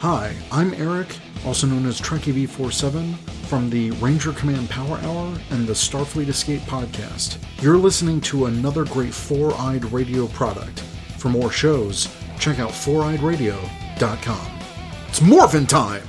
Hi, 0.00 0.34
I'm 0.50 0.72
Eric, 0.72 1.14
also 1.44 1.66
known 1.66 1.84
as 1.84 2.00
Trekkie 2.00 2.32
V47, 2.46 3.18
from 3.48 3.68
the 3.68 3.90
Ranger 3.92 4.32
Command 4.32 4.70
Power 4.70 4.96
Hour 4.96 5.38
and 5.50 5.66
the 5.66 5.74
Starfleet 5.74 6.28
Escape 6.28 6.62
podcast. 6.62 7.36
You're 7.62 7.76
listening 7.76 8.22
to 8.22 8.46
another 8.46 8.86
great 8.86 9.12
Four 9.12 9.52
Eyed 9.58 9.84
Radio 9.92 10.26
product. 10.28 10.80
For 11.18 11.28
more 11.28 11.50
shows, 11.50 12.08
check 12.38 12.58
out 12.60 12.70
foureyedradio.com. 12.70 14.58
It's 15.08 15.20
morphin' 15.20 15.66
time! 15.66 16.08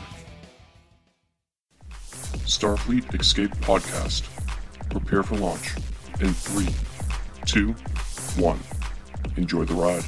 Starfleet 2.46 3.20
Escape 3.20 3.52
Podcast. 3.58 4.24
Prepare 4.90 5.24
for 5.24 5.36
launch 5.36 5.76
in 6.22 6.34
three, 6.34 6.74
two, 7.46 7.74
one. 8.42 8.60
Enjoy 9.36 9.66
the 9.66 9.74
ride. 9.74 10.06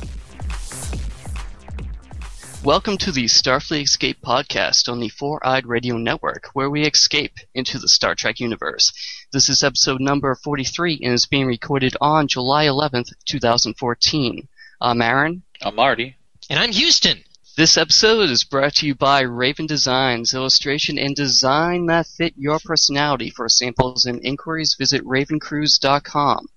Welcome 2.64 2.98
to 3.00 3.12
the 3.12 3.26
Starfleet 3.26 3.84
Escape 3.84 4.22
podcast 4.22 4.88
on 4.88 5.02
the 5.02 5.10
Four 5.10 5.46
Eyed 5.46 5.66
Radio 5.66 5.98
Network, 5.98 6.48
where 6.54 6.70
we 6.70 6.86
escape 6.86 7.34
into 7.54 7.78
the 7.78 7.90
Star 7.90 8.16
Trek 8.16 8.40
universe. 8.40 8.94
This 9.34 9.50
is 9.50 9.64
episode 9.64 10.00
number 10.00 10.34
43 10.34 11.02
and 11.04 11.14
is 11.14 11.26
being 11.26 11.46
recorded 11.46 11.98
on 12.00 12.30
July 12.30 12.68
11th, 12.68 13.12
2014. 13.26 14.48
I'm 14.80 15.02
Aaron. 15.02 15.44
I'm 15.62 15.76
Marty. 15.76 16.16
And 16.50 16.58
I'm 16.58 16.72
Houston. 16.72 17.26
This 17.58 17.76
episode 17.76 18.30
is 18.30 18.46
brought 18.46 18.76
to 18.76 18.88
you 18.88 18.96
by 18.96 19.20
Raven 19.24 19.66
Designs, 19.66 20.34
illustration 20.34 20.98
and 20.98 21.14
design 21.14 21.88
that 21.88 22.08
fit 22.08 22.34
your 22.38 22.60
personality. 22.64 23.30
For 23.30 23.50
samples 23.50 24.06
and 24.06 24.24
inquiries, 24.24 24.78
visit 24.80 25.04
ravencruise.com. 25.04 26.48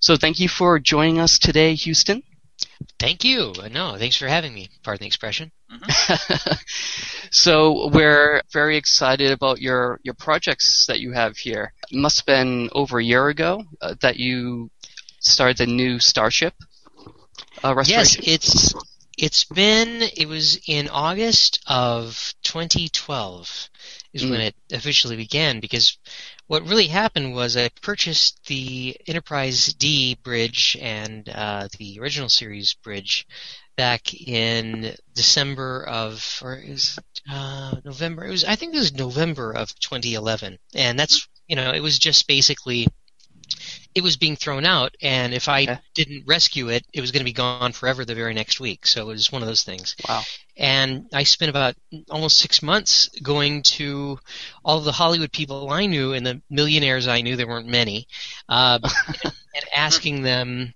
So 0.00 0.16
thank 0.16 0.40
you 0.40 0.48
for 0.48 0.78
joining 0.78 1.20
us 1.20 1.38
today, 1.38 1.74
Houston. 1.74 2.22
Thank 2.98 3.24
you. 3.24 3.52
No, 3.70 3.96
thanks 3.96 4.16
for 4.16 4.26
having 4.26 4.54
me. 4.54 4.68
Pardon 4.82 5.02
the 5.02 5.06
expression. 5.06 5.52
so 7.30 7.90
we're 7.90 8.42
very 8.52 8.76
excited 8.76 9.30
about 9.30 9.60
your 9.60 10.00
your 10.02 10.14
projects 10.14 10.86
that 10.86 11.00
you 11.00 11.12
have 11.12 11.36
here. 11.36 11.72
It 11.90 11.98
must 11.98 12.18
have 12.18 12.26
been 12.26 12.70
over 12.72 12.98
a 12.98 13.04
year 13.04 13.28
ago 13.28 13.64
uh, 13.80 13.94
that 14.00 14.16
you 14.16 14.70
started 15.20 15.58
the 15.58 15.66
new 15.66 15.98
starship 15.98 16.54
uh, 17.62 17.82
Yes, 17.86 18.16
it's 18.22 18.74
it's 19.16 19.44
been 19.44 20.02
it 20.16 20.28
was 20.28 20.60
in 20.66 20.88
August 20.88 21.60
of 21.66 22.34
2012 22.44 23.70
is 24.14 24.24
when 24.24 24.40
it 24.40 24.54
officially 24.72 25.16
began 25.16 25.60
because 25.60 25.98
what 26.48 26.66
really 26.66 26.88
happened 26.88 27.34
was 27.34 27.56
I 27.56 27.68
purchased 27.82 28.46
the 28.46 28.96
Enterprise 29.06 29.74
D 29.74 30.16
bridge 30.22 30.76
and 30.80 31.28
uh, 31.28 31.68
the 31.78 32.00
original 32.00 32.28
series 32.28 32.74
bridge 32.74 33.26
back 33.76 34.12
in 34.12 34.96
December 35.14 35.84
of 35.86 36.40
or 36.42 36.54
it 36.54 36.70
was 36.70 36.98
uh, 37.30 37.76
November 37.84 38.24
it 38.24 38.30
was 38.30 38.44
I 38.44 38.56
think 38.56 38.74
it 38.74 38.78
was 38.78 38.92
November 38.92 39.52
of 39.52 39.72
2011 39.78 40.58
and 40.74 40.98
that's 40.98 41.28
you 41.46 41.54
know 41.54 41.70
it 41.70 41.80
was 41.80 41.98
just 41.98 42.26
basically 42.26 42.88
it 43.94 44.02
was 44.02 44.16
being 44.16 44.36
thrown 44.36 44.64
out, 44.64 44.94
and 45.02 45.32
if 45.34 45.48
I 45.48 45.80
didn't 45.94 46.26
rescue 46.26 46.68
it, 46.68 46.84
it 46.92 47.00
was 47.00 47.10
going 47.10 47.20
to 47.20 47.24
be 47.24 47.32
gone 47.32 47.72
forever 47.72 48.04
the 48.04 48.14
very 48.14 48.34
next 48.34 48.60
week. 48.60 48.86
So 48.86 49.02
it 49.02 49.12
was 49.12 49.32
one 49.32 49.42
of 49.42 49.48
those 49.48 49.64
things. 49.64 49.96
Wow. 50.08 50.22
And 50.58 51.06
I 51.12 51.22
spent 51.22 51.50
about 51.50 51.76
almost 52.10 52.38
six 52.38 52.62
months 52.62 53.08
going 53.22 53.62
to 53.62 54.18
all 54.64 54.78
of 54.78 54.84
the 54.84 54.92
Hollywood 54.92 55.32
people 55.32 55.70
I 55.70 55.86
knew 55.86 56.12
and 56.14 56.26
the 56.26 56.42
millionaires 56.50 57.06
I 57.06 57.20
knew. 57.22 57.36
There 57.36 57.46
weren't 57.48 57.68
many, 57.68 58.08
uh, 58.48 58.78
and 59.24 59.64
asking 59.74 60.22
them, 60.22 60.74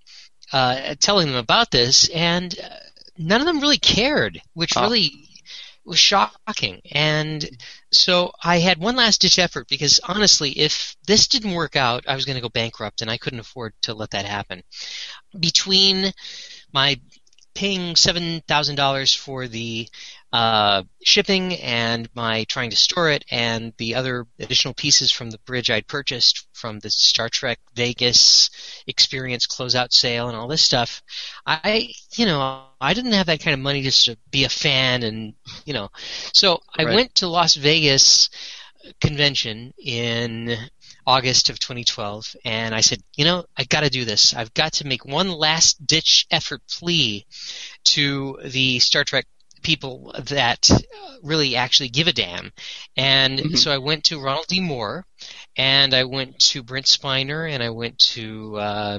uh, 0.52 0.94
telling 1.00 1.26
them 1.26 1.36
about 1.36 1.70
this, 1.70 2.08
and 2.10 2.54
uh, 2.62 2.68
none 3.18 3.40
of 3.40 3.46
them 3.46 3.60
really 3.60 3.78
cared, 3.78 4.40
which 4.54 4.76
Oh. 4.76 4.82
really 4.82 5.10
was 5.84 5.98
shocking. 5.98 6.80
And 6.92 7.48
so 7.90 8.32
I 8.42 8.58
had 8.60 8.78
one 8.78 8.94
last 8.94 9.20
ditch 9.20 9.38
effort 9.40 9.66
because 9.68 9.98
honestly, 10.04 10.50
if 10.52 10.96
this 11.06 11.26
didn't 11.26 11.54
work 11.54 11.74
out, 11.74 12.04
I 12.08 12.14
was 12.14 12.24
going 12.24 12.36
to 12.36 12.42
go 12.42 12.48
bankrupt 12.48 13.02
and 13.02 13.10
I 13.10 13.18
couldn't 13.18 13.40
afford 13.40 13.74
to 13.82 13.94
let 13.94 14.10
that 14.10 14.24
happen. 14.24 14.62
Between 15.38 16.12
my 16.72 17.00
paying 17.54 17.94
$7,000 17.96 19.14
for 19.16 19.48
the 19.48 19.88
uh, 20.32 20.82
shipping 21.04 21.54
and 21.56 22.08
my 22.14 22.44
trying 22.44 22.70
to 22.70 22.76
store 22.76 23.10
it 23.10 23.24
and 23.30 23.74
the 23.76 23.94
other 23.96 24.26
additional 24.38 24.72
pieces 24.74 25.12
from 25.12 25.30
the 25.30 25.38
bridge 25.40 25.70
I'd 25.70 25.86
purchased 25.86 26.46
from 26.54 26.78
the 26.78 26.90
Star 26.90 27.28
Trek 27.28 27.58
Vegas 27.74 28.48
experience 28.86 29.46
closeout 29.46 29.92
sale 29.92 30.28
and 30.28 30.36
all 30.36 30.48
this 30.48 30.62
stuff, 30.62 31.02
I, 31.46 31.90
you 32.16 32.24
know, 32.26 32.64
I 32.80 32.94
didn't 32.94 33.12
have 33.12 33.26
that 33.26 33.40
kind 33.40 33.54
of 33.54 33.60
money 33.60 33.82
just 33.82 34.06
to 34.06 34.16
be 34.30 34.44
a 34.44 34.48
fan 34.48 35.02
and, 35.02 35.34
you 35.66 35.74
know, 35.74 35.90
so 36.32 36.60
I 36.78 36.84
Right. 36.84 36.86
went 36.86 37.14
to 37.16 37.28
Las 37.28 37.54
Vegas 37.54 38.30
convention 39.00 39.72
in 39.78 40.56
August 41.06 41.50
of 41.50 41.58
2012, 41.58 42.36
and 42.44 42.74
I 42.74 42.80
said, 42.80 43.00
you 43.16 43.24
know, 43.24 43.44
I 43.56 43.64
got 43.64 43.80
to 43.82 43.90
do 43.90 44.04
this. 44.04 44.34
I've 44.34 44.54
got 44.54 44.74
to 44.74 44.86
make 44.86 45.04
one 45.04 45.30
last 45.30 45.84
ditch 45.86 46.26
effort 46.30 46.62
plea 46.70 47.26
to 47.86 48.38
the 48.44 48.78
Star 48.78 49.04
Trek 49.04 49.26
people 49.62 50.12
that 50.28 50.68
uh, 50.70 51.14
really 51.22 51.54
actually 51.56 51.88
give 51.88 52.08
a 52.08 52.12
damn. 52.12 52.52
And 52.96 53.38
Mhm. 53.38 53.58
so 53.58 53.72
I 53.72 53.78
went 53.78 54.04
to 54.04 54.20
Ronald 54.20 54.46
D. 54.48 54.60
Moore, 54.60 55.06
and 55.56 55.94
I 55.94 56.04
went 56.04 56.38
to 56.50 56.62
Brent 56.62 56.86
Spiner, 56.86 57.48
and 57.48 57.62
I 57.62 57.70
went 57.70 57.98
to 58.14 58.56
uh, 58.56 58.98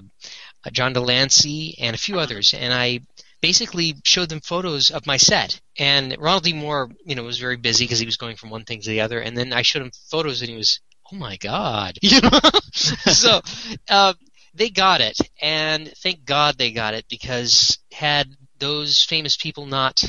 John 0.72 0.94
de 0.94 1.02
Lancie, 1.02 1.76
and 1.80 1.96
a 1.96 2.00
few 2.00 2.20
others, 2.20 2.54
and 2.54 2.74
I 2.74 3.02
basically 3.42 3.96
showed 4.06 4.30
them 4.30 4.40
photos 4.40 4.90
of 4.90 5.06
my 5.06 5.18
set. 5.18 5.60
And 5.78 6.16
Ronald 6.18 6.44
D. 6.44 6.54
Moore, 6.54 6.90
you 7.06 7.16
know, 7.16 7.24
was 7.24 7.40
very 7.40 7.58
busy 7.58 7.84
because 7.84 8.00
he 8.00 8.06
was 8.06 8.16
going 8.16 8.38
from 8.38 8.50
one 8.50 8.64
thing 8.64 8.80
to 8.82 8.90
the 8.90 9.02
other. 9.02 9.20
And 9.20 9.36
then 9.38 9.52
I 9.52 9.64
showed 9.64 9.82
him 9.82 9.92
photos, 10.10 10.42
and 10.42 10.50
he 10.50 10.56
was, 10.56 10.80
"Oh 11.12 11.16
my 11.16 11.38
God!" 11.38 11.98
You 12.02 12.22
know. 12.22 12.40
so 12.74 13.42
uh, 13.90 14.14
they 14.54 14.70
got 14.70 15.02
it, 15.02 15.18
and 15.42 15.92
thank 15.98 16.26
God 16.26 16.58
they 16.58 16.72
got 16.72 16.94
it 16.94 17.06
because 17.10 17.78
had 17.92 18.28
those 18.60 19.04
famous 19.04 19.36
people 19.38 19.66
not 19.66 20.04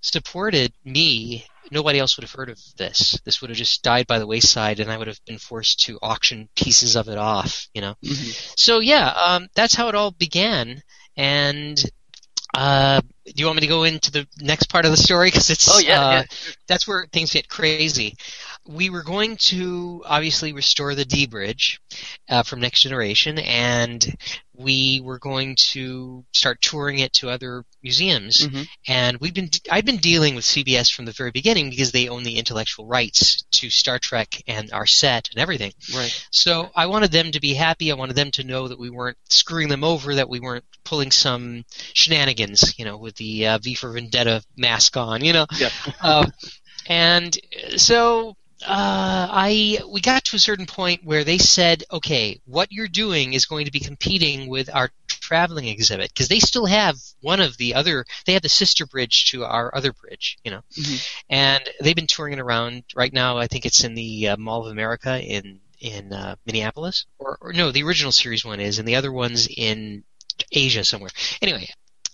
supported 0.00 0.72
me, 0.84 1.44
nobody 1.70 1.98
else 1.98 2.16
would 2.16 2.24
have 2.24 2.32
heard 2.32 2.48
of 2.50 2.58
this. 2.76 3.18
This 3.24 3.40
would 3.40 3.50
have 3.50 3.56
just 3.56 3.82
died 3.82 4.06
by 4.06 4.18
the 4.18 4.26
wayside, 4.26 4.80
and 4.80 4.90
I 4.90 4.96
would 4.96 5.08
have 5.08 5.22
been 5.26 5.38
forced 5.38 5.80
to 5.84 5.98
auction 6.02 6.48
pieces 6.56 6.96
of 6.96 7.08
it 7.08 7.18
off. 7.18 7.66
You 7.74 7.82
know. 7.82 7.94
Mhm. 8.04 8.58
So 8.58 8.80
yeah, 8.80 9.08
um, 9.10 9.48
that's 9.54 9.74
how 9.74 9.88
it 9.88 9.94
all 9.94 10.10
began. 10.10 10.82
And 11.16 11.82
uh, 12.54 13.00
do 13.26 13.32
you 13.36 13.46
want 13.46 13.56
me 13.56 13.60
to 13.62 13.66
go 13.66 13.84
into 13.84 14.10
the 14.10 14.26
next 14.40 14.64
part 14.70 14.84
of 14.84 14.90
the 14.90 14.96
story? 14.96 15.28
Because 15.28 15.50
it's 15.50 15.68
Oh, 15.70 15.78
yeah, 15.78 16.00
uh, 16.00 16.10
yeah. 16.12 16.24
that's 16.66 16.86
where 16.88 17.06
things 17.12 17.32
get 17.32 17.48
crazy. 17.48 18.16
We 18.66 18.90
were 18.90 19.02
going 19.02 19.36
to 19.36 20.02
obviously 20.06 20.52
restore 20.52 20.94
the 20.94 21.04
D 21.04 21.26
bridge 21.26 21.80
uh, 22.28 22.42
from 22.42 22.60
Next 22.60 22.80
Generation, 22.80 23.38
and 23.38 24.16
we 24.54 25.00
were 25.02 25.18
going 25.18 25.56
to 25.56 26.24
start 26.32 26.60
touring 26.60 26.98
it 26.98 27.12
to 27.14 27.30
other 27.30 27.64
museums. 27.82 28.46
Mhm. 28.46 28.68
And 28.86 29.16
we've 29.18 29.32
been 29.34 29.50
I'd 29.70 29.86
been 29.86 29.96
dealing 29.96 30.34
with 30.34 30.44
CBS 30.44 30.92
from 30.92 31.06
the 31.06 31.12
very 31.12 31.30
beginning 31.30 31.70
because 31.70 31.92
they 31.92 32.08
own 32.08 32.22
the 32.22 32.36
intellectual 32.36 32.86
rights 32.86 33.42
to 33.52 33.70
Star 33.70 33.98
Trek 33.98 34.42
and 34.46 34.70
our 34.72 34.86
set 34.86 35.30
and 35.30 35.40
everything. 35.40 35.72
Right. 35.94 36.26
So 36.30 36.70
I 36.76 36.86
wanted 36.86 37.10
them 37.12 37.32
to 37.32 37.40
be 37.40 37.54
happy. 37.54 37.90
I 37.90 37.94
wanted 37.94 38.16
them 38.16 38.30
to 38.32 38.44
know 38.44 38.68
that 38.68 38.78
we 38.78 38.90
weren't 38.90 39.16
screwing 39.30 39.68
them 39.68 39.82
over, 39.84 40.14
that 40.16 40.28
we 40.28 40.40
weren't 40.40 40.64
pulling 40.84 41.10
some 41.10 41.64
shenanigans, 41.94 42.78
you 42.78 42.84
know, 42.84 42.98
with 42.98 43.16
the 43.16 43.46
uh, 43.46 43.58
V 43.58 43.74
for 43.74 43.90
Vendetta 43.90 44.44
mask 44.56 44.96
on, 44.96 45.24
you 45.24 45.32
know. 45.32 45.46
Yep. 45.58 45.72
Uh, 46.00 46.26
and 46.86 47.38
so 47.76 48.36
uh, 48.62 49.28
I 49.30 49.78
we 49.88 50.00
got 50.00 50.24
to 50.24 50.36
a 50.36 50.40
certain 50.40 50.66
point 50.66 51.04
where 51.04 51.24
they 51.24 51.38
said, 51.38 51.84
okay, 51.92 52.40
what 52.44 52.70
you're 52.72 52.88
doing 52.88 53.32
is 53.34 53.46
going 53.46 53.66
to 53.66 53.72
be 53.72 53.80
competing 53.80 54.48
with 54.48 54.68
our 54.74 54.90
traveling 55.08 55.66
exhibit 55.66 56.12
because 56.12 56.28
they 56.28 56.40
still 56.40 56.66
have 56.66 56.96
one 57.20 57.40
of 57.40 57.56
the 57.56 57.74
other. 57.74 58.04
They 58.26 58.32
have 58.34 58.42
the 58.42 58.48
sister 58.48 58.86
bridge 58.86 59.26
to 59.30 59.44
our 59.44 59.74
other 59.74 59.92
bridge, 59.92 60.38
you 60.44 60.50
know, 60.50 60.62
Mhm. 60.78 61.08
and 61.28 61.70
they've 61.80 61.94
been 61.96 62.06
touring 62.06 62.34
it 62.34 62.40
around. 62.40 62.84
Right 62.94 63.12
now, 63.12 63.38
I 63.38 63.46
think 63.46 63.66
it's 63.66 63.84
in 63.84 63.94
the 63.94 64.28
uh, 64.28 64.36
Mall 64.36 64.66
of 64.66 64.72
America 64.72 65.20
in 65.22 65.60
in 65.80 66.12
uh, 66.12 66.36
Minneapolis, 66.44 67.06
or, 67.18 67.38
or 67.40 67.52
no, 67.54 67.70
the 67.72 67.82
original 67.84 68.12
series 68.12 68.44
one 68.44 68.60
is, 68.60 68.78
and 68.78 68.86
the 68.86 68.96
other 68.96 69.10
one's 69.12 69.46
in 69.48 70.04
Asia 70.52 70.84
somewhere. 70.84 71.10
Anyway, 71.40 71.68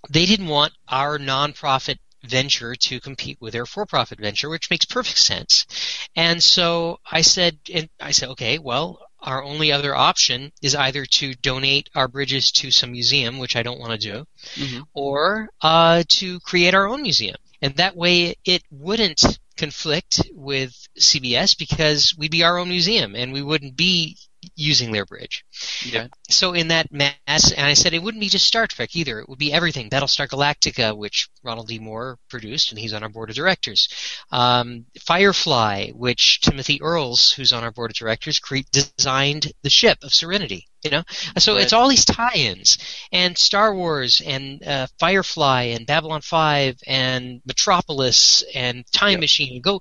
they 0.09 0.25
didn't 0.27 0.47
want 0.47 0.73
our 0.89 1.19
nonprofit 1.19 1.99
venture 2.25 2.75
to 2.75 3.01
compete 3.01 3.39
with 3.41 3.53
their 3.53 3.67
for-profit 3.67 4.19
venture, 4.19 4.49
which 4.49 4.71
makes 4.71 4.85
perfect 4.85 5.19
sense. 5.19 5.67
And 6.15 6.43
so 6.43 6.99
I 7.11 7.21
said, 7.21 7.59
and 7.73 7.89
I 8.01 8.11
said, 8.13 8.31
okay, 8.31 8.59
well, 8.59 9.01
our 9.21 9.43
only 9.43 9.73
other 9.73 9.95
option 9.95 10.53
is 10.63 10.75
either 10.75 11.05
to 11.05 11.35
donate 11.35 11.91
our 11.95 12.09
bridges 12.09 12.51
to 12.53 12.71
some 12.71 12.93
museum, 12.93 13.39
which 13.39 13.57
I 13.57 13.63
don't 13.63 13.81
want 13.81 13.93
to 14.01 14.13
do, 14.13 14.27
Mhm. 14.55 14.83
or 14.95 15.49
uh, 15.63 16.05
to 16.09 16.41
create 16.41 16.75
our 16.75 16.87
own 16.87 17.03
museum. 17.03 17.37
And 17.63 17.75
that 17.77 17.97
way 17.97 18.37
it 18.45 18.63
wouldn't 18.71 19.39
conflict 19.57 20.21
with 20.33 20.73
CBS 20.99 21.57
because 21.57 22.15
we'd 22.17 22.31
be 22.31 22.45
our 22.45 22.59
own 22.59 22.69
museum 22.69 23.17
and 23.17 23.33
we 23.33 23.43
wouldn't 23.43 23.75
be 23.77 24.17
using 24.55 24.93
their 24.93 25.05
bridge. 25.05 25.45
Yeah. 25.85 26.09
So 26.29 26.53
in 26.53 26.69
that 26.69 26.93
mass, 26.93 27.53
and 27.53 27.67
I 27.67 27.75
said 27.75 27.95
it 27.95 28.03
wouldn't 28.03 28.21
be 28.21 28.29
just 28.29 28.47
Star 28.47 28.67
Trek 28.67 28.95
either. 28.95 29.21
It 29.21 29.29
would 29.29 29.39
be 29.39 29.53
everything. 29.53 29.91
Battlestar 29.91 30.29
Galactica, 30.29 30.97
which 30.97 31.29
Ronald 31.43 31.69
D. 31.69 31.79
Moore 31.79 32.19
produced, 32.29 32.71
and 32.71 32.79
he's 32.79 32.93
on 32.93 33.03
our 33.03 33.09
board 33.09 33.31
of 33.31 33.37
directors. 33.37 33.89
Um, 34.31 34.87
Firefly, 35.01 35.91
which 35.91 36.41
Timothy 36.41 36.81
Earls, 36.83 37.33
who's 37.33 37.53
on 37.53 37.65
our 37.65 37.73
board 37.73 37.91
of 37.91 37.97
directors, 37.97 38.39
cre- 38.39 38.59
designed 38.71 39.53
the 39.63 39.71
ship 39.71 39.99
of 40.03 40.15
Serenity. 40.15 40.67
You 40.87 40.91
know, 40.99 41.03
so 41.39 41.55
Right. 41.55 41.63
it's 41.63 41.73
all 41.73 41.89
these 41.89 42.05
tie-ins, 42.05 42.79
and 43.13 43.37
Star 43.37 43.75
Wars, 43.75 44.23
and 44.25 44.63
uh, 44.63 44.87
Firefly, 44.99 45.63
and 45.75 45.87
Babylon 45.87 46.21
Five, 46.21 46.77
and 46.87 47.41
Metropolis, 47.45 48.45
and 48.55 48.85
Time 48.93 49.13
Yep. 49.13 49.21
Machine. 49.21 49.61
Go, 49.61 49.81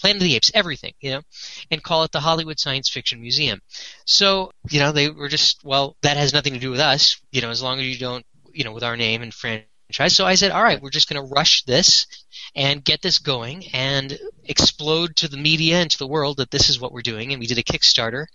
Planet 0.00 0.22
of 0.22 0.28
the 0.28 0.34
Apes, 0.36 0.50
everything. 0.54 0.94
You 1.00 1.10
know, 1.12 1.22
and 1.70 1.82
call 1.82 2.02
it 2.04 2.12
the 2.12 2.20
Hollywood 2.20 2.58
Science 2.58 2.88
Fiction 2.88 3.20
Museum. 3.20 3.60
So, 4.06 4.50
you 4.70 4.80
know, 4.80 4.92
they 4.92 5.10
were 5.10 5.28
just, 5.28 5.64
well, 5.64 5.96
that 6.02 6.16
has 6.16 6.32
nothing 6.32 6.54
to 6.54 6.58
do 6.60 6.70
with 6.70 6.80
us, 6.80 7.20
you 7.30 7.40
know, 7.40 7.50
as 7.50 7.62
long 7.62 7.78
as 7.78 7.86
you 7.86 7.98
don't, 7.98 8.24
you 8.52 8.64
know, 8.64 8.72
with 8.72 8.82
our 8.84 8.96
name 8.96 9.22
and 9.22 9.32
franchise. 9.32 9.66
So 10.08 10.26
I 10.26 10.34
said, 10.34 10.50
all 10.50 10.62
right, 10.62 10.80
we're 10.82 10.90
just 10.90 11.08
going 11.08 11.22
to 11.22 11.32
rush 11.32 11.62
this 11.64 12.06
and 12.54 12.84
get 12.84 13.02
this 13.02 13.18
going 13.18 13.64
and 13.72 14.18
explode 14.48 15.16
to 15.16 15.28
the 15.28 15.36
media 15.36 15.76
and 15.80 15.90
to 15.90 15.98
the 15.98 16.06
world 16.06 16.38
that 16.38 16.50
this 16.50 16.68
is 16.70 16.80
what 16.80 16.92
we're 16.92 17.02
doing. 17.02 17.32
And 17.32 17.40
we 17.40 17.46
did 17.46 17.58
a 17.58 17.62
Kickstarter 17.62 18.26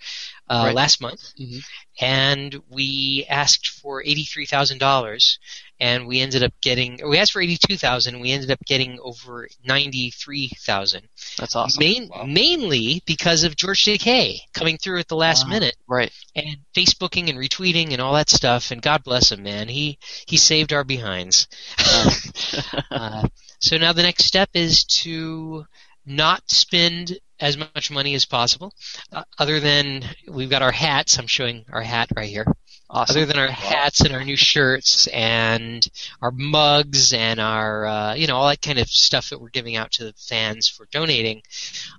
uh, 0.50 0.64
Right. 0.66 0.76
last 0.76 1.00
month, 1.02 1.34
Mhm. 1.40 1.64
and 2.02 2.62
we 2.70 3.26
asked 3.30 3.70
for 3.70 4.04
eighty-three 4.04 4.46
thousand 4.46 4.80
dollars, 4.80 5.40
and 5.80 6.08
we 6.08 6.20
ended 6.20 6.44
up 6.44 6.52
getting. 6.62 7.02
Or 7.02 7.08
we 7.10 7.18
asked 7.18 7.32
for 7.32 7.42
eighty-two 7.42 7.78
thousand, 7.78 8.16
and 8.16 8.22
we 8.22 8.32
ended 8.32 8.52
up 8.52 8.60
getting 8.66 9.00
over 9.02 9.48
ninety-three 9.64 10.50
thousand. 10.60 11.08
That's 11.38 11.56
awesome. 11.56 11.80
Main, 11.80 12.10
Mainly 12.28 13.02
because 13.06 13.44
of 13.44 13.56
George 13.56 13.86
Takei 13.86 14.40
coming 14.54 14.78
through 14.78 15.00
at 15.00 15.08
the 15.08 15.16
last 15.16 15.46
Wow. 15.46 15.52
minute 15.52 15.78
Right. 15.88 16.12
and 16.36 16.58
Facebooking 16.76 17.30
and 17.30 17.38
retweeting 17.40 17.92
and 17.94 18.02
all 18.02 18.14
that 18.16 18.30
stuff. 18.30 18.72
And 18.72 18.82
God 18.82 19.04
bless 19.04 19.32
him, 19.32 19.44
man. 19.44 19.70
He 19.70 19.98
he 20.28 20.36
saved 20.38 20.74
our 20.74 20.84
behinds. 20.84 21.48
uh, 22.92 23.28
so 23.60 23.78
now 23.78 23.94
the 23.94 24.04
next 24.04 24.26
step 24.26 24.50
is 24.54 24.84
to 24.86 25.66
not 26.06 26.50
spend 26.50 27.20
as 27.40 27.58
much 27.58 27.92
money 27.92 28.14
as 28.14 28.26
possible. 28.26 28.74
Uh, 29.12 29.24
other 29.38 29.60
than 29.60 30.04
we've 30.28 30.50
got 30.50 30.62
our 30.62 30.72
hats. 30.72 31.18
I'm 31.18 31.28
showing 31.28 31.66
our 31.72 31.82
hat 31.82 32.10
right 32.16 32.30
here. 32.30 32.46
Awesome. 32.90 33.16
Other 33.16 33.26
than 33.26 33.40
our 33.40 33.48
hats 33.48 34.02
and 34.02 34.14
our 34.14 34.24
new 34.24 34.36
shirts 34.36 35.08
and 35.08 35.86
our 36.22 36.32
mugs 36.32 37.14
and 37.14 37.40
our, 37.40 37.86
uh, 37.86 38.14
you 38.16 38.28
know, 38.28 38.36
all 38.36 38.50
that 38.50 38.62
kind 38.62 38.80
of 38.80 38.88
stuff 38.90 39.30
that 39.30 39.42
we're 39.42 39.50
giving 39.50 39.78
out 39.78 39.92
to 39.94 40.04
the 40.04 40.14
fans 40.14 40.68
for 40.68 40.88
donating, 40.92 41.42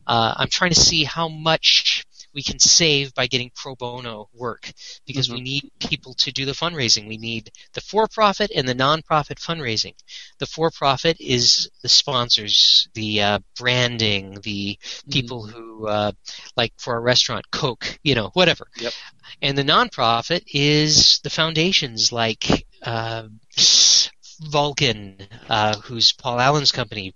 uh, 0.06 0.34
I'm 0.36 0.48
trying 0.48 0.72
to 0.72 0.80
see 0.80 1.04
how 1.04 1.28
much 1.28 2.04
we 2.34 2.42
can 2.42 2.58
save 2.58 3.14
by 3.14 3.26
getting 3.26 3.50
pro 3.54 3.74
bono 3.74 4.28
work 4.34 4.70
because 5.06 5.30
we 5.30 5.40
need 5.40 5.70
people 5.80 6.14
to 6.14 6.32
do 6.32 6.44
the 6.44 6.52
fundraising. 6.52 7.06
We 7.06 7.18
need 7.18 7.50
the 7.74 7.80
for-profit 7.80 8.50
and 8.54 8.68
the 8.68 8.74
non-profit 8.74 9.38
fundraising. 9.38 9.94
The 10.38 10.46
for-profit 10.46 11.20
is 11.20 11.70
the 11.82 11.88
sponsors, 11.88 12.88
the 12.94 13.22
uh, 13.22 13.38
branding, 13.58 14.38
the 14.42 14.78
people 15.10 15.46
who, 15.46 15.86
uh, 15.86 16.12
like 16.56 16.72
for 16.78 16.96
a 16.96 17.00
restaurant, 17.00 17.50
Coke, 17.50 17.98
you 18.02 18.14
know, 18.14 18.30
whatever. 18.34 18.66
Yep. 18.78 18.92
And 19.40 19.56
the 19.56 19.64
nonprofit 19.64 20.42
is 20.52 21.20
the 21.22 21.30
foundations 21.30 22.12
like 22.12 22.66
uh, 22.82 23.24
Vulcan, 24.40 25.18
uh, 25.48 25.76
who's 25.78 26.12
Paul 26.12 26.40
Allen's 26.40 26.72
company, 26.72 27.14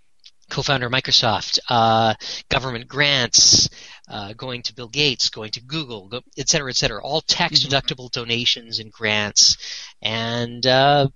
co-founder 0.50 0.86
of 0.86 0.92
Microsoft, 0.92 1.58
uh, 1.68 2.14
government 2.48 2.88
grants, 2.88 3.68
uh, 4.08 4.32
going 4.34 4.62
to 4.62 4.74
Bill 4.74 4.88
Gates, 4.88 5.30
going 5.30 5.50
to 5.52 5.60
Google, 5.62 6.08
go, 6.08 6.20
et 6.38 6.48
cetera, 6.48 6.70
et 6.70 6.76
cetera. 6.76 7.02
All 7.02 7.20
tax-deductible 7.20 8.10
donations 8.12 8.78
and 8.78 8.92
grants. 8.92 9.56
And, 10.00 10.64
uh, 10.66 11.08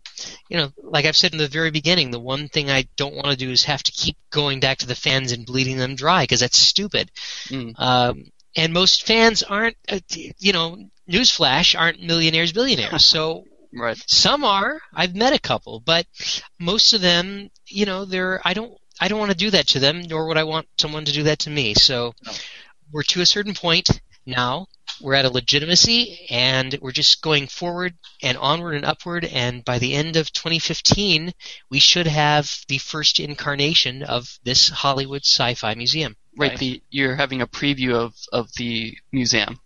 you 0.48 0.56
know, 0.56 0.70
like 0.82 1.04
I've 1.04 1.16
said 1.16 1.32
in 1.32 1.38
the 1.38 1.48
very 1.48 1.70
beginning, 1.70 2.10
the 2.10 2.18
one 2.18 2.48
thing 2.48 2.70
I 2.70 2.88
don't 2.96 3.14
want 3.14 3.28
to 3.28 3.36
do 3.36 3.50
is 3.50 3.64
have 3.64 3.82
to 3.84 3.92
keep 3.92 4.16
going 4.30 4.60
back 4.60 4.78
to 4.78 4.86
the 4.86 4.94
fans 4.94 5.32
and 5.32 5.46
bleeding 5.46 5.76
them 5.76 5.94
dry 5.94 6.24
because 6.24 6.40
that's 6.40 6.58
stupid. 6.58 7.10
Mm. 7.48 7.74
Um, 7.78 8.24
and 8.56 8.72
most 8.72 9.06
fans 9.06 9.42
aren't, 9.42 9.76
uh, 9.88 10.00
you 10.38 10.52
know, 10.52 10.76
newsflash, 11.08 11.78
aren't 11.78 12.02
millionaires, 12.02 12.52
billionaires. 12.52 13.04
So 13.10 13.44
Right. 13.72 13.96
some 14.06 14.44
are. 14.44 14.80
I've 14.92 15.14
met 15.14 15.32
a 15.32 15.38
couple, 15.38 15.80
but 15.80 16.06
most 16.58 16.92
of 16.92 17.00
them, 17.00 17.50
you 17.66 17.86
know, 17.86 18.04
they're. 18.04 18.40
I 18.44 18.54
don't. 18.54 18.72
I 19.00 19.08
don't 19.08 19.18
want 19.18 19.30
to 19.30 19.36
do 19.36 19.50
that 19.50 19.68
to 19.68 19.78
them, 19.80 20.02
nor 20.02 20.26
would 20.28 20.36
I 20.36 20.44
want 20.44 20.68
someone 20.78 21.06
to 21.06 21.12
do 21.12 21.24
that 21.24 21.40
to 21.40 21.50
me. 21.50 21.74
So 21.74 22.14
No. 22.24 22.32
we're 22.92 23.02
to 23.04 23.22
a 23.22 23.26
certain 23.26 23.54
point 23.54 23.88
now. 24.26 24.66
We're 25.00 25.14
at 25.14 25.24
a 25.24 25.30
legitimacy, 25.30 26.26
and 26.28 26.78
we're 26.82 26.92
just 26.92 27.22
going 27.22 27.46
forward 27.46 27.94
and 28.22 28.36
onward 28.36 28.74
and 28.74 28.84
upward. 28.84 29.24
And 29.24 29.64
by 29.64 29.78
the 29.78 29.94
end 29.94 30.16
of 30.16 30.30
2015, 30.32 31.32
we 31.70 31.78
should 31.78 32.06
have 32.06 32.54
the 32.68 32.76
first 32.76 33.18
incarnation 33.18 34.02
of 34.02 34.38
this 34.44 34.68
Hollywood 34.68 35.22
Sci-Fi 35.24 35.74
Museum. 35.74 36.16
Right. 36.36 36.58
The 36.58 36.82
you're 36.90 37.16
having 37.16 37.40
a 37.40 37.46
preview 37.46 37.94
of 37.94 38.14
of 38.30 38.52
the 38.56 38.96
museum. 39.10 39.58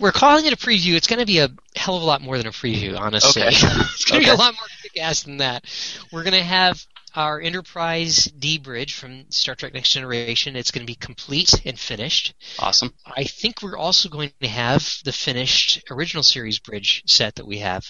We're 0.00 0.12
calling 0.12 0.44
it 0.46 0.52
a 0.52 0.56
preview. 0.56 0.94
It's 0.94 1.06
going 1.06 1.20
to 1.20 1.26
be 1.26 1.38
a 1.38 1.48
hell 1.76 1.96
of 1.96 2.02
a 2.02 2.06
lot 2.06 2.20
more 2.20 2.36
than 2.38 2.46
a 2.46 2.50
preview, 2.50 2.98
honestly. 2.98 3.42
Okay. 3.42 3.50
it's 3.56 4.04
going 4.04 4.20
to 4.22 4.26
be 4.26 4.30
a 4.30 4.34
lot 4.34 4.54
more 4.54 4.68
kick-ass 4.82 5.22
than 5.22 5.36
that. 5.38 5.64
We're 6.12 6.24
going 6.24 6.32
to 6.34 6.42
have 6.42 6.84
our 7.16 7.40
Enterprise 7.40 8.24
D 8.26 8.58
bridge 8.58 8.94
from 8.94 9.24
Star 9.30 9.54
Trek 9.54 9.72
Next 9.74 9.90
Generation. 9.92 10.54
It's 10.56 10.70
going 10.70 10.86
to 10.86 10.90
be 10.90 10.94
complete 10.96 11.62
and 11.64 11.78
finished. 11.78 12.34
Awesome. 12.58 12.92
I 13.06 13.24
think 13.24 13.62
we're 13.62 13.76
also 13.78 14.08
going 14.08 14.30
to 14.40 14.48
have 14.48 14.98
the 15.04 15.12
finished 15.12 15.82
original 15.90 16.22
series 16.22 16.58
bridge 16.58 17.02
set 17.06 17.34
that 17.36 17.46
we 17.46 17.58
have, 17.58 17.84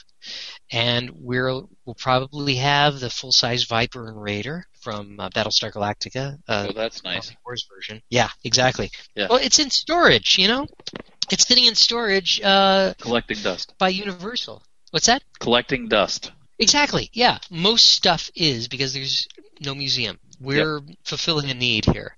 and 0.73 1.11
we'll 1.15 1.69
we'll 1.85 1.95
probably 1.97 2.57
have 2.57 3.01
the 3.01 3.11
full-size 3.11 3.65
Viper 3.65 4.09
and 4.09 4.21
Raider 4.23 4.65
from 4.81 5.19
uh, 5.19 5.29
Battlestar 5.31 5.73
Galactica. 5.73 6.39
Uh, 6.49 6.67
Oh, 6.69 6.73
that's 6.73 7.03
nice. 7.05 7.35
Wars 7.45 7.67
version. 7.75 8.03
Yeah, 8.09 8.29
exactly. 8.45 8.91
Yeah. 9.15 9.27
Well, 9.29 9.41
it's 9.43 9.59
in 9.59 9.71
storage. 9.71 10.39
You 10.39 10.49
know, 10.49 10.67
it's 11.31 11.47
sitting 11.47 11.65
in 11.65 11.75
storage 11.75 12.41
uh, 12.43 12.95
Collecting 13.01 13.39
dust. 13.43 13.75
by 13.79 13.89
Universal. 13.89 14.63
What's 14.93 15.07
that? 15.07 15.23
Collecting 15.41 15.89
dust. 15.89 16.31
Exactly. 16.59 17.11
Yeah. 17.13 17.39
Most 17.51 17.85
stuff 17.91 18.31
is 18.35 18.69
because 18.69 18.95
there's 18.95 19.29
no 19.61 19.75
museum. 19.75 20.19
We're 20.41 20.81
fulfilling 21.05 21.51
a 21.51 21.55
need 21.55 21.87
here, 21.87 22.15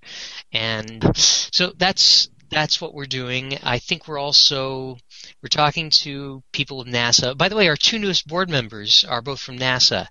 and 0.53 1.17
so 1.17 1.73
that's 1.77 2.29
that's 2.51 2.81
what 2.81 2.95
we're 2.95 3.07
doing. 3.07 3.59
I 3.63 3.79
think 3.79 4.09
we're 4.09 4.19
also 4.19 4.97
we're 5.43 5.49
talking 5.49 5.91
to 5.91 6.43
people 6.53 6.81
of 6.81 6.89
NASA. 6.89 7.37
By 7.37 7.49
the 7.49 7.57
way, 7.57 7.69
our 7.69 7.77
two 7.77 7.99
newest 7.99 8.27
board 8.27 8.51
members 8.51 9.05
are 9.05 9.23
both 9.23 9.41
from 9.41 9.59
NASA. 9.59 10.07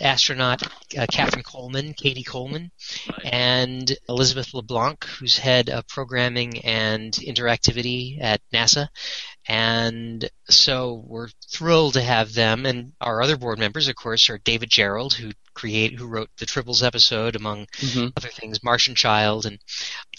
Astronaut 0.00 0.62
uh, 0.96 1.06
Catherine 1.10 1.42
Coleman, 1.42 1.92
Cady 1.92 2.22
Coleman, 2.22 2.70
and 3.24 3.94
Elizabeth 4.08 4.54
LeBlanc, 4.54 5.04
who's 5.04 5.36
head 5.36 5.68
of 5.68 5.86
programming 5.88 6.64
and 6.64 7.12
interactivity 7.12 8.18
at 8.22 8.40
NASA. 8.52 8.88
And 9.48 10.28
so 10.48 11.04
we're 11.06 11.28
thrilled 11.50 11.94
to 11.94 12.02
have 12.02 12.34
them. 12.34 12.66
And 12.66 12.92
our 13.00 13.22
other 13.22 13.36
board 13.36 13.58
members, 13.58 13.88
of 13.88 13.96
course, 13.96 14.30
are 14.30 14.38
David 14.38 14.70
Gerrold, 14.70 15.14
who 15.14 15.32
create, 15.54 15.94
who 15.98 16.06
wrote 16.06 16.30
the 16.38 16.46
Tribbles 16.46 16.82
episode, 16.82 17.36
among 17.36 17.66
hmm 17.80 18.08
other 18.16 18.28
things, 18.28 18.62
Martian 18.62 18.94
Child, 18.94 19.46
and 19.46 19.58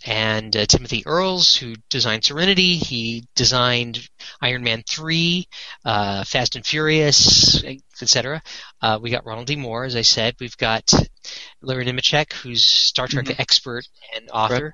and 0.06 0.56
uh, 0.56 0.65
Timothy 0.65 1.03
Earls, 1.06 1.56
who 1.56 1.75
designed 1.89 2.25
Serenity. 2.25 2.75
He 2.77 3.25
designed 3.36 4.08
Iron 4.42 4.63
Man 4.63 4.84
three, 4.88 5.48
uh, 5.86 6.24
Fast 6.25 6.56
and 6.56 6.65
Furious, 6.65 7.63
etc. 8.01 8.42
Uh, 8.82 9.00
we 9.01 9.10
got 9.10 9.25
Ronald 9.25 9.48
D. 9.48 9.56
Moore, 9.56 9.86
as 9.86 9.96
I 9.96 10.01
said. 10.01 10.36
We've 10.39 10.58
got 10.58 10.92
Larry 11.62 11.86
Nemecek, 11.86 12.34
who's 12.34 12.63
Star 12.63 13.08
Trek 13.08 13.25
Mhm. 13.25 13.39
expert 13.39 13.86
and 14.15 14.30
author, 14.32 14.74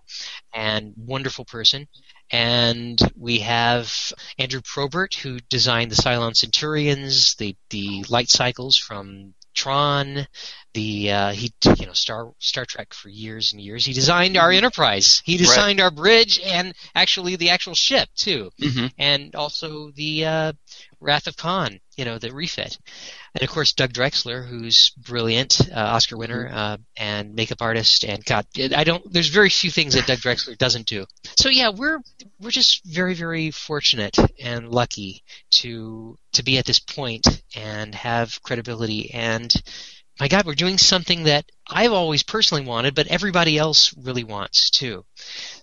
and 0.53 0.94
wonderful 0.98 1.46
person. 1.46 1.88
And 2.31 3.00
we 3.15 3.39
have 3.39 4.13
Andrew 4.38 4.62
Probert, 4.63 5.15
who 5.15 5.39
designed 5.50 5.91
the 5.91 6.01
Cylon 6.01 6.36
Centurions, 6.36 7.36
the 7.36 7.55
the 7.69 8.03
light 8.07 8.29
cycles 8.29 8.77
from 8.77 9.33
Tron, 9.55 10.27
the 10.74 11.12
uh, 11.12 11.31
he 11.31 11.51
you 11.77 11.86
know 11.86 11.93
Star 11.93 12.31
Star 12.39 12.65
Trek 12.65 12.93
for 12.93 13.09
years 13.09 13.51
and 13.51 13.62
years. 13.62 13.86
He 13.86 13.93
designed 13.93 14.38
our 14.38 14.51
Enterprise. 14.51 15.21
He 15.25 15.38
designed 15.38 15.81
our 15.81 15.91
bridge 15.91 16.39
and 16.45 16.74
actually 16.95 17.36
the 17.36 17.50
actual 17.50 17.75
ship 17.75 18.09
too, 18.15 18.51
hmm 18.62 18.88
and 18.98 19.36
also 19.36 19.91
the 19.91 20.25
uh, 20.25 20.53
Wrath 21.01 21.27
of 21.27 21.38
Khan. 21.38 21.79
You 21.98 22.06
know 22.06 22.18
the 22.18 22.32
refit, 22.32 22.77
and 23.34 23.44
of 23.44 23.50
course 23.50 23.74
Doug 23.74 23.91
Drexler, 23.91 24.48
who's 24.48 24.91
brilliant, 24.91 25.60
uh, 25.70 25.79
Oscar 25.79 26.18
winner, 26.18 26.50
uh, 26.51 26.77
and 26.96 27.36
makeup 27.36 27.62
artist. 27.62 28.06
And 28.06 28.24
God, 28.24 28.46
I 28.58 28.84
don't. 28.84 29.03
There's 29.12 29.27
very 29.27 29.50
few 29.50 29.70
things 29.70 29.94
that 29.94 30.08
Doug 30.08 30.20
Drexler 30.20 30.58
doesn't 30.58 30.88
do. 30.88 31.06
So 31.38 31.50
yeah, 31.50 31.70
we're 31.70 32.00
we're 32.39 32.51
just 32.51 32.86
very 32.86 33.13
very 33.13 33.51
fortunate 33.51 34.18
and 34.41 34.70
lucky 34.70 35.24
to 35.51 36.18
to 36.34 36.44
be 36.44 36.58
at 36.58 36.65
this 36.65 36.79
point 36.79 37.27
and 37.56 37.94
have 37.96 38.41
credibility 38.44 39.13
and 39.13 39.53
my 40.20 40.27
God, 40.27 40.46
we're 40.46 40.56
doing 40.56 40.77
something 40.77 41.24
that 41.24 41.50
I've 41.70 41.94
always 41.94 42.24
personally 42.24 42.65
wanted, 42.65 42.94
but 42.94 43.08
everybody 43.08 43.58
else 43.58 43.96
really 43.98 44.25
wants 44.25 44.70
too. 44.70 45.06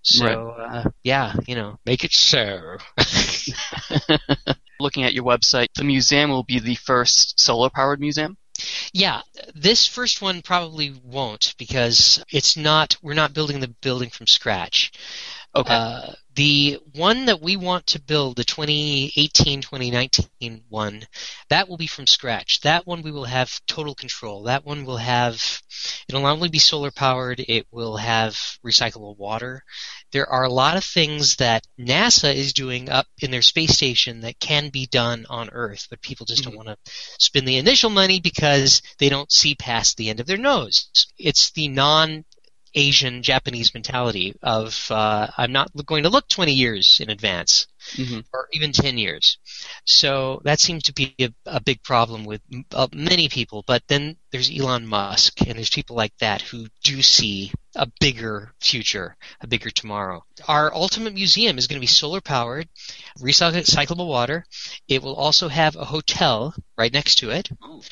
So, 0.02 0.50
uh, 0.50 0.84
yeah, 1.02 1.34
you 1.46 1.56
know, 1.56 1.78
make 1.84 2.04
it 2.04 2.12
so. 2.12 2.78
Looking 4.78 5.04
at 5.04 5.14
your 5.14 5.24
website, 5.24 5.68
the 5.74 5.84
museum 5.84 6.30
will 6.30 6.44
be 6.44 6.58
the 6.58 6.74
first 6.74 7.40
solar 7.40 7.70
powered 7.70 8.00
museum. 8.00 8.36
Yeah, 8.92 9.20
this 9.54 9.86
first 9.86 10.22
one 10.22 10.42
probably 10.42 10.94
won't 11.04 11.54
because 11.58 12.24
it's 12.30 12.56
not. 12.56 12.96
We're 13.02 13.14
not 13.14 13.34
building 13.34 13.60
the 13.60 13.68
building 13.68 14.10
from 14.10 14.26
scratch. 14.26 14.92
Okay. 15.56 15.72
Uh, 15.72 16.12
the 16.34 16.78
one 16.92 17.26
that 17.26 17.40
we 17.40 17.56
want 17.56 17.86
to 17.86 17.98
build, 17.98 18.36
the 18.36 18.44
2018-2019 18.44 20.64
one, 20.68 21.06
that 21.48 21.66
will 21.66 21.78
be 21.78 21.86
from 21.86 22.06
scratch. 22.06 22.60
That 22.60 22.86
one 22.86 23.00
we 23.00 23.10
will 23.10 23.24
have 23.24 23.58
total 23.66 23.94
control. 23.94 24.42
That 24.42 24.66
one 24.66 24.84
will 24.84 24.98
have, 24.98 25.62
it'll 26.06 26.20
not 26.20 26.32
only 26.32 26.50
be 26.50 26.58
solar 26.58 26.90
powered, 26.90 27.40
it 27.40 27.66
will 27.70 27.96
have 27.96 28.34
recyclable 28.62 29.16
water. 29.16 29.64
There 30.12 30.28
are 30.28 30.44
a 30.44 30.52
lot 30.52 30.76
of 30.76 30.84
things 30.84 31.36
that 31.36 31.66
NASA 31.80 32.34
is 32.34 32.52
doing 32.52 32.90
up 32.90 33.06
in 33.22 33.30
their 33.30 33.40
space 33.40 33.72
station 33.72 34.20
that 34.20 34.38
can 34.38 34.68
be 34.68 34.86
done 34.86 35.24
on 35.30 35.48
Earth, 35.50 35.86
but 35.88 36.02
people 36.02 36.26
just 36.26 36.44
don't 36.44 36.56
want 36.56 36.68
to 36.68 36.76
spend 37.18 37.48
the 37.48 37.56
initial 37.56 37.88
money 37.88 38.20
because 38.20 38.82
they 38.98 39.08
don't 39.08 39.32
see 39.32 39.54
past 39.54 39.96
the 39.96 40.10
end 40.10 40.20
of 40.20 40.26
their 40.26 40.36
nose. 40.36 40.90
It's 41.18 41.50
the 41.52 41.68
non 41.68 42.26
Asian 42.76 43.22
Japanese 43.22 43.72
mentality 43.74 44.34
of 44.42 44.90
uh, 44.90 45.28
I'm 45.36 45.52
not 45.52 45.70
going 45.86 46.04
to 46.04 46.10
look 46.10 46.28
20 46.28 46.52
years 46.52 47.00
in 47.00 47.10
advance 47.10 47.66
hmm 47.94 48.20
or 48.32 48.48
even 48.52 48.72
10 48.72 48.98
years. 48.98 49.38
So 49.84 50.40
that 50.44 50.60
seems 50.60 50.84
to 50.84 50.92
be 50.92 51.14
a, 51.20 51.28
a 51.46 51.60
big 51.60 51.82
problem 51.82 52.24
with 52.24 52.40
uh, 52.72 52.88
many 52.92 53.28
people. 53.28 53.64
But 53.66 53.82
then 53.88 54.16
there's 54.32 54.50
Elon 54.50 54.86
Musk 54.86 55.40
and 55.46 55.56
there's 55.56 55.70
people 55.70 55.96
like 55.96 56.16
that 56.18 56.42
who 56.42 56.66
do 56.82 57.02
see 57.02 57.52
a 57.74 57.86
bigger 58.00 58.52
future, 58.60 59.16
a 59.40 59.46
bigger 59.46 59.70
tomorrow. 59.70 60.24
Our 60.48 60.74
ultimate 60.74 61.14
museum 61.14 61.58
is 61.58 61.66
going 61.66 61.76
to 61.76 61.80
be 61.80 61.86
solar 61.86 62.20
powered, 62.20 62.68
recyclable 63.20 64.06
water. 64.06 64.44
It 64.88 65.02
will 65.02 65.14
also 65.14 65.48
have 65.48 65.76
a 65.76 65.84
hotel 65.84 66.54
right 66.76 66.92
next 66.92 67.16
to 67.16 67.30
it. 67.30 67.48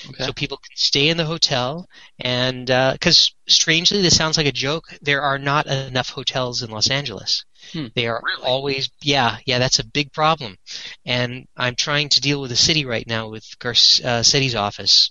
Okay. 0.08 0.24
So 0.24 0.32
people 0.32 0.56
can 0.56 0.76
stay 0.76 1.08
in 1.08 1.16
the 1.16 1.24
hotel, 1.24 1.88
and 2.18 2.66
because 2.66 3.34
strangely, 3.46 4.02
this 4.02 4.16
sounds 4.16 4.36
like 4.36 4.46
a 4.46 4.52
joke, 4.52 4.86
there 5.02 5.22
are 5.22 5.38
not 5.38 5.66
enough 5.66 6.10
hotels 6.10 6.62
in 6.62 6.70
Los 6.70 6.90
Angeles. 6.90 7.44
Hmm. 7.72 7.86
They 7.94 8.06
are 8.06 8.20
Really? 8.24 8.42
always, 8.46 8.90
yeah, 9.02 9.38
yeah, 9.46 9.58
that's 9.58 9.78
a 9.78 9.86
big 9.86 10.12
problem, 10.12 10.56
and 11.04 11.46
I'm 11.56 11.74
trying 11.74 12.08
to 12.10 12.20
deal 12.20 12.40
with 12.40 12.50
the 12.50 12.56
city 12.56 12.84
right 12.84 13.06
now 13.06 13.28
with 13.30 13.44
Garcetti's 13.58 14.54
office. 14.54 15.10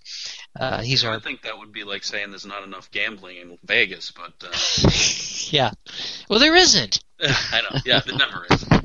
Uh, 0.59 0.81
he's 0.81 1.03
I 1.03 1.19
think 1.19 1.41
that 1.43 1.57
would 1.57 1.71
be 1.71 1.83
like 1.83 2.03
saying 2.03 2.29
there's 2.29 2.45
not 2.45 2.63
enough 2.63 2.91
gambling 2.91 3.37
in 3.37 3.57
Vegas, 3.65 4.11
but 4.11 4.33
uh, 4.47 4.89
yeah. 5.51 5.71
Well, 6.29 6.39
there 6.39 6.55
isn't. 6.55 7.03
I 7.19 7.61
know. 7.61 7.79
Yeah, 7.85 8.01
there 8.05 8.15
never 8.17 8.45
is. 8.51 8.65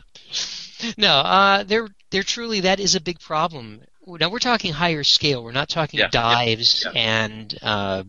No, 0.97 1.09
uh, 1.09 1.65
there, 1.65 1.89
there 2.11 2.23
truly 2.23 2.61
that 2.61 2.79
is 2.79 2.95
a 2.95 3.01
big 3.01 3.19
problem. 3.19 3.81
Now 4.07 4.31
we're 4.31 4.39
talking 4.39 4.73
higher 4.73 5.03
scale. 5.03 5.43
We're 5.43 5.51
not 5.51 5.69
talking 5.69 5.99
Yeah, 5.99 6.05
yeah, 6.05 6.11
dives 6.23 6.85
yeah. 6.85 6.93
and, 7.01 7.59
uh, 7.61 8.05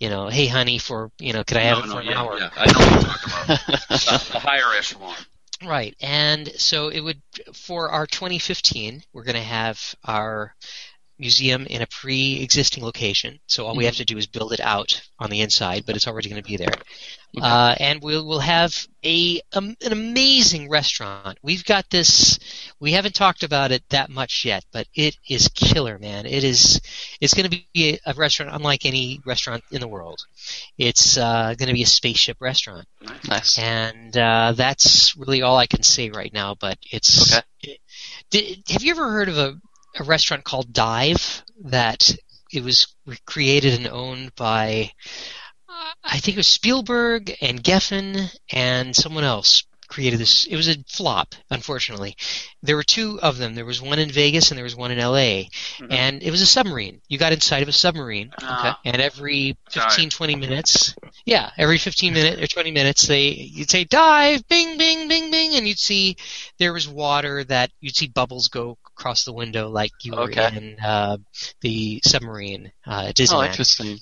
you 0.00 0.08
know, 0.08 0.28
hey 0.28 0.46
honey, 0.46 0.78
for 0.78 1.10
you 1.18 1.32
know, 1.32 1.44
could 1.44 1.56
I 1.56 1.62
have 1.62 1.78
no, 1.78 1.84
it 1.84 1.86
no, 1.86 1.92
for 1.94 2.00
an 2.00 2.06
yeah, 2.06 2.20
hour? 2.20 2.38
yeah. 2.38 2.50
I 2.56 2.66
know 2.66 2.78
what 2.78 2.92
you're 2.92 3.02
talking 3.02 3.32
about. 3.44 3.88
the, 3.88 4.30
the 4.32 4.38
higher 4.38 4.76
echelon. 4.76 5.16
Right, 5.64 5.96
and 6.00 6.48
so 6.60 6.88
it 6.88 7.00
would 7.00 7.20
for 7.52 7.90
our 7.90 8.06
2015, 8.06 9.02
we're 9.12 9.24
going 9.24 9.34
to 9.34 9.42
have 9.42 9.94
our 10.04 10.54
museum 11.18 11.66
in 11.66 11.82
a 11.82 11.86
pre-existing 11.86 12.82
location. 12.84 13.38
So 13.46 13.66
all 13.66 13.76
we 13.76 13.84
have 13.86 13.96
to 13.96 14.04
do 14.04 14.16
is 14.18 14.26
build 14.26 14.52
it 14.52 14.60
out 14.60 15.00
on 15.18 15.30
the 15.30 15.40
inside, 15.40 15.84
but 15.86 15.96
it's 15.96 16.06
already 16.06 16.28
going 16.28 16.42
to 16.42 16.48
be 16.48 16.56
there. 16.56 16.74
Uh, 17.40 17.74
and 17.78 18.02
we'll 18.02 18.26
we'll 18.26 18.38
have 18.38 18.74
a 19.04 19.40
um, 19.52 19.76
an 19.84 19.92
amazing 19.92 20.70
restaurant. 20.70 21.38
We've 21.42 21.64
got 21.64 21.90
this. 21.90 22.38
We 22.80 22.92
haven't 22.92 23.14
talked 23.14 23.42
about 23.42 23.70
it 23.70 23.82
that 23.90 24.08
much 24.08 24.44
yet, 24.46 24.64
but 24.72 24.86
it 24.94 25.14
is 25.28 25.48
killer, 25.54 25.98
man. 25.98 26.24
It 26.24 26.42
is. 26.42 26.80
It's 27.20 27.34
going 27.34 27.50
to 27.50 27.62
be 27.74 28.00
a, 28.06 28.10
a 28.10 28.14
restaurant 28.14 28.54
unlike 28.54 28.86
any 28.86 29.20
restaurant 29.26 29.62
in 29.70 29.80
the 29.80 29.88
world. 29.88 30.20
It's 30.78 31.18
uh, 31.18 31.54
going 31.58 31.68
to 31.68 31.74
be 31.74 31.82
a 31.82 31.86
spaceship 31.86 32.38
restaurant 32.40 32.86
Nice. 33.28 33.58
and 33.58 34.16
uh, 34.16 34.52
that's 34.56 35.14
really 35.16 35.42
all 35.42 35.58
I 35.58 35.66
can 35.66 35.82
say 35.82 36.08
right 36.10 36.32
now. 36.32 36.54
But 36.58 36.78
it's. 36.90 37.36
Okay. 37.36 37.42
it- 37.62 37.80
did, 38.30 38.62
have 38.68 38.82
you 38.82 38.90
ever 38.90 39.10
heard 39.10 39.28
of 39.28 39.38
a, 39.38 39.58
a 39.96 40.04
restaurant 40.04 40.44
called 40.44 40.72
Dive 40.72 41.42
that 41.64 42.14
it 42.52 42.62
was 42.64 42.94
created 43.26 43.74
and 43.74 43.86
owned 43.88 44.34
by? 44.34 44.92
uh, 45.68 45.92
I 46.04 46.18
think 46.18 46.36
it 46.36 46.40
was 46.40 46.48
Spielberg 46.48 47.36
and 47.40 47.62
Geffen 47.62 48.30
and 48.52 48.96
someone 48.96 49.24
else 49.24 49.64
created 49.88 50.18
this. 50.20 50.46
It 50.46 50.56
was 50.56 50.68
a 50.68 50.76
flop, 50.86 51.34
unfortunately. 51.50 52.14
There 52.62 52.76
were 52.76 52.82
two 52.82 53.18
of 53.22 53.38
them. 53.38 53.54
There 53.54 53.64
was 53.64 53.80
one 53.80 53.98
in 53.98 54.10
Vegas 54.10 54.50
and 54.50 54.58
there 54.58 54.64
was 54.64 54.76
one 54.76 54.90
in 54.90 54.98
L.A. 54.98 55.48
Mhm. 55.78 55.92
And 55.92 56.22
it 56.22 56.30
was 56.30 56.42
a 56.42 56.46
submarine. 56.46 57.00
You 57.08 57.16
got 57.16 57.32
inside 57.32 57.62
of 57.62 57.68
a 57.68 57.72
submarine. 57.72 58.30
Okay. 58.42 58.72
And 58.84 59.00
every 59.00 59.56
Dive. 59.72 59.84
15, 59.84 60.10
20 60.10 60.36
minutes, 60.36 60.94
yeah, 61.24 61.50
every 61.56 61.78
15 61.78 62.12
minutes 62.12 62.42
or 62.42 62.46
20 62.46 62.70
minutes, 62.70 63.06
they 63.06 63.28
you'd 63.30 63.70
say 63.70 63.84
dive, 63.84 64.46
bing, 64.48 64.76
bing, 64.76 65.08
bing, 65.08 65.30
bing, 65.30 65.54
and 65.54 65.66
you'd 65.66 65.78
see 65.78 66.16
there 66.58 66.74
was 66.74 66.86
water 66.86 67.44
that 67.44 67.70
you'd 67.80 67.96
see 67.96 68.08
bubbles 68.08 68.48
go 68.48 68.76
across 68.98 69.24
the 69.24 69.32
window 69.32 69.68
like 69.68 69.92
you 70.02 70.12
were 70.12 70.22
Okay. 70.22 70.48
in 70.56 70.76
uh, 70.80 71.16
the 71.60 72.00
submarine 72.04 72.72
uh, 72.86 73.06
at 73.08 73.20
Oh, 73.30 73.42
interesting. 73.44 73.98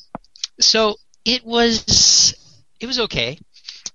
so 0.61 0.97
it 1.25 1.45
was 1.45 2.35
it 2.81 2.87
was 2.87 2.99
okay, 3.01 3.39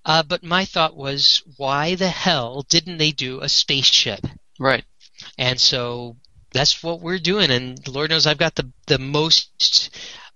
uh, 0.06 0.24
but 0.24 0.44
my 0.44 0.66
thought 0.66 0.96
was, 0.96 1.44
why 1.58 1.96
the 1.96 2.08
hell 2.10 2.66
didn't 2.70 2.98
they 2.98 3.12
do 3.12 3.42
a 3.42 3.50
spaceship? 3.50 4.20
Right. 4.60 4.84
And 5.38 5.60
so 5.60 6.18
that's 6.52 6.84
what 6.84 7.02
we're 7.02 7.20
doing. 7.20 7.52
And 7.52 7.88
Lord 7.88 8.10
knows 8.10 8.26
I've 8.28 8.38
got 8.38 8.56
the 8.56 8.70
the 8.88 9.00
most 9.00 9.90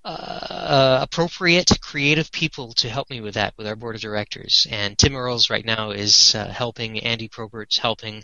uh, 0.06 1.00
appropriate 1.02 1.72
creative 1.82 2.32
people 2.32 2.74
to 2.74 2.88
help 2.88 3.10
me 3.10 3.22
with 3.22 3.34
that 3.34 3.54
with 3.58 3.66
our 3.68 3.76
board 3.76 3.96
of 3.96 4.02
directors. 4.02 4.68
And 4.70 4.98
Tim 4.98 5.16
Earls 5.16 5.50
right 5.50 5.66
now 5.66 5.90
is 5.92 6.36
uh, 6.36 6.46
helping. 6.48 7.00
Andy 7.00 7.28
Probert's 7.28 7.78
helping, 7.80 8.24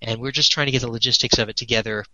and 0.00 0.20
we're 0.20 0.32
just 0.32 0.50
trying 0.50 0.66
to 0.66 0.72
get 0.72 0.80
the 0.80 0.90
logistics 0.90 1.38
of 1.38 1.48
it 1.48 1.56
together. 1.56 2.04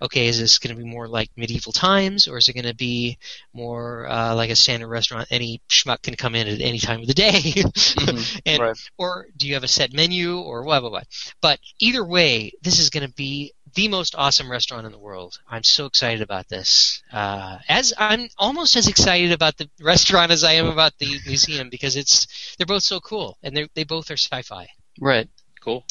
Okay, 0.00 0.28
is 0.28 0.38
this 0.38 0.58
going 0.58 0.74
to 0.74 0.80
be 0.80 0.88
more 0.88 1.08
like 1.08 1.30
medieval 1.36 1.72
times, 1.72 2.28
or 2.28 2.38
is 2.38 2.48
it 2.48 2.54
going 2.54 2.64
to 2.64 2.74
be 2.74 3.18
more 3.52 4.06
uh, 4.08 4.34
like 4.36 4.50
a 4.50 4.56
standard 4.56 4.88
restaurant? 4.88 5.26
Any 5.30 5.60
schmuck 5.68 6.02
can 6.02 6.14
come 6.14 6.34
in 6.36 6.46
at 6.46 6.60
any 6.60 6.78
time 6.78 7.00
of 7.00 7.06
the 7.08 7.14
day. 7.14 7.40
Mhm. 7.40 8.40
and 8.46 8.60
Right. 8.60 8.76
or 8.98 9.26
do 9.36 9.48
you 9.48 9.54
have 9.54 9.64
a 9.64 9.68
set 9.68 9.92
menu 9.92 10.38
or 10.38 10.62
what, 10.62 10.82
what, 10.82 10.92
what? 10.92 11.06
But 11.40 11.58
either 11.80 12.04
way, 12.04 12.52
this 12.62 12.78
is 12.78 12.90
going 12.90 13.06
to 13.06 13.12
be 13.14 13.52
the 13.74 13.88
most 13.88 14.14
awesome 14.16 14.50
restaurant 14.50 14.86
in 14.86 14.92
the 14.92 14.98
world. 14.98 15.38
I'm 15.48 15.62
so 15.62 15.86
excited 15.86 16.22
about 16.22 16.48
this. 16.48 17.02
Uh, 17.12 17.58
as 17.68 17.92
I'm 17.98 18.28
almost 18.38 18.76
as 18.76 18.88
excited 18.88 19.32
about 19.32 19.56
the 19.58 19.68
restaurant 19.80 20.32
as 20.32 20.42
I 20.44 20.52
am 20.54 20.66
about 20.66 20.98
the 20.98 21.18
museum 21.26 21.68
because 21.70 21.96
it's 21.96 22.26
they're 22.56 22.66
both 22.66 22.82
so 22.82 23.00
cool 23.00 23.38
and 23.42 23.56
they 23.56 23.68
they 23.74 23.84
both 23.84 24.10
are 24.10 24.16
sci-fi. 24.16 24.68
Right. 25.00 25.28
Cool. 25.60 25.84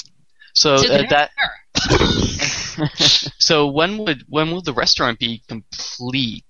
So 0.54 0.78
So 0.78 0.94
uh, 0.94 1.04
that. 1.10 1.32
so 3.40 3.68
when 3.68 3.98
would 4.00 4.24
when 4.28 4.52
will 4.52 4.62
the 4.62 4.74
restaurant 4.74 5.20
be 5.20 5.42
complete? 5.48 6.46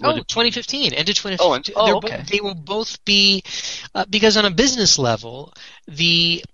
Would 0.00 0.10
Oh, 0.10 0.16
2015, 0.18 0.92
end 0.92 1.08
of 1.08 1.14
2015. 1.16 1.38
Oh, 1.40 1.54
and- 1.54 1.70
oh, 1.76 1.96
okay. 1.98 2.22
they 2.30 2.40
will 2.40 2.54
both 2.54 3.04
be 3.04 3.42
uh, 3.94 4.04
because 4.08 4.36
on 4.36 4.44
a 4.44 4.50
business 4.50 4.98
level, 4.98 5.52
the 5.86 6.44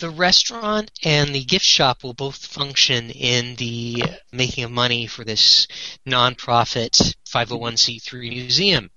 the 0.00 0.10
restaurant 0.10 0.90
and 1.04 1.34
the 1.34 1.44
gift 1.44 1.64
shop 1.64 2.02
will 2.02 2.14
both 2.14 2.36
function 2.36 3.10
in 3.10 3.54
the 3.56 4.02
making 4.32 4.64
of 4.64 4.70
money 4.70 5.06
for 5.06 5.24
this 5.24 5.66
nonprofit 6.08 7.14
501c3 7.32 8.30
museum. 8.30 8.90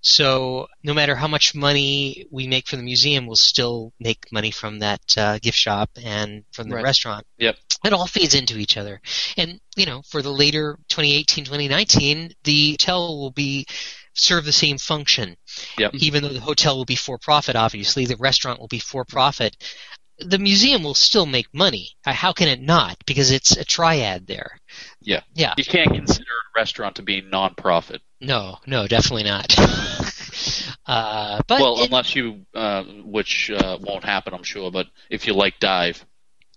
So 0.00 0.66
no 0.82 0.92
matter 0.94 1.14
how 1.14 1.28
much 1.28 1.54
money 1.54 2.26
we 2.30 2.46
make 2.46 2.66
from 2.66 2.80
the 2.80 2.84
museum, 2.84 3.26
we'll 3.26 3.36
still 3.36 3.92
make 4.00 4.26
money 4.32 4.50
from 4.50 4.80
that 4.80 5.00
uh, 5.16 5.38
gift 5.38 5.56
shop 5.56 5.90
and 6.02 6.44
from 6.52 6.68
the 6.68 6.74
Right. 6.76 6.84
restaurant. 6.84 7.24
Yep. 7.38 7.56
It 7.84 7.92
all 7.92 8.06
feeds 8.06 8.34
into 8.34 8.58
each 8.58 8.76
other. 8.76 9.00
And, 9.36 9.60
you 9.76 9.86
know, 9.86 10.02
for 10.02 10.20
the 10.22 10.32
later 10.32 10.78
2018, 10.88 11.44
2019, 11.44 12.32
the 12.44 12.72
hotel 12.72 13.18
will 13.18 13.30
be 13.30 13.64
serve 14.14 14.44
the 14.44 14.52
same 14.52 14.78
function. 14.78 15.36
Yep. 15.78 15.94
Even 15.94 16.22
though 16.22 16.28
the 16.30 16.40
hotel 16.40 16.76
will 16.76 16.84
be 16.84 16.96
for 16.96 17.18
profit, 17.18 17.54
obviously, 17.56 18.04
the 18.04 18.16
restaurant 18.16 18.58
will 18.60 18.68
be 18.68 18.80
for 18.80 19.04
profit. 19.04 19.56
The 20.18 20.38
museum 20.38 20.82
will 20.82 20.94
still 20.94 21.26
make 21.26 21.46
money. 21.54 21.90
Uh, 22.04 22.12
How 22.12 22.32
can 22.32 22.48
it 22.48 22.60
not? 22.60 22.96
Because 23.06 23.30
it's 23.30 23.56
a 23.56 23.64
triad 23.64 24.26
there. 24.26 24.58
Yeah. 25.00 25.20
Yeah. 25.34 25.54
You 25.56 25.64
can't 25.64 25.92
consider 25.92 26.24
a 26.24 26.58
restaurant 26.58 26.96
to 26.96 27.02
be 27.02 27.20
non-profit. 27.20 28.02
No, 28.20 28.58
no, 28.66 28.86
definitely 28.88 29.22
not. 29.24 29.54
uh, 30.86 31.40
but 31.46 31.60
well, 31.60 31.80
it- 31.80 31.86
unless 31.86 32.14
you, 32.16 32.44
uh, 32.54 32.82
which 33.04 33.50
uh, 33.50 33.78
won't 33.80 34.04
happen, 34.04 34.34
I'm 34.34 34.42
sure. 34.42 34.70
But 34.72 34.86
if 35.08 35.26
you 35.26 35.34
like 35.34 35.60
dive, 35.60 36.04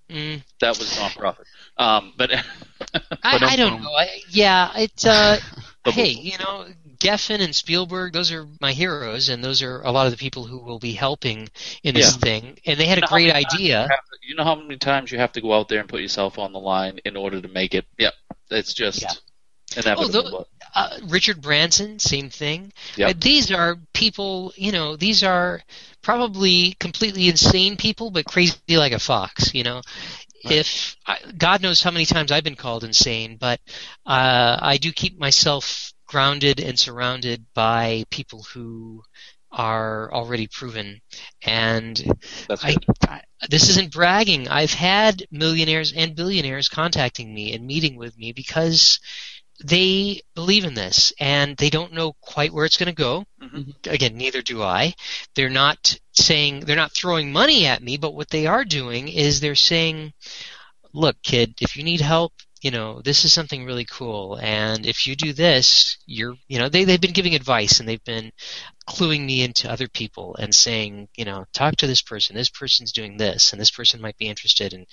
mm, 0.09 0.41
that 0.59 0.77
was 0.79 0.97
non-profit. 0.99 1.45
Um, 1.77 2.13
but 2.17 2.31
I, 2.93 3.03
I 3.23 3.55
don't 3.55 3.81
know. 3.81 3.91
I, 3.91 4.21
yeah, 4.29 4.71
it. 4.75 5.05
Uh, 5.05 5.37
hey, 5.85 6.09
you 6.09 6.37
know, 6.39 6.65
Geffen 7.01 7.41
and 7.41 7.55
Spielberg, 7.55 8.13
those 8.13 8.31
are 8.31 8.47
my 8.59 8.73
heroes, 8.73 9.27
and 9.29 9.43
those 9.43 9.63
are 9.63 9.81
a 9.81 9.91
lot 9.91 10.05
of 10.05 10.11
the 10.11 10.17
people 10.17 10.45
who 10.45 10.59
will 10.59 10.77
be 10.79 10.93
helping 10.93 11.49
in 11.83 11.95
this 11.95 12.13
Yeah. 12.13 12.19
thing. 12.19 12.59
And 12.65 12.79
they 12.79 12.85
had 12.85 12.99
You 12.99 12.99
a 12.99 13.01
know 13.01 13.07
how 13.07 13.15
great 13.15 13.31
idea. 13.33 13.81
You, 13.83 13.87
to- 13.87 14.27
you 14.29 14.35
know 14.35 14.43
how 14.43 14.55
many 14.55 14.77
times 14.77 15.11
you 15.11 15.17
have 15.17 15.31
to 15.33 15.41
go 15.41 15.51
out 15.53 15.67
there 15.67 15.79
and 15.79 15.89
put 15.89 16.01
yourself 16.01 16.37
on 16.37 16.53
the 16.53 16.59
line 16.59 16.99
in 17.03 17.17
order 17.17 17.41
to 17.41 17.47
make 17.47 17.73
it. 17.73 17.85
Yep, 17.97 18.13
it's 18.51 18.73
just 18.75 19.01
Yeah. 19.01 19.13
inevitable. 19.75 20.27
Oh, 20.27 20.31
but- 20.39 20.47
Uh, 20.73 20.99
Richard 21.07 21.41
Branson, 21.41 21.99
same 21.99 22.29
thing. 22.29 22.71
Yep. 22.95 23.19
These 23.19 23.51
are 23.51 23.77
people, 23.93 24.53
you 24.55 24.71
know, 24.71 24.95
these 24.95 25.21
are 25.23 25.61
probably 26.01 26.77
completely 26.79 27.27
insane 27.27 27.75
people, 27.77 28.09
but 28.11 28.23
crazy 28.25 28.55
like 28.69 28.93
a 28.93 28.99
fox, 28.99 29.53
you 29.53 29.63
know. 29.63 29.81
If 30.43 30.95
I, 31.05 31.17
God 31.37 31.61
knows 31.61 31.83
how 31.83 31.91
many 31.91 32.05
times 32.05 32.31
I've 32.31 32.43
been 32.43 32.55
called 32.55 32.83
insane, 32.83 33.35
but 33.37 33.59
uh, 34.05 34.57
I 34.61 34.77
do 34.77 34.91
keep 34.91 35.19
myself 35.19 35.90
grounded 36.11 36.59
and 36.59 36.77
surrounded 36.77 37.45
by 37.53 38.03
people 38.09 38.43
who 38.43 39.01
are 39.49 40.11
already 40.13 40.47
proven. 40.47 40.99
And 41.41 42.03
I. 42.49 42.75
I, 43.07 43.21
this 43.49 43.69
isn't 43.69 43.93
bragging. 43.93 44.47
I've 44.49 44.73
had 44.73 45.25
millionaires 45.31 45.93
and 45.93 46.15
billionaires 46.15 46.69
contacting 46.69 47.33
me 47.33 47.53
and 47.53 47.65
meeting 47.65 47.95
with 47.95 48.17
me 48.17 48.33
because 48.33 48.99
they 49.63 50.21
believe 50.35 50.65
in 50.65 50.73
this 50.73 51.13
and 51.19 51.55
they 51.57 51.69
don't 51.69 51.93
know 51.93 52.13
quite 52.21 52.51
where 52.53 52.65
it's 52.65 52.77
going 52.77 52.87
to 52.87 52.93
go. 52.93 53.25
Mhm. 53.41 53.73
Again, 53.87 54.17
neither 54.17 54.41
do 54.41 54.61
I. 54.61 54.93
They're 55.35 55.49
not 55.49 55.97
saying, 56.11 56.61
they're 56.61 56.75
not 56.75 56.93
throwing 56.93 57.31
money 57.31 57.65
at 57.65 57.83
me, 57.83 57.97
but 57.97 58.13
what 58.13 58.29
they 58.29 58.47
are 58.47 58.65
doing 58.65 59.07
is 59.07 59.39
they're 59.39 59.55
saying, 59.55 60.13
look, 60.93 61.15
kid, 61.23 61.55
if 61.61 61.77
you 61.77 61.83
need 61.83 62.01
help, 62.01 62.33
you 62.61 62.71
know, 62.71 63.01
this 63.03 63.25
is 63.25 63.33
something 63.33 63.65
really 63.65 63.85
cool. 63.85 64.37
And 64.41 64.85
if 64.85 65.07
you 65.07 65.15
do 65.15 65.33
this, 65.33 65.97
you're, 66.05 66.35
you 66.47 66.59
know, 66.59 66.69
they, 66.69 66.83
they've 66.83 67.01
been 67.01 67.11
giving 67.11 67.35
advice 67.35 67.79
and 67.79 67.89
they've 67.89 68.03
been 68.03 68.31
cluing 68.87 69.25
me 69.25 69.41
into 69.43 69.71
other 69.71 69.87
people 69.87 70.35
and 70.39 70.53
saying, 70.53 71.07
you 71.15 71.25
know, 71.25 71.45
talk 71.53 71.75
to 71.77 71.87
this 71.87 72.01
person. 72.01 72.35
This 72.35 72.49
person's 72.49 72.91
doing 72.91 73.17
this, 73.17 73.51
and 73.51 73.61
this 73.61 73.71
person 73.71 74.01
might 74.01 74.17
be 74.17 74.27
interested. 74.27 74.73
And 74.73 74.85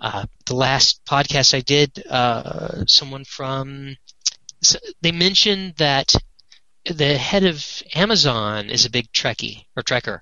uh, 0.00 0.26
the 0.46 0.54
last 0.54 1.02
podcast 1.04 1.54
I 1.54 1.60
did, 1.60 2.04
uh, 2.08 2.84
someone 2.86 3.24
from 3.24 3.96
s- 4.62 4.76
they 5.02 5.12
mentioned 5.12 5.74
that 5.78 6.14
the 6.86 7.16
head 7.18 7.44
of 7.44 7.64
Amazon 7.94 8.70
is 8.70 8.86
a 8.86 8.90
big 8.90 9.10
Trekkie 9.12 9.64
or 9.76 9.82
Trekker. 9.82 10.20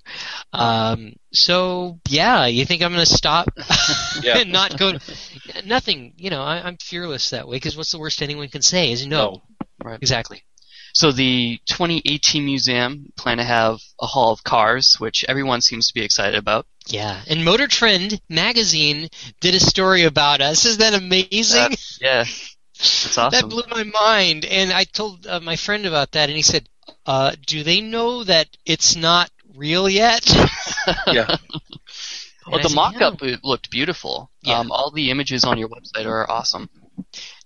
Um, 0.52 1.14
so 1.32 2.00
yeah, 2.08 2.46
you 2.46 2.64
think 2.64 2.82
I'm 2.82 2.92
going 2.92 3.04
to 3.04 3.12
stop 3.14 3.48
Yeah. 4.22 4.38
and 4.38 4.52
not 4.52 4.76
go? 4.78 4.94
Nothing. 5.64 6.14
You 6.16 6.30
know, 6.30 6.42
I, 6.42 6.60
I'm 6.66 6.76
fearless 6.78 7.30
that 7.30 7.46
way 7.48 7.56
because 7.56 7.76
what's 7.76 7.92
the 7.92 7.98
worst 7.98 8.22
anyone 8.22 8.48
can 8.48 8.62
say 8.62 8.90
is 8.92 9.06
no. 9.06 9.42
Right. 9.82 9.98
Exactly. 10.00 10.42
So 10.94 11.12
the 11.12 11.60
2018 11.66 12.44
museum 12.44 13.12
plan 13.16 13.36
to 13.36 13.44
have 13.44 13.78
a 14.00 14.06
hall 14.06 14.32
of 14.32 14.42
cars, 14.42 14.96
which 14.98 15.24
everyone 15.28 15.60
seems 15.60 15.86
to 15.88 15.94
be 15.94 16.02
excited 16.02 16.34
about. 16.36 16.66
Yeah, 16.86 17.20
and 17.28 17.44
Motor 17.44 17.68
Trend 17.68 18.20
magazine 18.28 19.08
did 19.40 19.54
a 19.54 19.60
story 19.60 20.04
about 20.04 20.40
us. 20.40 20.64
Isn't 20.64 20.80
that 20.80 20.94
amazing? 20.94 21.70
That- 21.70 21.98
yeah, 22.00 22.24
that's 22.78 23.14
That 23.14 23.48
blew 23.48 23.64
my 23.70 23.84
mind, 23.84 24.44
and 24.44 24.72
I 24.72 24.84
told 24.84 25.26
uh, 25.26 25.40
my 25.40 25.56
friend 25.56 25.84
about 25.86 26.12
that, 26.12 26.28
and 26.28 26.36
he 26.36 26.42
said, 26.42 26.68
uh, 27.06 27.34
"Do 27.46 27.62
they 27.62 27.80
know 27.80 28.24
that 28.24 28.48
it's 28.64 28.96
not 28.96 29.30
real 29.54 29.88
yet?" 29.88 30.24
Yeah. 31.06 31.36
And 32.48 32.52
well, 32.52 32.60
I 32.60 32.62
the 32.62 32.68
said, 32.70 32.76
mock-up 32.76 33.20
"Yeah." 33.20 33.36
looked 33.42 33.70
beautiful. 33.70 34.30
Yeah. 34.40 34.60
Um, 34.60 34.72
all 34.72 34.90
the 34.90 35.10
images 35.10 35.44
on 35.44 35.58
your 35.58 35.68
website 35.68 36.06
are 36.06 36.30
awesome. 36.30 36.70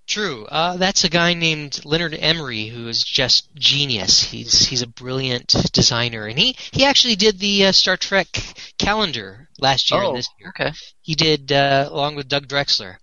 True. 0.06 0.46
Uh, 0.46 0.76
that's 0.76 1.04
a 1.04 1.08
guy 1.08 1.34
named 1.34 1.84
Leonard 1.84 2.14
Emery 2.14 2.66
who 2.66 2.86
is 2.86 3.02
just 3.02 3.52
genius. 3.54 4.22
He's 4.22 4.66
he's 4.66 4.82
a 4.82 4.86
brilliant 4.86 5.54
designer, 5.72 6.26
and 6.26 6.38
he 6.38 6.56
he 6.70 6.84
actually 6.84 7.16
did 7.16 7.38
the 7.38 7.66
uh, 7.66 7.72
Star 7.72 7.96
Trek 7.96 8.28
calendar 8.78 9.48
last 9.58 9.90
year 9.90 10.02
oh, 10.02 10.08
and 10.10 10.18
this 10.18 10.28
year. 10.38 10.50
okay. 10.50 10.72
He 11.00 11.14
did 11.14 11.50
uh, 11.50 11.88
along 11.90 12.16
with 12.16 12.28
Doug 12.28 12.46
Drexler. 12.46 12.96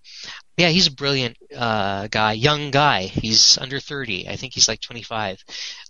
Yeah, 0.60 0.68
he's 0.70 0.88
a 0.88 0.92
brilliant 0.92 1.38
uh, 1.56 2.08
guy, 2.08 2.34
young 2.34 2.70
guy. 2.70 3.04
He's 3.04 3.58
under 3.58 3.80
30. 3.80 4.28
I 4.28 4.36
think 4.36 4.54
he's 4.54 4.68
like 4.68 4.82
25. 4.82 5.42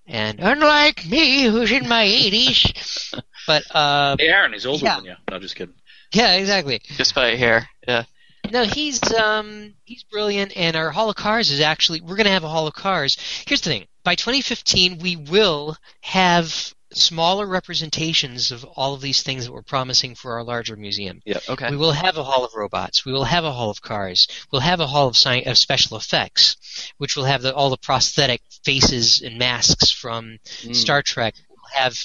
And 0.06 0.40
unlike 0.40 1.08
me, 1.08 1.46
who's 1.46 1.72
in 1.72 1.88
my 1.88 2.06
80s, 2.06 3.20
but 3.48 3.64
uh, 3.76 4.16
Hey, 4.20 4.28
Aaron, 4.28 4.54
he's 4.54 4.68
older 4.68 4.86
Yeah. 4.86 4.96
than 4.98 5.06
you. 5.06 5.16
No, 5.32 5.40
just 5.40 5.56
kidding. 5.56 5.74
yeah, 6.14 6.34
exactly. 6.36 6.82
Just 6.98 7.16
by 7.16 7.36
hair. 7.36 7.68
Yeah. 7.88 8.04
No, 8.52 8.64
he's 8.64 9.02
um 9.14 9.74
he's 9.86 10.04
brilliant, 10.04 10.56
and 10.56 10.76
our 10.76 10.92
Hall 10.92 11.10
of 11.10 11.16
Cars 11.16 11.50
is 11.52 11.62
actually 11.62 12.02
we're 12.02 12.16
gonna 12.16 12.30
have 12.30 12.44
a 12.44 12.48
Hall 12.48 12.68
of 12.68 12.74
Cars. 12.74 13.18
Here's 13.48 13.62
the 13.62 13.70
thing: 13.72 13.86
by 14.04 14.14
2015, 14.16 15.00
we 15.00 15.16
will 15.16 15.78
have 16.02 16.74
smaller 16.94 17.46
representations 17.46 18.52
of 18.52 18.64
all 18.66 18.94
of 18.94 19.02
these 19.02 19.22
things 19.22 19.46
that 19.46 19.52
we're 19.52 19.62
promising 19.62 20.16
for 20.16 20.34
our 20.34 20.44
larger 20.44 20.76
museum. 20.76 21.22
Yeah, 21.26 21.40
Okay. 21.48 21.70
We 21.70 21.78
will 21.78 21.92
have 21.92 22.18
a 22.18 22.24
Hall 22.24 22.44
of 22.46 22.52
Robots. 22.56 23.06
We 23.06 23.12
will 23.12 23.24
have 23.26 23.44
a 23.46 23.52
Hall 23.52 23.70
of 23.70 23.82
Cars. 23.82 24.28
We'll 24.52 24.62
have 24.62 24.80
a 24.80 24.88
Hall 24.88 25.08
of, 25.08 25.16
sci- 25.16 25.44
of 25.44 25.58
Special 25.58 25.98
Effects, 25.98 26.58
which 26.98 27.16
will 27.16 27.26
have 27.26 27.42
the, 27.42 27.54
all 27.54 27.70
the 27.70 27.78
prosthetic 27.78 28.42
faces 28.64 29.22
and 29.22 29.38
masks 29.38 29.92
from 29.92 30.40
Mm. 30.64 30.76
Star 30.76 31.02
Trek. 31.02 31.36
We'll 31.50 31.58
have 31.84 31.96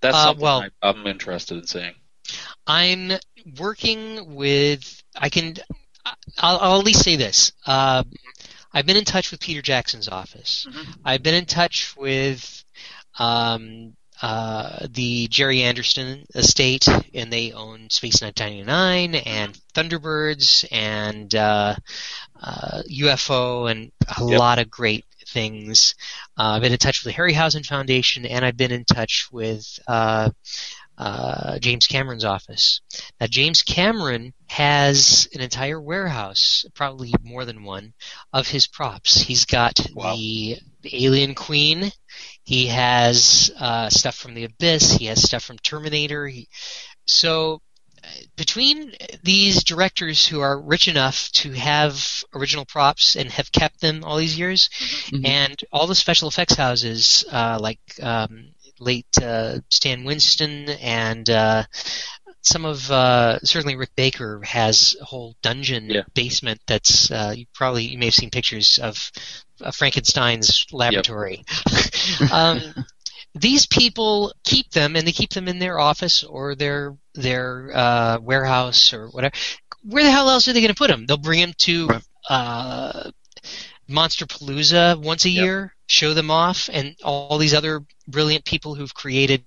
That's 0.00 0.16
Uh, 0.16 0.22
something 0.24 0.42
well- 0.42 0.66
I'm 0.82 1.06
interested 1.06 1.58
in 1.58 1.66
seeing. 1.66 1.94
I'm 2.66 3.12
working 3.58 4.34
with. 4.34 5.02
I 5.16 5.28
can. 5.28 5.56
I'll, 6.38 6.58
I'll 6.58 6.78
at 6.78 6.84
least 6.86 7.02
say 7.04 7.16
this. 7.16 7.52
Uh, 7.66 8.04
I've 8.72 8.86
been 8.86 8.96
in 8.96 9.04
touch 9.04 9.30
with 9.30 9.40
Peter 9.40 9.60
Jackson's 9.62 10.08
office. 10.08 10.66
I've 11.04 11.22
been 11.22 11.34
in 11.34 11.44
touch 11.46 11.96
with 11.96 12.64
um, 13.18 13.94
uh, 14.22 14.86
the 14.90 15.28
Gerry 15.28 15.62
Anderson 15.62 16.26
estate, 16.34 16.86
and 17.14 17.32
they 17.32 17.52
own 17.52 17.88
Space 17.90 18.20
999 18.22 19.14
and 19.14 19.58
Thunderbirds 19.74 20.66
and 20.70 21.34
uh, 21.34 21.74
uh, 22.42 22.82
UFO 22.90 23.70
and 23.70 23.92
a 24.18 24.24
Yep. 24.26 24.38
lot 24.38 24.58
of 24.58 24.70
great 24.70 25.04
things. 25.26 25.94
Uh, 26.38 26.52
I've 26.54 26.62
been 26.62 26.72
in 26.72 26.78
touch 26.78 27.04
with 27.04 27.14
the 27.14 27.20
Harryhausen 27.22 27.64
Foundation, 27.64 28.26
and 28.26 28.44
I've 28.44 28.56
been 28.56 28.72
in 28.72 28.84
touch 28.84 29.28
with. 29.32 29.78
Uh, 31.00 31.58
James 31.60 31.86
Cameron's 31.86 32.26
office. 32.26 32.82
Now, 33.18 33.26
James 33.26 33.62
Cameron 33.62 34.34
has 34.48 35.26
an 35.32 35.40
entire 35.40 35.80
warehouse, 35.80 36.66
probably 36.74 37.14
more 37.22 37.46
than 37.46 37.64
one, 37.64 37.94
of 38.34 38.46
his 38.48 38.66
props. 38.66 39.18
He's 39.18 39.46
got 39.46 39.80
Wow. 39.94 40.14
the, 40.14 40.58
Alien 40.92 41.34
Queen. 41.34 41.90
He 42.44 42.66
has 42.66 43.50
uh, 43.58 43.88
stuff 43.88 44.14
from 44.14 44.34
The 44.34 44.44
Abyss. 44.44 44.92
He 44.92 45.06
has 45.06 45.22
stuff 45.22 45.42
from 45.42 45.56
Terminator. 45.58 46.26
He, 46.28 46.48
so, 47.06 47.62
uh, 48.04 48.08
between 48.36 48.92
these 49.22 49.64
directors 49.64 50.26
who 50.26 50.40
are 50.40 50.60
rich 50.60 50.86
enough 50.88 51.30
to 51.32 51.52
have 51.52 52.24
original 52.34 52.66
props 52.66 53.16
and 53.16 53.30
have 53.30 53.52
kept 53.52 53.80
them 53.80 54.04
all 54.04 54.16
these 54.18 54.38
years, 54.38 54.68
Mhm. 55.08 55.26
and 55.26 55.64
all 55.72 55.86
the 55.86 55.94
special 55.94 56.28
effects 56.28 56.54
houses, 56.56 57.24
uh, 57.32 57.58
like 57.60 57.80
um, 58.02 58.52
late 58.80 59.06
uh, 59.22 59.58
Stan 59.68 60.04
Winston 60.04 60.68
and 60.82 61.28
uh, 61.30 61.64
some 62.42 62.64
of 62.64 62.90
uh, 62.90 63.38
certainly 63.40 63.76
Rick 63.76 63.90
Baker 63.96 64.40
has 64.42 64.96
a 65.00 65.04
whole 65.04 65.36
dungeon 65.42 65.90
Yeah. 65.90 66.02
basement 66.14 66.60
that's 66.66 67.10
uh, 67.10 67.34
you 67.36 67.46
probably 67.54 67.84
you 67.84 67.98
may 67.98 68.06
have 68.06 68.14
seen 68.14 68.30
pictures 68.30 68.78
of 68.78 69.10
uh, 69.60 69.70
Frankenstein's 69.70 70.64
laboratory. 70.72 71.44
um, 72.32 72.60
these 73.34 73.66
people 73.66 74.32
keep 74.42 74.70
them 74.70 74.96
and 74.96 75.06
they 75.06 75.12
keep 75.12 75.30
them 75.30 75.46
in 75.48 75.58
their 75.58 75.78
office 75.78 76.24
or 76.24 76.54
their 76.54 76.96
their 77.14 77.70
uh, 77.74 78.18
warehouse 78.20 78.92
or 78.92 79.08
whatever. 79.08 79.34
Where 79.82 80.02
the 80.04 80.10
hell 80.10 80.28
else 80.30 80.48
are 80.48 80.52
they 80.52 80.60
going 80.60 80.68
to 80.74 80.74
put 80.74 80.88
them? 80.88 81.06
They'll 81.06 81.16
bring 81.16 81.40
them 81.40 81.52
to 81.58 81.86
Right. 81.86 82.02
uh, 82.28 83.10
Monsterpalooza 83.88 85.00
once 85.02 85.24
a 85.24 85.30
Yep. 85.30 85.42
year, 85.44 85.74
show 85.90 86.14
them 86.14 86.30
off, 86.30 86.70
and 86.72 86.96
all 87.04 87.36
these 87.38 87.54
other 87.54 87.84
brilliant 88.08 88.44
people 88.44 88.74
who've 88.74 88.94
created 88.94 89.42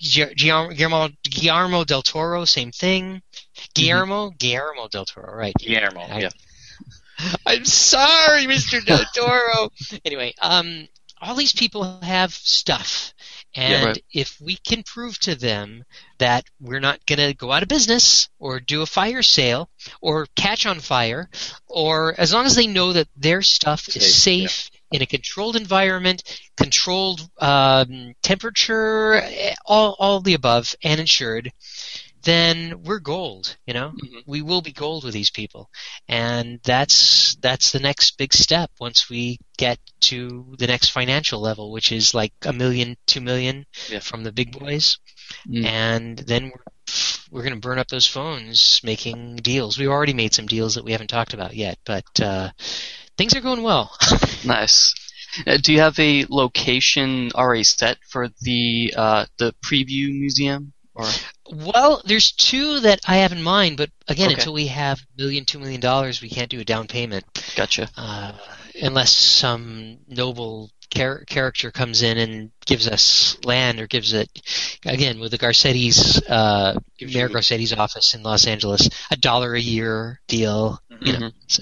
Guillermo, 0.00 1.08
Guillermo 1.22 1.84
del 1.84 2.02
Toro, 2.02 2.44
same 2.44 2.72
thing. 2.72 3.22
Guillermo, 3.74 4.30
Guillermo 4.30 4.88
del 4.88 5.04
Toro, 5.04 5.32
right? 5.34 5.54
Guillermo, 5.58 6.00
I- 6.00 6.20
yeah. 6.20 6.30
I'm 7.46 7.64
sorry, 7.64 8.46
Mr. 8.46 8.84
Del 8.84 9.04
Toro. 9.14 9.70
anyway, 10.04 10.34
um, 10.40 10.88
all 11.20 11.36
these 11.36 11.52
people 11.52 12.00
have 12.02 12.32
stuff, 12.34 13.14
and 13.54 13.72
Yeah, 13.72 13.84
right. 13.84 14.04
if 14.12 14.40
we 14.40 14.56
can 14.56 14.82
prove 14.82 15.18
to 15.20 15.36
them 15.36 15.84
that 16.18 16.44
we're 16.58 16.80
not 16.80 17.04
going 17.06 17.20
to 17.20 17.32
go 17.34 17.52
out 17.52 17.62
of 17.62 17.68
business 17.68 18.28
or 18.40 18.58
do 18.58 18.82
a 18.82 18.86
fire 18.86 19.22
sale 19.22 19.68
or 20.00 20.26
catch 20.34 20.66
on 20.66 20.80
fire, 20.80 21.30
or 21.68 22.18
as 22.18 22.32
long 22.32 22.44
as 22.44 22.56
they 22.56 22.66
know 22.66 22.92
that 22.92 23.06
their 23.16 23.42
stuff 23.42 23.86
is 23.94 24.20
Safe, 24.20 24.50
safe. 24.50 24.70
In 24.92 25.02
a 25.02 25.06
controlled 25.06 25.56
environment, 25.56 26.22
controlled 26.56 27.28
um, 27.40 28.14
temperature, 28.22 29.14
eh, 29.14 29.54
all 29.66 29.96
all 29.98 30.20
the 30.20 30.34
above, 30.34 30.74
and 30.82 31.00
insured, 31.00 31.50
then 32.22 32.82
we're 32.84 33.00
gold. 33.00 33.56
You 33.66 33.74
know, 33.74 33.90
Mhm. 33.90 34.22
we 34.26 34.42
will 34.42 34.62
be 34.62 34.72
gold 34.72 35.04
with 35.04 35.14
these 35.14 35.30
people, 35.30 35.70
and 36.08 36.60
that's 36.62 37.34
that's 37.40 37.72
the 37.72 37.80
next 37.80 38.16
big 38.18 38.32
step 38.32 38.70
once 38.78 39.08
we 39.10 39.38
get 39.56 39.78
to 40.02 40.54
the 40.58 40.66
next 40.66 40.90
financial 40.90 41.40
level, 41.40 41.72
which 41.72 41.90
is 41.92 42.14
like 42.14 42.32
a 42.44 42.52
million, 42.52 42.96
two 43.06 43.20
million 43.20 43.66
Yeah. 43.90 44.00
from 44.00 44.22
the 44.24 44.32
big 44.32 44.52
boys, 44.52 44.98
Mm. 45.48 45.64
and 45.64 46.18
then 46.18 46.44
we're 46.44 46.62
we're 47.30 47.42
going 47.42 47.54
to 47.54 47.60
burn 47.60 47.78
up 47.78 47.88
those 47.88 48.06
phones 48.06 48.80
making 48.84 49.36
deals. 49.36 49.78
We've 49.78 49.88
already 49.88 50.12
made 50.12 50.34
some 50.34 50.46
deals 50.46 50.74
that 50.74 50.84
we 50.84 50.92
haven't 50.92 51.08
talked 51.08 51.32
about 51.32 51.54
yet, 51.56 51.78
but 51.86 52.04
uh, 52.20 52.50
things 53.22 53.36
are 53.36 53.40
going 53.40 53.62
well. 53.62 53.96
Nice. 54.44 54.92
Uh, 55.46 55.56
do 55.62 55.72
you 55.72 55.78
have 55.78 55.96
a 56.00 56.26
location 56.28 57.30
already 57.36 57.62
set 57.62 57.96
for 58.08 58.28
the 58.40 58.92
uh, 58.96 59.24
the 59.38 59.54
preview 59.64 60.08
museum? 60.18 60.72
Or 60.94 61.06
Well, 61.50 62.02
there's 62.04 62.32
two 62.32 62.80
that 62.80 62.98
I 63.06 63.18
have 63.18 63.30
in 63.30 63.40
mind, 63.42 63.76
but 63.76 63.90
again, 64.08 64.26
Okay. 64.26 64.34
until 64.34 64.52
we 64.52 64.66
have 64.66 64.98
a 65.00 65.22
million, 65.22 65.44
two 65.44 65.60
million 65.60 65.80
dollars, 65.80 66.20
we 66.20 66.28
can't 66.28 66.50
do 66.50 66.58
a 66.60 66.64
down 66.64 66.88
payment 66.88 67.24
gotcha. 67.56 67.88
uh, 67.96 68.32
unless 68.82 69.12
some 69.12 69.98
noble 70.08 70.70
char- 70.92 71.24
character 71.24 71.70
comes 71.70 72.02
in 72.02 72.18
and 72.18 72.50
gives 72.66 72.88
us 72.88 73.38
land 73.44 73.78
or 73.80 73.86
gives 73.86 74.12
it, 74.12 74.28
again, 74.84 75.20
with 75.20 75.30
the 75.30 75.38
Garcetti's, 75.38 76.20
uh, 76.28 76.74
Mayor 77.00 77.28
Garcetti's 77.28 77.72
office 77.72 78.12
in 78.14 78.22
Los 78.24 78.46
Angeles, 78.46 78.90
a 79.12 79.16
dollar 79.16 79.54
a 79.54 79.60
year 79.60 80.20
deal. 80.26 80.78
You 81.00 81.12
know, 81.12 81.30
Mhm. 81.30 81.60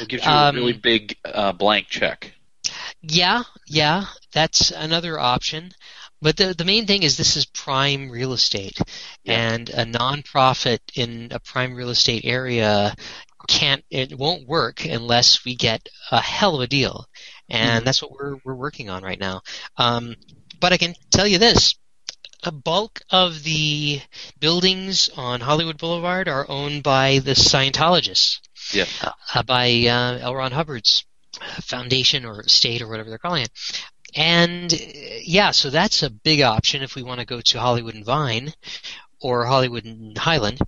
It 0.00 0.08
gives 0.08 0.24
you 0.24 0.30
Um, 0.30 0.56
a 0.56 0.58
really 0.60 0.72
big 0.72 1.16
uh, 1.24 1.52
blank 1.52 1.88
check. 1.88 2.32
Yeah, 3.02 3.42
yeah, 3.66 4.06
that's 4.32 4.70
another 4.70 5.18
option. 5.18 5.72
But 6.20 6.36
the 6.36 6.52
the 6.52 6.64
main 6.64 6.86
thing 6.86 7.04
is 7.04 7.16
this 7.16 7.36
is 7.36 7.46
prime 7.46 8.10
real 8.10 8.32
estate, 8.32 8.78
Yeah. 9.22 9.52
and 9.52 9.68
a 9.70 9.84
nonprofit 9.84 10.80
in 10.94 11.28
a 11.30 11.38
prime 11.38 11.74
real 11.74 11.90
estate 11.90 12.24
area 12.24 12.94
can't 13.46 13.84
it 13.88 14.18
won't 14.18 14.46
work 14.48 14.84
unless 14.84 15.44
we 15.44 15.54
get 15.54 15.88
a 16.10 16.20
hell 16.20 16.56
of 16.56 16.60
a 16.60 16.66
deal, 16.66 17.06
and 17.48 17.86
that's 17.86 18.02
what 18.02 18.10
we're 18.10 18.36
we're 18.44 18.54
working 18.54 18.90
on 18.90 19.02
right 19.04 19.20
now. 19.20 19.42
Um, 19.76 20.16
but 20.60 20.72
I 20.72 20.76
can 20.76 20.94
tell 21.10 21.26
you 21.26 21.38
this. 21.38 21.76
A 22.44 22.52
bulk 22.52 23.00
of 23.10 23.42
the 23.42 24.00
buildings 24.38 25.08
on 25.16 25.40
Hollywood 25.40 25.76
Boulevard 25.76 26.28
are 26.28 26.48
owned 26.48 26.84
by 26.84 27.18
the 27.18 27.32
Scientologists, 27.32 28.38
Yeah. 28.72 28.86
uh, 29.34 29.42
by 29.42 29.68
uh, 29.86 30.18
L. 30.20 30.34
Ron 30.34 30.52
Hubbard's 30.52 31.04
foundation 31.62 32.24
or 32.24 32.42
state 32.48 32.82
or 32.82 32.88
whatever 32.88 33.08
they're 33.08 33.18
calling 33.18 33.44
it. 33.44 33.50
And 34.14 34.72
uh, 34.72 34.76
yeah, 35.22 35.50
so 35.50 35.70
that's 35.70 36.02
a 36.02 36.10
big 36.10 36.40
option 36.40 36.82
if 36.82 36.94
we 36.94 37.02
want 37.02 37.20
to 37.20 37.26
go 37.26 37.40
to 37.40 37.60
Hollywood 37.60 37.94
and 37.94 38.04
Vine 38.04 38.52
or 39.20 39.46
Hollywood 39.46 39.84
and 39.84 40.16
Highland. 40.16 40.58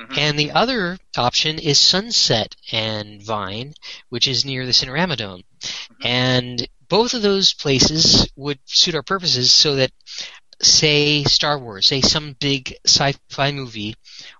Mhm. 0.00 0.18
And 0.18 0.38
the 0.38 0.52
other 0.52 0.98
option 1.16 1.58
is 1.58 1.78
Sunset 1.78 2.56
and 2.72 3.22
Vine, 3.22 3.74
which 4.08 4.26
is 4.26 4.44
near 4.44 4.64
the 4.66 4.72
Cinerama 4.72 5.16
Dome. 5.16 5.42
And 6.02 6.66
both 6.88 7.14
of 7.14 7.22
those 7.22 7.52
places 7.52 8.28
would 8.36 8.58
suit 8.64 8.94
our 8.94 9.02
purposes 9.02 9.52
so 9.52 9.76
that 9.76 9.90
say 10.62 11.24
Star 11.24 11.58
Wars, 11.58 11.86
say 11.86 12.00
some 12.00 12.36
big 12.40 12.74
sci-fi 12.86 13.52
movie 13.52 13.94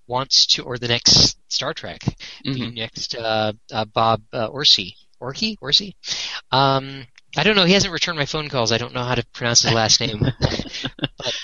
wants 0.07 0.47
to, 0.49 0.65
or 0.65 0.79
the 0.79 0.89
next 0.89 1.39
Star 1.53 1.75
Trek, 1.75 2.03
the 2.51 2.61
Mhm. 2.61 2.75
next 2.75 3.15
uh, 3.17 3.53
uh, 3.73 3.85
Bob 3.87 4.23
uh, 4.33 4.47
Orsi, 4.47 4.97
Orki, 5.21 5.57
Orsi. 5.61 5.95
Um, 6.51 7.07
I 7.37 7.43
don't 7.45 7.57
know. 7.57 7.65
He 7.65 7.75
hasn't 7.75 7.93
returned 7.93 8.19
my 8.19 8.25
phone 8.27 8.49
calls. 8.49 8.73
I 8.73 8.79
don't 8.79 8.95
know 8.95 9.05
how 9.05 9.15
to 9.15 9.27
pronounce 9.33 9.63
his 9.63 9.73
last 9.73 10.01
name. 10.01 10.21
but 11.19 11.35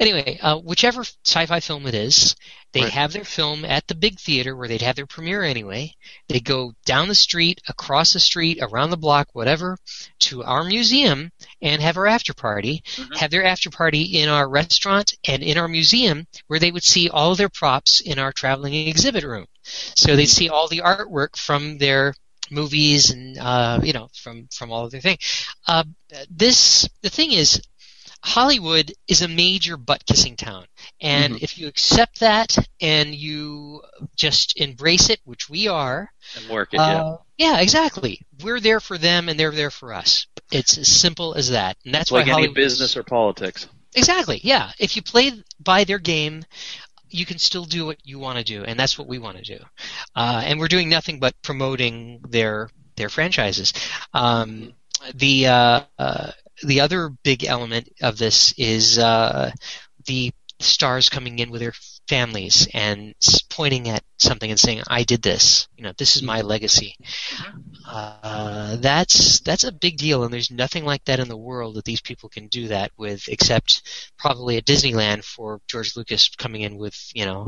anyway, 0.00 0.38
uh, 0.40 0.58
whichever 0.58 1.04
sci-fi 1.24 1.60
film 1.60 1.86
it 1.86 1.94
is, 1.94 2.34
they 2.72 2.82
Right. 2.82 2.92
have 2.92 3.12
their 3.12 3.24
film 3.24 3.64
at 3.64 3.86
the 3.86 3.94
big 3.94 4.18
theater 4.20 4.54
where 4.54 4.68
they'd 4.68 4.82
have 4.82 4.96
their 4.96 5.06
premiere 5.06 5.42
anyway. 5.42 5.94
They 6.28 6.40
go 6.40 6.72
down 6.84 7.08
the 7.08 7.14
street, 7.14 7.60
across 7.68 8.12
the 8.12 8.20
street, 8.20 8.58
around 8.60 8.90
the 8.90 8.96
block, 8.98 9.28
whatever, 9.32 9.78
to 10.20 10.44
our 10.44 10.62
museum 10.64 11.30
and 11.62 11.80
have 11.80 11.96
our 11.96 12.06
after 12.06 12.34
party. 12.34 12.82
Mhm. 12.96 13.16
Have 13.16 13.30
their 13.30 13.44
after 13.44 13.70
party 13.70 14.02
in 14.02 14.28
our 14.28 14.48
restaurant 14.48 15.14
and 15.26 15.42
in 15.42 15.56
our 15.56 15.68
museum 15.68 16.26
where 16.48 16.58
they 16.58 16.70
would 16.70 16.84
see 16.84 17.08
all 17.08 17.32
of 17.32 17.38
their 17.38 17.48
props 17.48 18.00
in 18.00 18.18
our 18.18 18.32
traveling 18.32 18.74
exhibit 18.74 19.24
room. 19.24 19.46
So 19.94 20.14
they'd 20.14 20.26
see 20.26 20.48
all 20.48 20.68
the 20.68 20.82
artwork 20.84 21.36
from 21.36 21.78
their 21.78 22.14
movies 22.50 23.10
and 23.10 23.36
uh, 23.38 23.80
you 23.82 23.92
know 23.92 24.08
from 24.14 24.46
from 24.52 24.70
all 24.70 24.84
of 24.84 24.90
their 24.92 25.00
thing. 25.00 25.18
Uh, 25.66 25.82
this 26.30 26.88
the 27.02 27.10
thing 27.10 27.32
is, 27.32 27.60
Hollywood 28.26 28.92
is 29.06 29.22
a 29.22 29.28
major 29.28 29.76
butt 29.76 30.04
kissing 30.04 30.34
town, 30.36 30.66
and 31.00 31.34
Mhm. 31.36 31.42
if 31.42 31.58
you 31.58 31.68
accept 31.68 32.18
that 32.20 32.56
and 32.80 33.14
you 33.14 33.82
just 34.16 34.56
embrace 34.58 35.10
it, 35.10 35.20
which 35.24 35.48
we 35.48 35.68
are, 35.68 36.10
And 36.36 36.48
work 36.48 36.70
it, 36.74 36.78
yeah. 36.78 37.02
uh, 37.04 37.16
yeah, 37.38 37.60
exactly. 37.60 38.20
We're 38.42 38.58
there 38.58 38.80
for 38.80 38.98
them, 38.98 39.28
and 39.28 39.38
they're 39.38 39.52
there 39.52 39.70
for 39.70 39.94
us. 39.94 40.26
It's 40.50 40.76
as 40.76 40.88
simple 40.88 41.34
as 41.34 41.50
that, 41.50 41.76
and 41.84 41.94
that's 41.94 42.10
like 42.10 42.26
why 42.26 42.32
any 42.32 42.32
Hollywood 42.32 42.58
is- 42.58 42.64
business 42.72 42.96
or 42.96 43.04
politics. 43.04 43.68
Exactly. 43.94 44.40
Yeah. 44.42 44.72
If 44.78 44.96
you 44.96 45.02
play 45.02 45.32
by 45.60 45.84
their 45.84 46.00
game, 46.00 46.44
you 47.08 47.24
can 47.24 47.38
still 47.38 47.64
do 47.64 47.86
what 47.86 47.98
you 48.04 48.18
want 48.18 48.38
to 48.38 48.44
do, 48.44 48.64
and 48.64 48.78
that's 48.78 48.98
what 48.98 49.06
we 49.06 49.18
want 49.18 49.36
to 49.38 49.44
do. 49.44 49.64
Uh, 50.16 50.42
and 50.44 50.58
we're 50.58 50.68
doing 50.68 50.88
nothing 50.88 51.20
but 51.20 51.40
promoting 51.42 52.20
their 52.28 52.70
their 52.96 53.08
franchises. 53.08 53.72
Um, 54.14 54.74
the 55.14 55.46
uh, 55.46 55.80
uh, 55.98 56.32
the 56.62 56.80
other 56.80 57.10
big 57.22 57.44
element 57.44 57.88
of 58.00 58.18
this 58.18 58.54
is 58.56 58.98
uh, 58.98 59.50
the 60.06 60.32
stars 60.60 61.08
coming 61.08 61.38
in 61.38 61.50
with 61.50 61.60
their 61.60 61.74
families 62.08 62.68
and 62.72 63.14
pointing 63.50 63.88
at 63.88 64.02
something 64.18 64.50
and 64.50 64.58
saying, 64.58 64.82
"I 64.88 65.02
did 65.02 65.22
this. 65.22 65.68
You 65.76 65.84
know, 65.84 65.92
this 65.96 66.16
is 66.16 66.22
my 66.22 66.40
legacy." 66.42 66.96
Uh, 67.86 68.76
that's 68.76 69.40
that's 69.40 69.64
a 69.64 69.72
big 69.72 69.96
deal, 69.98 70.24
and 70.24 70.32
there's 70.32 70.50
nothing 70.50 70.84
like 70.84 71.04
that 71.04 71.20
in 71.20 71.28
the 71.28 71.36
world 71.36 71.74
that 71.76 71.84
these 71.84 72.00
people 72.00 72.28
can 72.28 72.46
do 72.48 72.68
that 72.68 72.92
with, 72.96 73.28
except 73.28 73.82
probably 74.18 74.56
at 74.56 74.64
Disneyland 74.64 75.24
for 75.24 75.60
George 75.68 75.96
Lucas 75.96 76.28
coming 76.36 76.62
in 76.62 76.76
with, 76.76 76.96
you 77.14 77.24
know. 77.24 77.46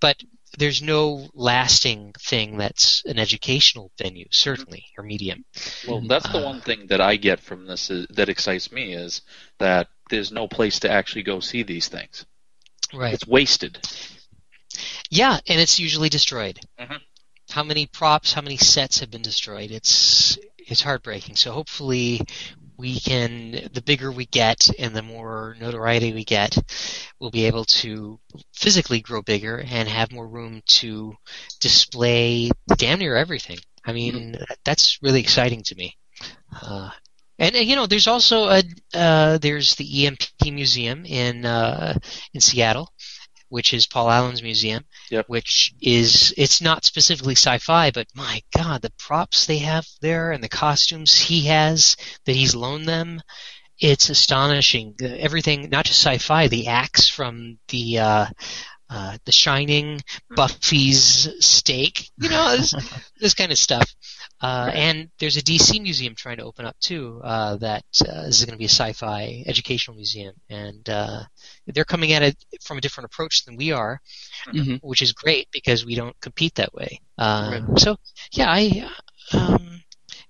But 0.00 0.22
there's 0.60 0.82
no 0.82 1.28
lasting 1.32 2.12
thing 2.20 2.58
that's 2.58 3.02
an 3.06 3.18
educational 3.18 3.90
venue, 3.96 4.26
certainly, 4.30 4.84
or 4.96 5.02
medium. 5.02 5.42
Well, 5.88 6.02
that's 6.06 6.28
the 6.28 6.38
Uh, 6.38 6.44
one 6.44 6.60
thing 6.60 6.86
that 6.88 7.00
I 7.00 7.16
get 7.16 7.40
from 7.40 7.66
this 7.66 7.90
is, 7.90 8.06
that 8.10 8.28
excites 8.28 8.70
me 8.70 8.92
is 8.92 9.22
that 9.58 9.88
there's 10.10 10.30
no 10.30 10.46
place 10.46 10.78
to 10.80 10.90
actually 10.90 11.22
go 11.22 11.40
see 11.40 11.62
these 11.62 11.88
things. 11.88 12.26
Right. 12.92 13.14
It's 13.14 13.26
wasted. 13.26 13.80
Yeah, 15.08 15.40
and 15.48 15.60
it's 15.60 15.80
usually 15.80 16.10
destroyed. 16.10 16.60
Mhm. 16.78 17.00
How 17.50 17.64
many 17.64 17.86
props, 17.86 18.34
how 18.34 18.42
many 18.42 18.58
sets 18.58 19.00
have 19.00 19.10
been 19.10 19.22
destroyed? 19.22 19.70
It's 19.70 20.38
it's 20.58 20.82
heartbreaking. 20.82 21.36
So 21.36 21.52
hopefully 21.52 22.20
we 22.80 22.98
can 22.98 23.68
the 23.72 23.82
bigger 23.84 24.10
we 24.10 24.26
get 24.26 24.70
and 24.78 24.94
the 24.94 25.02
more 25.02 25.56
notoriety 25.60 26.12
we 26.12 26.24
get, 26.24 26.56
we'll 27.20 27.30
be 27.30 27.46
able 27.46 27.64
to 27.66 28.18
physically 28.54 29.00
grow 29.00 29.22
bigger 29.22 29.58
and 29.58 29.88
have 29.88 30.10
more 30.10 30.26
room 30.26 30.62
to 30.66 31.14
display 31.60 32.50
damn 32.76 32.98
near 32.98 33.16
everything. 33.16 33.58
I 33.84 33.92
mean, 33.92 34.36
that's 34.64 34.98
really 35.02 35.20
exciting 35.20 35.62
to 35.64 35.74
me. 35.74 35.96
Uh, 36.62 36.90
and, 37.38 37.54
you 37.54 37.76
know, 37.76 37.86
there's 37.86 38.06
also 38.06 38.48
a 38.48 38.62
uh, 38.94 39.38
there's 39.38 39.74
the 39.76 40.06
EMP 40.06 40.22
museum 40.44 41.06
in 41.06 41.46
uh, 41.46 41.98
in 42.34 42.40
Seattle, 42.40 42.92
which 43.50 43.74
is 43.74 43.86
Paul 43.86 44.10
Allen's 44.10 44.42
museum, 44.42 44.84
Yep. 45.10 45.28
which 45.28 45.74
is 45.82 46.32
it's 46.38 46.62
not 46.62 46.84
specifically 46.84 47.34
sci-fi, 47.34 47.90
but 47.90 48.06
my 48.14 48.42
God, 48.56 48.80
the 48.80 48.92
props 48.98 49.44
they 49.44 49.58
have 49.58 49.86
there 50.00 50.32
and 50.32 50.42
the 50.42 50.48
costumes 50.48 51.18
he 51.18 51.46
has 51.46 51.96
that 52.24 52.36
he's 52.36 52.54
loaned 52.54 52.88
them, 52.88 53.20
it's 53.78 54.08
astonishing. 54.08 54.94
Everything, 55.02 55.68
not 55.70 55.84
just 55.84 56.00
sci-fi, 56.00 56.48
the 56.48 56.68
axe 56.68 57.08
from 57.08 57.58
the 57.68 57.98
uh, 57.98 58.26
uh, 58.90 59.16
The 59.24 59.32
Shining, 59.32 60.00
Buffy's 60.34 61.28
stake, 61.44 62.10
you 62.18 62.28
know, 62.28 62.56
this, 62.56 62.74
this 63.20 63.34
kind 63.34 63.52
of 63.52 63.58
stuff. 63.58 63.94
Uh, 64.42 64.70
and 64.74 65.10
there's 65.18 65.36
a 65.36 65.42
DC 65.42 65.80
museum 65.82 66.14
trying 66.14 66.38
to 66.38 66.44
open 66.44 66.64
up 66.66 66.76
too. 66.80 67.20
Uh, 67.22 67.56
that 67.56 67.84
uh, 68.08 68.22
is 68.26 68.44
going 68.44 68.52
to 68.52 68.58
be 68.58 68.64
a 68.64 68.68
sci-fi 68.68 69.44
educational 69.46 69.94
museum, 69.96 70.34
and 70.48 70.88
uh, 70.88 71.22
they're 71.66 71.84
coming 71.84 72.12
at 72.12 72.22
it 72.22 72.36
from 72.62 72.78
a 72.78 72.80
different 72.80 73.06
approach 73.06 73.44
than 73.44 73.56
we 73.56 73.70
are, 73.72 74.00
Mhm. 74.48 74.80
which 74.82 75.02
is 75.02 75.12
great 75.12 75.48
because 75.52 75.84
we 75.84 75.94
don't 75.94 76.18
compete 76.20 76.54
that 76.56 76.72
way. 76.74 77.00
Uh, 77.18 77.60
Right. 77.68 77.78
So, 77.78 77.96
yeah, 78.32 78.50
I, 78.50 78.90
um, 79.32 79.82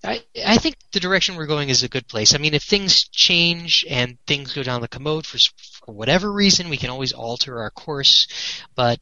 I, 0.03 0.23
I 0.47 0.57
think 0.57 0.77
the 0.93 1.01
direction 1.01 1.37
we're 1.37 1.47
going 1.47 1.69
is 1.69 1.83
a 1.83 1.89
good 1.89 2.09
place. 2.09 2.35
I 2.35 2.39
mean, 2.39 2.55
if 2.55 2.63
things 2.63 3.07
change 3.09 3.85
and 3.89 4.17
things 4.27 4.55
go 4.55 4.63
down 4.63 4.81
the 4.81 4.89
commode 4.89 5.27
for, 5.27 5.39
for 5.85 5.93
whatever 5.93 6.33
reason, 6.33 6.71
we 6.71 6.79
can 6.79 6.89
always 6.91 7.13
alter 7.13 7.61
our 7.61 7.71
course. 7.71 8.27
But 8.75 8.99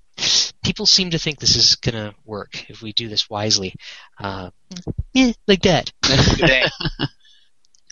people 0.65 0.87
seem 0.87 1.11
to 1.11 1.19
think 1.19 1.39
this 1.39 1.55
is 1.57 1.77
going 1.77 1.95
to 1.95 2.15
work 2.25 2.69
if 2.69 2.83
we 2.83 2.93
do 2.93 3.09
this 3.09 3.31
wisely. 3.31 3.75
Uh, 4.19 4.51
yeah, 5.15 5.33
like 5.47 5.63
that. 5.63 5.93
It's 6.05 6.33
a 6.33 6.37
good, 6.37 6.51
ang- 6.51 6.71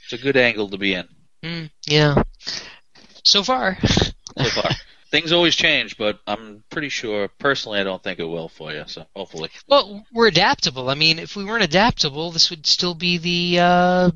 it's 0.03 0.13
a 0.13 0.19
good 0.19 0.37
angle 0.37 0.69
to 0.69 0.79
be 0.79 0.95
in 0.95 1.09
Mm, 1.45 1.71
yeah. 1.87 2.23
So 3.23 3.45
far. 3.45 3.79
so 3.83 4.45
far. 4.51 4.71
Things 5.11 5.33
always 5.33 5.55
change, 5.55 5.97
but 5.97 6.19
I'm 6.27 6.65
pretty 6.71 6.89
sure, 6.89 7.29
personally, 7.39 7.81
I 7.81 7.85
don't 7.85 8.03
think 8.03 8.19
it 8.19 8.25
will 8.25 8.49
for 8.49 8.73
you. 8.73 8.85
So 8.87 9.07
hopefully, 9.15 9.51
Well, 9.69 10.05
we're 10.13 10.27
adaptable. 10.27 10.91
I 10.91 10.95
mean, 10.95 11.19
if 11.19 11.37
we 11.37 11.45
weren't 11.45 11.63
adaptable, 11.63 12.33
this 12.33 12.51
would 12.51 12.67
still 12.67 12.95
be 12.95 13.19
the, 13.19 13.61
uh, 13.61 14.11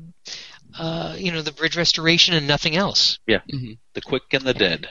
uh, 0.77 1.15
you 1.17 1.31
know, 1.31 1.41
the 1.41 1.53
bridge 1.53 1.77
restoration 1.77 2.33
and 2.35 2.47
nothing 2.47 2.75
else. 2.75 3.19
Yeah. 3.25 3.39
The 3.93 4.01
quick 4.01 4.23
and 4.33 4.43
the 4.43 4.53
dead. 4.53 4.89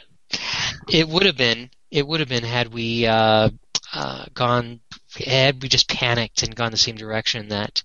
It 0.90 1.08
would 1.08 1.26
have 1.26 1.36
been. 1.36 1.70
It 1.90 2.06
would 2.06 2.20
have 2.20 2.28
been 2.28 2.44
had 2.44 2.72
we 2.72 3.06
uh, 3.06 3.50
uh, 3.92 4.24
gone, 4.32 4.80
had 5.16 5.62
we 5.62 5.68
just 5.68 5.88
panicked 5.88 6.42
and 6.42 6.54
gone 6.54 6.70
the 6.70 6.76
same 6.76 6.96
direction. 6.96 7.48
That 7.48 7.82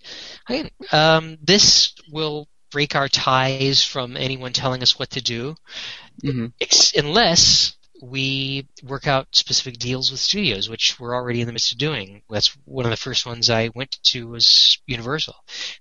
I, 0.47 0.69
um, 0.91 1.37
this 1.41 1.93
will 2.11 2.47
break 2.71 2.95
our 2.95 3.07
ties 3.07 3.83
from 3.83 4.17
anyone 4.17 4.53
telling 4.53 4.83
us 4.83 4.99
what 4.99 5.11
to 5.11 5.21
do, 5.21 5.55
hmm 6.21 6.47
unless 6.95 7.75
we 8.01 8.67
work 8.83 9.07
out 9.07 9.27
specific 9.31 9.79
deals 9.79 10.11
with 10.11 10.19
studios, 10.19 10.69
which 10.69 10.99
we're 10.99 11.15
already 11.15 11.41
in 11.41 11.47
the 11.47 11.53
midst 11.53 11.71
of 11.71 11.77
doing. 11.77 12.21
That's 12.29 12.55
one 12.65 12.85
of 12.85 12.91
the 12.91 12.97
first 12.97 13.25
ones 13.25 13.49
I 13.49 13.69
went 13.73 13.97
to 14.03 14.27
was 14.27 14.77
Universal, 14.85 15.35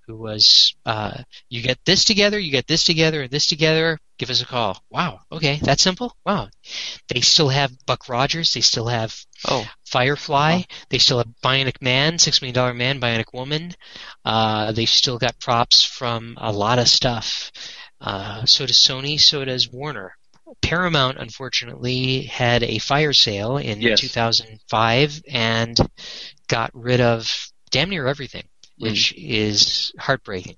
who 0.06 0.16
was, 0.16 0.74
uh, 0.86 1.22
you 1.48 1.62
get 1.62 1.78
this 1.84 2.04
together, 2.04 2.38
you 2.38 2.50
get 2.50 2.66
this 2.66 2.84
together, 2.84 3.22
and 3.22 3.30
this 3.30 3.46
together, 3.46 3.98
give 4.18 4.30
us 4.30 4.42
a 4.42 4.46
call. 4.46 4.82
Wow, 4.90 5.20
okay, 5.32 5.58
that 5.62 5.80
simple? 5.80 6.16
Wow. 6.24 6.48
They 7.08 7.20
still 7.20 7.48
have 7.48 7.72
Buck 7.86 8.08
Rogers, 8.08 8.54
they 8.54 8.60
still 8.60 8.86
have 8.86 9.14
Oh, 9.46 9.66
Firefly, 9.84 10.62
they 10.88 10.98
still 10.98 11.18
have 11.18 11.28
Bionic 11.42 11.82
Man, 11.82 12.18
Six 12.18 12.40
Million 12.40 12.54
Dollar 12.54 12.74
Man, 12.74 13.00
Bionic 13.00 13.34
Woman. 13.34 13.74
Uh, 14.24 14.72
they've 14.72 14.88
still 14.88 15.18
got 15.18 15.38
props 15.38 15.82
from 15.84 16.38
a 16.40 16.50
lot 16.50 16.78
of 16.78 16.88
stuff. 16.88 17.52
Uh, 18.00 18.46
so 18.46 18.64
does 18.64 18.76
Sony, 18.76 19.20
so 19.20 19.44
does 19.44 19.70
Warner. 19.70 20.16
Paramount, 20.62 21.18
unfortunately, 21.18 22.22
had 22.22 22.62
a 22.62 22.78
fire 22.78 23.12
sale 23.12 23.56
in 23.58 23.80
Yes. 23.80 24.00
2005 24.00 25.22
and 25.30 25.78
got 26.48 26.70
rid 26.74 27.00
of 27.00 27.50
damn 27.70 27.90
near 27.90 28.06
everything, 28.06 28.44
hmm. 28.78 28.84
which 28.84 29.12
is 29.14 29.92
heartbreaking. 29.98 30.56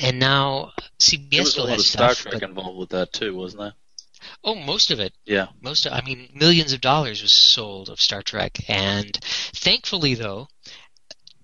And 0.00 0.18
now 0.18 0.72
CBS 0.98 1.30
There 1.30 1.42
was 1.42 1.56
a 1.56 1.62
lot 1.64 1.78
of 1.78 1.84
Star 1.84 2.14
stuff. 2.14 2.30
Trek 2.32 2.42
involved 2.42 2.78
with 2.78 2.88
that 2.90 3.12
too, 3.12 3.34
wasn't 3.34 3.62
there? 3.62 3.72
oh, 4.44 4.54
most 4.54 4.90
of 4.92 5.00
it 5.00 5.12
Yeah. 5.26 5.48
most 5.60 5.84
of, 5.84 5.92
I 5.92 6.00
mean 6.02 6.28
millions 6.32 6.72
of 6.72 6.80
dollars 6.80 7.22
was 7.22 7.32
sold 7.32 7.88
of 7.90 8.00
Star 8.00 8.22
Trek 8.22 8.56
and 8.68 9.12
thankfully 9.52 10.14
though 10.14 10.46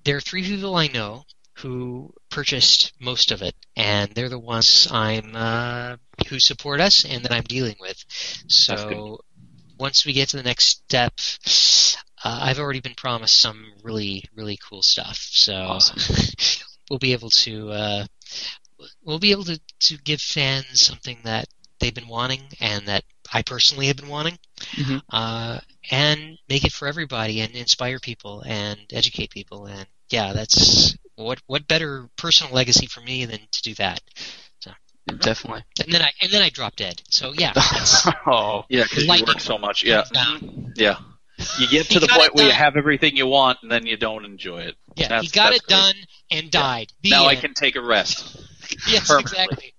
there 0.04 0.16
are 0.16 0.20
three 0.20 0.44
people 0.44 0.76
I 0.76 0.86
know 0.86 1.24
who 1.54 2.14
purchased 2.30 2.92
most 3.00 3.30
of 3.32 3.42
it 3.42 3.54
and 3.76 4.10
they're 4.14 4.28
the 4.28 4.38
ones 4.38 4.88
I'm 4.90 5.34
uh, 5.34 5.96
who 6.28 6.38
support 6.38 6.80
us 6.80 7.04
and 7.04 7.24
that 7.24 7.32
I'm 7.32 7.44
dealing 7.44 7.76
with 7.80 8.04
so 8.48 9.20
once 9.78 10.04
we 10.04 10.12
get 10.12 10.28
to 10.30 10.36
the 10.36 10.42
next 10.42 10.66
step 10.66 11.14
uh, 12.24 12.38
I've 12.42 12.58
already 12.58 12.80
been 12.80 12.94
promised 12.94 13.38
some 13.38 13.72
really 13.82 14.24
really 14.34 14.58
cool 14.68 14.82
stuff 14.82 15.16
so 15.18 15.54
Awesome. 15.54 16.00
we'll 16.90 16.98
be 16.98 17.12
able 17.12 17.30
to 17.30 17.70
uh, 17.70 18.06
we'll 19.04 19.18
be 19.18 19.32
able 19.32 19.44
to, 19.44 19.60
to 19.80 19.96
give 19.98 20.20
fans 20.20 20.80
something 20.80 21.18
that 21.24 21.46
they've 21.80 21.94
been 21.94 22.08
wanting 22.08 22.42
and 22.60 22.86
that 22.88 23.04
I 23.32 23.42
personally 23.42 23.88
have 23.88 23.96
been 23.98 24.08
wanting, 24.08 24.38
Mhm. 24.76 25.02
uh, 25.10 25.60
and 25.90 26.38
make 26.48 26.64
it 26.64 26.72
for 26.72 26.88
everybody 26.88 27.40
and 27.40 27.54
inspire 27.54 27.98
people 28.00 28.42
and 28.46 28.80
educate 28.90 29.30
people. 29.30 29.66
And 29.66 29.86
yeah, 30.08 30.32
that's 30.32 30.96
what 31.24 31.40
what 31.46 31.66
better 31.68 32.08
personal 32.16 32.52
legacy 32.54 32.86
for 32.86 33.00
me 33.00 33.24
than 33.24 33.40
to 33.50 33.62
do 33.62 33.74
that. 33.74 34.00
definitely. 35.20 35.64
And 35.82 35.92
then 35.92 36.02
I 36.02 36.10
and 36.22 36.30
then 36.30 36.42
I 36.42 36.50
drop 36.50 36.76
dead. 36.76 37.02
So 37.10 37.32
yeah, 37.36 37.52
oh, 38.26 38.64
Yeah, 38.68 38.84
because 38.84 39.04
you 39.06 39.24
work 39.26 39.40
so 39.40 39.58
much. 39.58 39.84
Yeah. 39.84 40.04
down. 40.12 40.72
Yeah. 40.76 40.96
You 41.58 41.68
get 41.68 41.86
to 41.90 42.00
the 42.00 42.08
point 42.08 42.26
it 42.26 42.34
where 42.34 42.46
you 42.46 42.52
have 42.52 42.76
everything 42.76 43.16
you 43.16 43.26
want, 43.28 43.58
and 43.62 43.70
then 43.70 43.86
you 43.86 43.96
don't 43.96 44.24
enjoy 44.24 44.62
it. 44.62 44.74
yeah, 44.96 45.04
he 45.04 45.08
That's- 45.08 45.30
got 45.30 45.52
it 45.52 45.62
great. 45.62 45.76
done 45.78 45.94
and 46.32 46.50
died. 46.50 46.92
The 47.02 47.10
now 47.10 47.26
I 47.26 47.36
can 47.36 47.54
take 47.54 47.76
a 47.76 47.80
rest. 47.82 48.44
Yes, 48.86 49.10
exactly. 49.10 49.72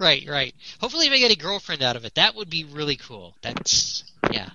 Right, 0.00 0.26
right. 0.28 0.52
Hopefully, 0.80 1.06
if 1.06 1.12
I 1.12 1.18
get 1.18 1.30
a 1.30 1.36
girlfriend 1.36 1.84
out 1.84 1.94
of 1.94 2.04
it, 2.04 2.16
that 2.16 2.34
would 2.34 2.50
be 2.50 2.64
really 2.64 2.96
cool. 2.96 3.36
That's 3.42 4.02
yeah. 4.32 4.48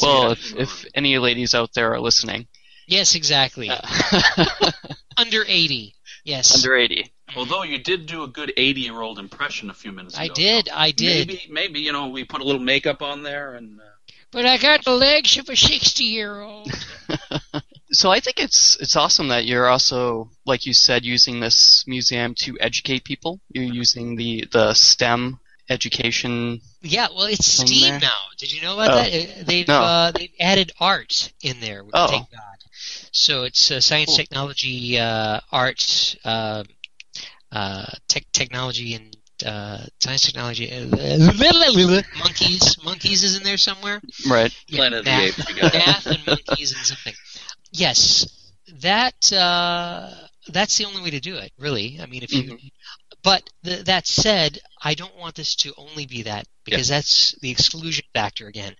well, 0.00 0.30
if, 0.30 0.54
if 0.54 0.84
any 0.94 1.18
ladies 1.18 1.52
out 1.52 1.74
there 1.74 1.92
are 1.94 2.00
listening, 2.00 2.46
Yes, 2.86 3.16
exactly. 3.16 3.68
uh, 3.68 3.80
Under 5.16 5.44
eighty. 5.46 5.94
Yes. 6.24 6.54
under 6.56 6.76
80. 6.76 7.12
Although 7.36 7.62
you 7.62 7.78
did 7.78 8.06
do 8.06 8.24
a 8.24 8.26
good 8.28 8.52
80 8.56 8.80
year 8.80 9.00
old 9.00 9.18
impression 9.20 9.70
a 9.70 9.74
few 9.74 9.92
minutes 9.92 10.14
ago. 10.16 10.24
I 10.24 10.28
did. 10.28 10.68
I 10.72 10.90
did. 10.90 11.28
Maybe, 11.28 11.42
maybe 11.50 11.80
you 11.80 11.92
know 11.92 12.08
we 12.08 12.24
put 12.24 12.40
a 12.40 12.44
little 12.44 12.60
makeup 12.60 13.00
on 13.02 13.22
there 13.22 13.54
and. 13.54 13.80
Uh, 13.80 13.84
But 14.32 14.44
I 14.44 14.58
got 14.58 14.84
the 14.84 14.90
legs 14.96 15.38
of 15.38 15.48
a 15.48 15.56
sixty-year-old. 15.56 16.70
So 17.92 18.10
I 18.10 18.18
think 18.20 18.40
it's 18.40 18.76
it's 18.80 18.96
awesome 18.96 19.28
that 19.28 19.46
you're 19.46 19.68
also, 19.68 20.28
like 20.44 20.66
you 20.66 20.74
said, 20.74 21.04
using 21.04 21.38
this 21.40 21.84
museum 21.86 22.34
to 22.40 22.56
educate 22.60 23.04
people. 23.04 23.40
You're 23.48 23.72
using 23.72 24.16
the 24.16 24.44
the 24.50 24.74
STEM 24.74 25.38
education. 25.70 26.60
Yeah, 26.82 27.06
well, 27.14 27.26
it's 27.26 27.46
Steam 27.46 27.92
there. 27.92 28.00
now. 28.00 28.16
Did 28.38 28.52
you 28.52 28.60
know 28.60 28.74
about 28.74 28.90
Oh. 28.90 28.96
that? 29.10 29.46
They've 29.46 29.68
No. 29.68 29.80
uh, 29.80 30.10
they've 30.10 30.32
added 30.40 30.72
art 30.80 31.32
in 31.40 31.60
there. 31.60 31.84
Oh. 31.94 32.26
Thank 32.84 33.02
God. 33.02 33.08
So 33.12 33.44
it's 33.44 33.70
uh, 33.70 33.80
science, 33.80 34.10
Cool. 34.10 34.16
technology, 34.16 34.98
uh, 34.98 35.40
art, 35.52 36.16
uh, 36.24 36.64
uh, 37.52 37.86
tech, 38.08 38.24
technology, 38.32 38.94
and 38.94 39.16
uh, 39.44 39.78
science, 40.00 40.22
technology. 40.22 40.72
Uh, 40.72 40.86
monkeys, 42.18 42.76
monkeys 42.84 43.24
is 43.24 43.36
in 43.36 43.42
there 43.42 43.56
somewhere. 43.56 44.00
Right. 44.28 44.52
Yeah, 44.68 44.78
Planet 44.78 44.98
of 45.00 45.04
the 45.04 45.10
Apes, 45.10 45.48
you 45.48 45.54
got 45.56 45.74
it. 45.74 45.78
math 45.86 46.06
and 46.06 46.26
monkeys 46.26 46.72
and 46.72 46.84
something. 46.86 47.14
Yes, 47.72 48.26
that 48.80 49.32
uh, 49.32 50.10
that's 50.48 50.76
the 50.78 50.84
only 50.84 51.02
way 51.02 51.10
to 51.10 51.20
do 51.20 51.36
it. 51.36 51.52
Really, 51.58 51.98
I 52.00 52.06
mean, 52.06 52.22
if 52.22 52.32
you. 52.32 52.42
Mhm. 52.42 52.70
But 53.26 53.50
th- 53.64 53.86
that 53.86 54.06
said, 54.06 54.60
I 54.80 54.94
don't 54.94 55.16
want 55.16 55.34
this 55.34 55.56
to 55.56 55.74
only 55.76 56.06
be 56.06 56.22
that 56.22 56.46
because 56.64 56.86
that's 56.86 57.34
the 57.40 57.50
exclusion 57.50 58.04
factor 58.14 58.46
again. 58.46 58.76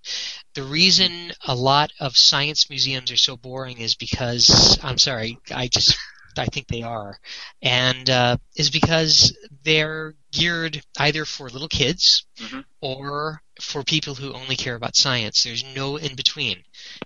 The 0.54 0.62
reason 0.62 1.32
a 1.44 1.54
lot 1.56 1.90
of 1.98 2.16
science 2.16 2.70
museums 2.70 3.10
are 3.10 3.16
so 3.16 3.36
boring 3.36 3.78
is 3.78 3.96
because 3.96 4.78
I'm 4.84 4.98
sorry, 4.98 5.36
I 5.52 5.66
just 5.66 5.98
I 6.38 6.44
think 6.46 6.68
they 6.68 6.82
are, 6.82 7.18
and 7.60 8.08
uh, 8.08 8.36
is 8.54 8.70
because 8.70 9.36
they're 9.64 10.14
geared 10.30 10.80
either 10.96 11.24
for 11.24 11.50
little 11.50 11.66
kids 11.66 12.24
Mhm. 12.38 12.64
or 12.80 13.42
for 13.60 13.82
people 13.82 14.14
who 14.14 14.32
only 14.32 14.54
care 14.54 14.76
about 14.76 14.94
science. 14.94 15.42
There's 15.42 15.64
no 15.74 15.96
in 15.96 16.14
between 16.14 16.62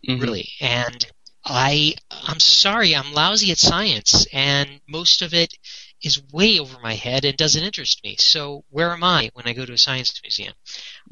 Mhm. 0.06 0.20
really. 0.20 0.52
And 0.60 1.06
I, 1.42 1.94
I'm 2.10 2.38
sorry, 2.40 2.94
I'm 2.94 3.14
lousy 3.14 3.50
at 3.50 3.58
science, 3.58 4.26
and 4.30 4.82
most 4.86 5.22
of 5.22 5.32
it 5.32 5.54
is 6.02 6.22
way 6.32 6.58
over 6.58 6.78
my 6.80 6.94
head 6.94 7.24
and 7.24 7.36
doesn't 7.36 7.62
interest 7.62 8.02
me. 8.04 8.16
So 8.18 8.64
where 8.70 8.90
am 8.92 9.04
I 9.04 9.30
when 9.34 9.46
I 9.46 9.52
go 9.52 9.64
to 9.66 9.72
a 9.72 9.78
science 9.78 10.20
museum? 10.22 10.54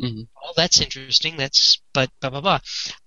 Mhm. 0.01 0.29
Oh, 0.45 0.53
that's 0.57 0.81
interesting. 0.81 1.37
That's 1.37 1.81
but 1.93 2.11
blah 2.21 2.31
blah 2.31 2.41
blah. 2.41 2.59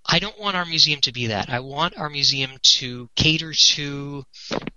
I 0.06 0.20
don't 0.20 0.40
want 0.40 0.56
our 0.58 0.66
museum 0.66 1.00
to 1.02 1.12
be 1.12 1.28
that. 1.28 1.50
I 1.50 1.60
want 1.62 1.98
our 1.98 2.10
museum 2.10 2.52
to 2.62 3.10
cater 3.16 3.54
to 3.54 4.26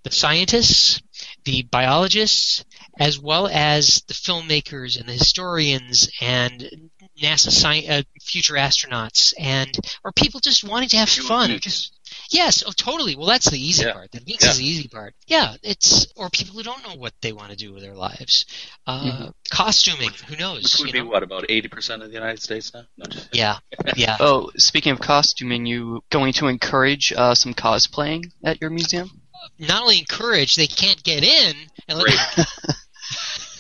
the 0.03 0.11
scientists, 0.11 1.01
the 1.45 1.63
biologists, 1.63 2.65
as 2.99 3.19
well 3.19 3.49
as 3.49 4.03
the 4.07 4.15
filmmakers 4.15 4.99
and 4.99 5.09
the 5.09 5.13
historians 5.15 6.09
and 6.21 6.91
NASA 7.21 7.49
sci- 7.51 7.89
uh, 7.89 8.03
future 8.23 8.55
astronauts 8.55 9.35
and 9.39 9.77
or 10.05 10.13
people 10.13 10.41
just 10.41 10.65
wanting 10.65 10.89
to 10.91 10.97
have 10.99 11.09
Human 11.09 11.29
fun. 11.29 11.45
Or 11.51 11.55
beings. 11.55 11.63
just 11.63 11.93
yes, 12.31 12.63
oh 12.67 12.73
totally. 12.77 13.17
Well, 13.17 13.27
that's 13.27 13.51
the 13.51 13.59
easy 13.59 13.85
Yeah. 13.85 13.93
part. 13.93 14.13
The 14.13 14.21
geeks 14.21 14.45
is 14.45 14.59
the 14.59 14.67
easy 14.67 14.89
part. 14.89 15.15
Yeah, 15.27 15.57
it's 15.63 16.07
or 16.17 16.31
people 16.31 16.55
who 16.57 16.63
don't 16.63 16.83
know 16.87 16.95
what 16.97 17.13
they 17.21 17.33
want 17.33 17.51
to 17.51 17.57
do 17.57 17.73
with 17.73 17.83
their 17.83 17.95
lives. 17.95 18.47
Uh, 18.87 19.05
Mhm. 19.05 19.35
Costuming, 19.51 20.11
who 20.29 20.37
knows? 20.37 20.63
Which 20.63 20.79
would 20.79 20.87
you 20.89 20.93
be 20.93 20.99
know? 21.01 21.07
what 21.07 21.23
about 21.23 21.47
eighty 21.49 21.69
percent 21.69 22.03
of 22.03 22.09
the 22.09 22.15
United 22.15 22.43
States 22.43 22.73
now? 22.75 22.85
No, 22.97 23.07
Yeah, 23.33 23.59
yeah. 23.97 24.17
Oh, 24.21 24.51
speaking 24.57 24.93
of 24.93 25.01
costuming, 25.01 25.67
you 25.67 26.03
going 26.11 26.33
to 26.35 26.49
encourage 26.49 27.13
uh, 27.13 27.35
some 27.35 27.55
cosplaying 27.55 28.31
at 28.43 28.61
your 28.61 28.71
museum? 28.71 29.11
Not 29.59 29.83
only 29.83 29.99
encourage, 29.99 30.55
they 30.57 30.67
can't 30.67 31.03
get 31.03 31.23
in. 31.23 31.55
And 31.89 31.99
let 31.99 32.07
Great. 32.07 32.47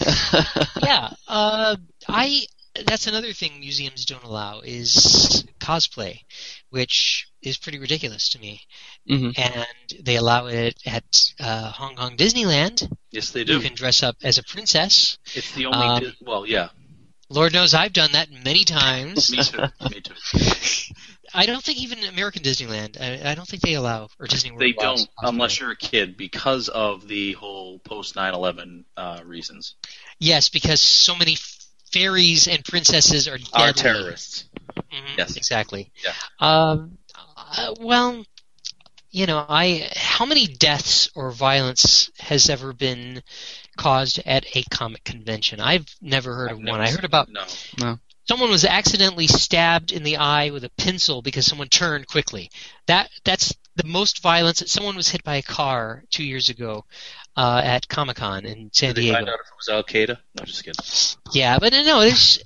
yeah, 0.83 1.11
uh, 1.29 1.77
I. 2.09 2.43
That's 2.87 3.07
another 3.07 3.33
thing 3.33 3.61
museums 3.61 4.05
don't 4.05 4.25
allow 4.25 4.59
is 4.61 5.45
cosplay, 5.61 6.19
which 6.71 7.29
is 7.45 7.59
pretty 7.59 7.79
ridiculous 7.79 8.29
to 8.31 8.39
me. 8.41 8.61
hmm 9.07 9.31
And 9.37 9.67
they 10.03 10.17
allow 10.17 10.47
it 10.47 10.75
at 10.87 11.05
uh, 11.41 11.71
Hong 11.71 11.95
Kong 11.97 12.17
Disneyland. 12.17 12.91
Yes, 13.11 13.31
they 13.31 13.45
do. 13.45 13.55
You 13.55 13.61
can 13.61 13.75
dress 13.75 14.03
up 14.03 14.17
as 14.23 14.39
a 14.39 14.43
princess. 14.45 15.19
It's 15.35 15.53
the 15.55 15.67
only. 15.67 15.87
Um, 15.87 16.01
di- 16.03 16.17
well, 16.23 16.47
yeah. 16.47 16.69
Lord 17.31 17.53
knows 17.53 17.75
I've 17.75 17.93
done 17.93 18.13
that 18.13 18.29
many 18.31 18.65
times. 18.65 19.31
me 19.31 19.43
too. 19.43 19.59
Me 19.91 20.01
too. 20.01 20.15
I 21.37 21.47
don't 21.47 21.63
think 21.65 21.79
even 21.79 22.05
American 22.05 22.43
Disneyland. 22.43 23.01
I, 23.01 23.31
I 23.31 23.35
don't 23.35 23.49
think 23.49 23.63
they 23.63 23.75
allow 23.75 24.09
or 24.21 24.27
Disney 24.27 24.51
World. 24.53 24.61
They 24.61 24.73
don't 24.73 24.99
cosplay. 24.99 25.29
unless 25.31 25.59
you're 25.59 25.71
a 25.73 25.77
kid 25.77 26.17
because 26.17 26.69
of 26.69 27.09
the 27.09 27.33
whole 27.33 27.79
post 27.81 28.15
9/11 28.15 28.85
uh, 28.97 29.21
reasons. 29.25 29.75
Yes, 30.21 30.49
because 30.49 30.81
so 30.81 31.17
many 31.17 31.37
fairies 31.93 32.47
and 32.47 32.65
princesses 32.65 33.27
are 33.27 33.39
Are 33.55 33.73
deadly. 33.73 33.83
terrorists. 33.83 34.45
Mhm, 34.93 35.17
Yes. 35.19 35.37
exactly. 35.37 35.91
Yeah. 36.05 36.13
Um, 36.41 36.99
uh, 37.57 37.75
well, 37.81 38.25
you 39.11 39.27
know, 39.27 39.45
I 39.49 39.89
how 39.95 40.27
many 40.27 40.47
deaths 40.47 41.09
or 41.15 41.31
violence 41.31 42.11
has 42.19 42.51
ever 42.51 42.73
been 42.73 43.23
caused 43.77 44.21
at 44.27 44.45
a 44.57 44.63
comic 44.65 45.05
convention? 45.05 45.61
I've 45.61 45.87
never 46.01 46.35
heard 46.35 46.51
I've 46.51 46.57
of 46.57 46.63
never 46.63 46.79
one. 46.79 46.87
I 46.87 46.91
heard 46.91 47.05
about 47.05 47.29
No. 47.79 47.99
someone 48.29 48.51
was 48.51 48.65
accidentally 48.65 49.27
stabbed 49.27 49.93
in 49.93 50.03
the 50.03 50.17
eye 50.17 50.51
with 50.51 50.65
a 50.65 50.71
pencil 50.71 51.23
because 51.23 51.47
someone 51.47 51.69
turned 51.69 52.07
quickly. 52.09 52.51
That 52.87 53.11
that's 53.25 53.55
the 53.77 53.87
most 53.87 54.23
violence. 54.23 54.63
Someone 54.67 54.97
was 54.97 55.09
hit 55.09 55.23
by 55.25 55.37
a 55.37 55.43
car 55.43 56.05
two 56.11 56.25
years 56.25 56.49
ago 56.49 56.85
uh, 57.37 57.61
at 57.65 57.89
Comic 57.89 58.17
Con 58.17 58.45
in 58.45 58.71
San 58.73 58.89
Did 58.91 58.97
they 58.97 59.01
Diego. 59.03 59.17
find 59.17 59.29
out 59.29 59.35
if 59.35 59.47
it 59.47 59.57
was 59.57 59.69
Al 59.69 59.83
Qaeda? 59.83 60.19
No, 60.35 60.45
just 60.45 60.65
kidding. 60.65 60.85
Yeah, 61.33 61.59
but 61.59 61.73
no, 61.73 62.01
there's 62.01 62.39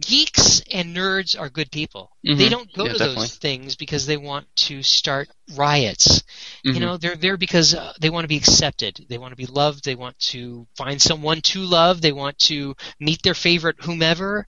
geeks 0.00 0.60
and 0.72 0.96
nerds 0.96 1.38
are 1.38 1.48
good 1.48 1.70
people. 1.70 2.10
They 2.24 2.46
Mhm. 2.46 2.50
don't 2.50 2.72
go 2.72 2.84
Yeah, 2.86 2.92
to 2.92 2.98
definitely. 2.98 3.22
those 3.22 3.36
things 3.36 3.76
because 3.76 4.06
they 4.06 4.16
want 4.16 4.46
to 4.56 4.82
start 4.82 5.28
riots. 5.54 6.22
You 6.64 6.74
Mhm. 6.74 6.80
know, 6.80 6.96
they're 6.96 7.16
there 7.16 7.36
because 7.36 7.74
uh, 7.74 7.92
they 8.00 8.10
want 8.10 8.24
to 8.24 8.28
be 8.28 8.36
accepted. 8.36 9.04
They 9.08 9.18
want 9.18 9.32
to 9.32 9.36
be 9.36 9.46
loved. 9.46 9.84
They 9.84 9.94
want 9.94 10.18
to 10.20 10.66
find 10.76 11.00
someone 11.00 11.40
to 11.42 11.60
love. 11.60 12.00
They 12.00 12.12
want 12.12 12.38
to 12.40 12.74
meet 13.00 13.22
their 13.22 13.34
favorite 13.34 13.76
whomever, 13.82 14.46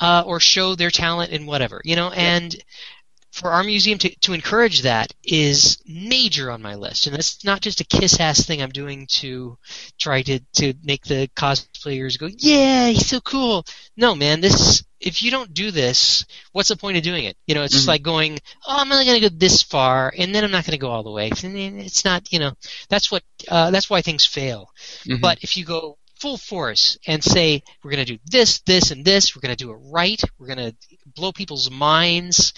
uh, 0.00 0.22
or 0.26 0.40
show 0.40 0.74
their 0.74 0.90
talent 0.90 1.30
in 1.30 1.46
whatever. 1.46 1.80
You 1.84 1.96
know, 1.96 2.10
and 2.10 2.54
for 3.34 3.50
our 3.50 3.64
museum 3.64 3.98
to, 3.98 4.08
to 4.20 4.32
encourage 4.32 4.82
that 4.82 5.12
is 5.24 5.82
major 5.88 6.52
on 6.52 6.62
my 6.62 6.76
list. 6.76 7.08
And 7.08 7.16
that's 7.16 7.44
not 7.44 7.60
just 7.60 7.80
a 7.80 7.84
kiss 7.84 8.20
ass 8.20 8.46
thing 8.46 8.62
I'm 8.62 8.70
doing 8.70 9.08
to 9.14 9.58
try 9.98 10.22
to, 10.22 10.38
to 10.58 10.72
make 10.84 11.02
the 11.02 11.28
cosplayers 11.36 12.16
go, 12.16 12.28
yeah, 12.30 12.90
he's 12.90 13.08
so 13.08 13.20
cool. 13.20 13.66
No, 13.96 14.14
man, 14.14 14.40
this, 14.40 14.84
if 15.00 15.20
you 15.20 15.32
don't 15.32 15.52
do 15.52 15.72
this, 15.72 16.24
what's 16.52 16.68
the 16.68 16.76
point 16.76 16.96
of 16.96 17.02
doing 17.02 17.24
it? 17.24 17.36
You 17.48 17.56
know, 17.56 17.64
it's 17.64 17.74
just 17.74 17.86
Mhm. 17.86 17.88
like 17.88 18.02
going, 18.04 18.38
oh, 18.68 18.76
I'm 18.78 18.92
only 18.92 19.04
going 19.04 19.20
to 19.20 19.28
go 19.28 19.36
this 19.36 19.62
far, 19.62 20.14
and 20.16 20.32
then 20.32 20.44
I'm 20.44 20.52
not 20.52 20.64
going 20.64 20.78
to 20.78 20.78
go 20.78 20.90
all 20.90 21.02
the 21.02 21.10
way. 21.10 21.32
And 21.42 21.56
It's 21.80 22.04
not, 22.04 22.32
you 22.32 22.38
know, 22.38 22.52
that's 22.88 23.10
what, 23.10 23.24
uh, 23.48 23.72
that's 23.72 23.90
why 23.90 24.00
things 24.00 24.24
fail. 24.24 24.70
Mhm. 25.06 25.20
But 25.20 25.38
if 25.42 25.56
you 25.56 25.64
go 25.64 25.98
full 26.20 26.36
force 26.38 26.96
and 27.06 27.22
say, 27.22 27.62
we're 27.82 27.90
going 27.90 28.06
to 28.06 28.12
do 28.14 28.18
this, 28.26 28.60
this, 28.60 28.92
and 28.92 29.04
this, 29.04 29.34
we're 29.34 29.40
going 29.42 29.54
to 29.54 29.62
do 29.62 29.72
it 29.72 29.78
right, 29.90 30.22
we're 30.38 30.46
going 30.46 30.70
to 30.70 30.74
blow 31.04 31.32
people's 31.32 31.70
minds, 31.70 32.54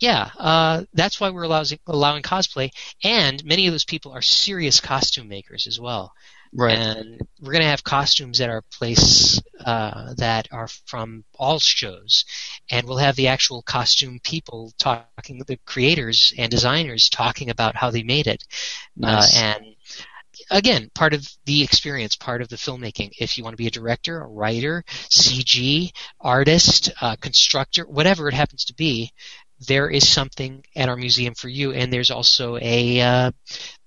yeah, 0.00 0.30
uh, 0.38 0.84
that's 0.94 1.20
why 1.20 1.30
we're 1.30 1.44
allowing, 1.44 1.78
allowing 1.86 2.22
cosplay. 2.22 2.70
And 3.04 3.44
many 3.44 3.66
of 3.66 3.72
those 3.72 3.84
people 3.84 4.12
are 4.12 4.22
serious 4.22 4.80
costume 4.80 5.28
makers 5.28 5.66
as 5.66 5.78
well. 5.80 6.12
right. 6.52 6.76
And 6.76 7.20
we're 7.40 7.52
going 7.52 7.62
to 7.62 7.70
have 7.70 7.84
costumes 7.84 8.40
at 8.40 8.50
our 8.50 8.62
place 8.62 9.40
uh, 9.64 10.14
that 10.16 10.48
are 10.52 10.68
from 10.86 11.24
all 11.38 11.58
shows. 11.58 12.24
And 12.70 12.86
we'll 12.86 12.98
have 12.98 13.16
the 13.16 13.28
actual 13.28 13.62
costume 13.62 14.18
people 14.22 14.72
talking, 14.78 15.40
the 15.46 15.58
creators 15.66 16.32
and 16.36 16.50
designers 16.50 17.08
talking 17.08 17.50
about 17.50 17.76
how 17.76 17.90
they 17.90 18.02
made 18.02 18.26
it. 18.26 18.44
Nice. 18.96 19.36
Uh, 19.36 19.44
and 19.44 19.76
again, 20.50 20.90
part 20.94 21.14
of 21.14 21.26
the 21.44 21.62
experience, 21.62 22.16
part 22.16 22.42
of 22.42 22.48
the 22.48 22.56
filmmaking. 22.56 23.10
If 23.18 23.36
you 23.36 23.44
want 23.44 23.54
to 23.54 23.62
be 23.62 23.66
a 23.66 23.70
director, 23.70 24.20
a 24.20 24.26
writer, 24.26 24.84
CG, 24.88 25.92
artist, 26.20 26.90
uh, 27.00 27.16
constructor, 27.16 27.84
whatever 27.86 28.28
it 28.28 28.34
happens 28.34 28.64
to 28.66 28.74
be, 28.74 29.12
there 29.66 29.88
is 29.88 30.08
something 30.08 30.64
at 30.76 30.88
our 30.88 30.96
museum 30.96 31.34
for 31.34 31.48
you. 31.48 31.72
And 31.72 31.92
there's 31.92 32.10
also 32.10 32.58
a, 32.60 33.00
uh, 33.00 33.30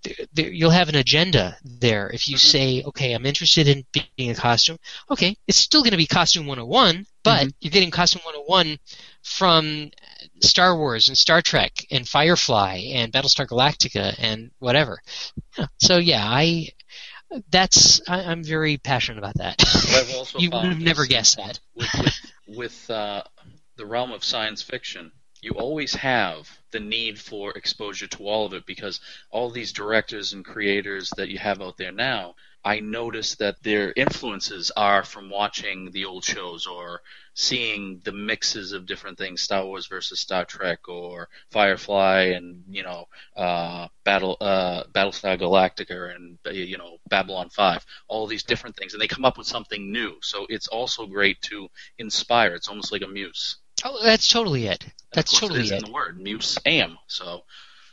there, 0.04 0.14
there, 0.34 0.50
you'll 0.52 0.70
have 0.72 0.90
an 0.90 0.96
agenda 0.96 1.58
there. 1.64 2.10
If 2.10 2.28
you 2.28 2.38
say, 2.38 2.84
okay, 2.84 3.14
I'm 3.14 3.26
interested 3.26 3.68
in 3.68 3.86
being 3.92 4.32
a 4.32 4.36
costume, 4.36 4.78
okay, 5.10 5.36
it's 5.48 5.58
still 5.58 5.82
going 5.82 5.92
to 5.92 5.98
be 5.98 6.06
Costume 6.08 6.46
101, 6.46 7.06
but 7.24 7.48
you're 7.60 7.72
getting 7.72 7.92
Costume 7.92 8.22
101 8.26 8.78
from 9.24 9.90
Star 10.42 10.78
Wars 10.78 11.08
and 11.08 11.18
Star 11.18 11.42
Trek 11.42 11.72
and 11.92 12.08
Firefly 12.08 12.92
and 12.94 13.12
Battlestar 13.12 13.48
Galactica 13.48 14.16
and 14.20 14.52
whatever. 14.60 15.00
Yeah, 15.58 15.66
So 15.80 15.98
yeah, 15.98 16.24
I 16.26 16.70
that's 17.50 18.02
I, 18.08 18.22
I'm 18.22 18.44
very 18.44 18.78
passionate 18.78 19.18
about 19.18 19.36
that. 19.38 19.56
I've 19.90 20.16
also 20.16 20.40
you 20.40 20.52
would 20.52 20.64
have 20.66 20.80
never 20.80 21.02
is- 21.04 21.08
guessed 21.08 21.38
that. 21.38 21.60
with 21.76 21.90
with, 22.00 22.32
with 22.58 22.90
uh, 22.90 23.24
the 23.78 23.86
realm 23.86 24.12
of 24.12 24.24
science 24.24 24.62
fiction, 24.62 25.12
you 25.46 25.52
always 25.52 25.94
have 25.94 26.50
the 26.72 26.80
need 26.80 27.20
for 27.20 27.52
exposure 27.52 28.08
to 28.08 28.28
all 28.28 28.48
of 28.48 28.54
it 28.54 28.66
because 28.66 29.00
all 29.30 29.52
these 29.52 29.74
directors 29.74 30.34
and 30.34 30.44
creators 30.44 31.12
that 31.18 31.30
you 31.30 31.38
have 31.38 31.62
out 31.62 31.78
there 31.78 31.92
now, 31.92 32.34
I 32.64 32.80
notice 32.80 33.36
that 33.36 33.62
their 33.62 33.94
influences 33.96 34.72
are 34.76 35.04
from 35.04 35.30
watching 35.30 35.92
the 35.92 36.06
old 36.06 36.24
shows 36.24 36.66
or 36.66 37.04
seeing 37.36 38.02
the 38.04 38.12
mixes 38.12 38.72
of 38.72 38.88
different 38.88 39.20
things, 39.20 39.44
Star 39.44 39.64
Wars 39.64 39.86
versus 39.86 40.20
Star 40.20 40.46
Trek 40.46 40.90
or 40.90 41.30
Firefly 41.52 42.34
and 42.36 42.64
you 42.68 42.82
know 42.82 43.08
uh, 43.38 43.88
Battle 44.04 44.38
uh, 44.42 44.86
Battlestar 44.86 45.40
Galactica 45.40 46.16
and 46.16 46.40
uh, 46.48 46.50
you 46.50 46.80
know 46.80 46.98
Babylon 47.08 47.50
5, 47.52 47.86
all 48.08 48.26
these 48.26 48.42
different 48.42 48.76
things, 48.76 48.94
and 48.94 49.02
they 49.02 49.08
come 49.08 49.26
up 49.26 49.38
with 49.38 49.46
something 49.46 49.92
new. 49.92 50.16
So 50.24 50.48
it's 50.50 50.68
also 50.68 51.06
great 51.06 51.40
to 51.44 51.70
inspire. 52.00 52.56
It's 52.56 52.68
almost 52.68 52.92
like 52.92 53.04
a 53.04 53.08
muse. 53.08 53.58
Oh, 53.86 54.04
that's 54.04 54.28
totally 54.28 54.66
it. 54.66 54.86
That's 55.14 55.32
of 55.32 55.40
course 55.40 55.50
totally 55.50 55.60
it 55.60 55.66
is 55.66 55.72
it. 55.72 55.78
in 55.78 55.86
the 55.86 55.92
word 55.92 56.20
muse 56.20 56.58
am. 56.66 56.98
So 57.08 57.44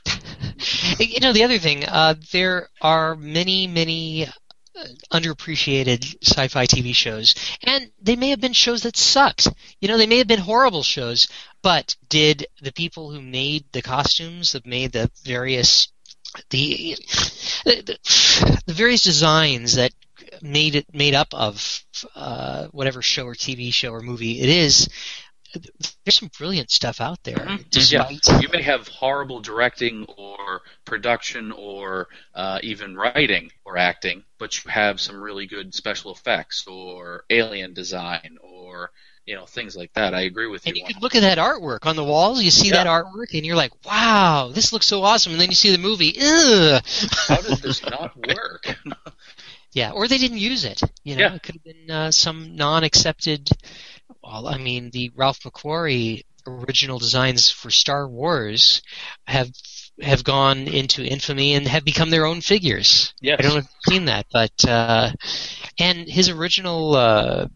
You 0.98 1.20
know, 1.20 1.32
the 1.32 1.44
other 1.44 1.58
thing, 1.58 1.84
uh, 1.84 2.14
there 2.32 2.68
are 2.80 3.14
many, 3.14 3.66
many 3.66 4.26
uh, 4.26 4.30
underappreciated 5.12 6.16
sci-fi 6.22 6.66
TV 6.66 6.94
shows, 6.94 7.34
and 7.62 7.90
they 8.00 8.16
may 8.16 8.30
have 8.30 8.40
been 8.40 8.52
shows 8.52 8.82
that 8.82 8.96
sucked. 8.96 9.48
You 9.80 9.88
know, 9.88 9.98
they 9.98 10.06
may 10.06 10.18
have 10.18 10.26
been 10.26 10.40
horrible 10.40 10.82
shows, 10.82 11.28
but 11.62 11.96
did 12.08 12.46
the 12.60 12.72
people 12.72 13.10
who 13.10 13.20
made 13.20 13.64
the 13.72 13.82
costumes, 13.82 14.52
that 14.52 14.66
made 14.66 14.92
the 14.92 15.10
various 15.24 15.88
the 16.50 16.96
the, 17.64 17.98
the 18.66 18.72
various 18.72 19.02
designs 19.02 19.74
that 19.74 19.92
made 20.40 20.74
it 20.74 20.86
made 20.94 21.14
up 21.14 21.34
of 21.34 21.84
uh, 22.14 22.66
whatever 22.68 23.02
show 23.02 23.26
or 23.26 23.34
TV 23.34 23.72
show 23.72 23.90
or 23.90 24.00
movie 24.00 24.40
it 24.40 24.48
is, 24.48 24.88
there's 26.04 26.18
some 26.18 26.30
brilliant 26.38 26.70
stuff 26.70 27.00
out 27.00 27.22
there. 27.24 27.58
Yeah. 27.72 28.08
You 28.40 28.48
may 28.52 28.62
have 28.62 28.88
horrible 28.88 29.40
directing 29.40 30.04
or 30.16 30.62
production 30.84 31.52
or 31.52 32.08
uh, 32.34 32.58
even 32.62 32.96
writing 32.96 33.50
or 33.64 33.76
acting, 33.76 34.24
but 34.38 34.64
you 34.64 34.70
have 34.70 35.00
some 35.00 35.20
really 35.20 35.46
good 35.46 35.74
special 35.74 36.12
effects 36.12 36.66
or 36.66 37.24
alien 37.30 37.74
design 37.74 38.38
or 38.42 38.90
you 39.24 39.36
know 39.36 39.46
things 39.46 39.76
like 39.76 39.92
that. 39.94 40.14
I 40.14 40.22
agree 40.22 40.48
with 40.48 40.66
you. 40.66 40.70
And 40.70 40.76
you 40.78 40.84
could 40.84 41.00
look 41.00 41.14
at 41.14 41.20
that 41.20 41.38
artwork 41.38 41.86
on 41.86 41.94
the 41.96 42.02
walls. 42.04 42.42
You 42.42 42.50
see 42.50 42.68
Yeah. 42.68 42.82
that 42.82 42.86
artwork, 42.88 43.34
and 43.34 43.46
you're 43.46 43.54
like, 43.56 43.72
"Wow, 43.84 44.50
this 44.52 44.72
looks 44.72 44.86
so 44.86 45.02
awesome!" 45.04 45.32
And 45.32 45.40
then 45.40 45.48
you 45.48 45.54
see 45.54 45.70
the 45.70 45.78
movie, 45.78 46.16
ugh. 46.20 46.82
How 47.28 47.36
did 47.40 47.58
this 47.58 47.84
not 47.84 48.16
work? 48.36 48.76
yeah, 49.72 49.92
or 49.92 50.08
they 50.08 50.18
didn't 50.18 50.38
use 50.38 50.64
it. 50.64 50.80
You 51.04 51.14
know, 51.16 51.20
Yeah. 51.26 51.34
it 51.34 51.42
could 51.44 51.54
have 51.54 51.64
been 51.64 51.90
uh, 51.90 52.10
some 52.10 52.56
non-accepted. 52.56 53.48
Well, 54.22 54.48
I 54.48 54.58
mean, 54.58 54.90
the 54.90 55.10
Ralph 55.14 55.40
McQuarrie 55.40 56.22
original 56.46 56.98
designs 56.98 57.50
for 57.50 57.70
Star 57.70 58.08
Wars 58.08 58.82
have 59.26 59.50
have 60.00 60.24
gone 60.24 60.58
into 60.68 61.04
infamy 61.04 61.54
and 61.54 61.66
have 61.68 61.84
become 61.84 62.10
their 62.10 62.24
own 62.26 62.40
figures. 62.40 63.12
yes. 63.20 63.36
I 63.38 63.42
don't 63.42 63.52
know 63.52 63.58
if 63.58 63.64
you've 63.86 63.94
seen 63.94 64.04
that, 64.06 64.26
but 64.32 64.64
uh, 64.66 65.10
and 65.78 66.08
his 66.08 66.30
original 66.30 66.96
uh, 66.96 67.46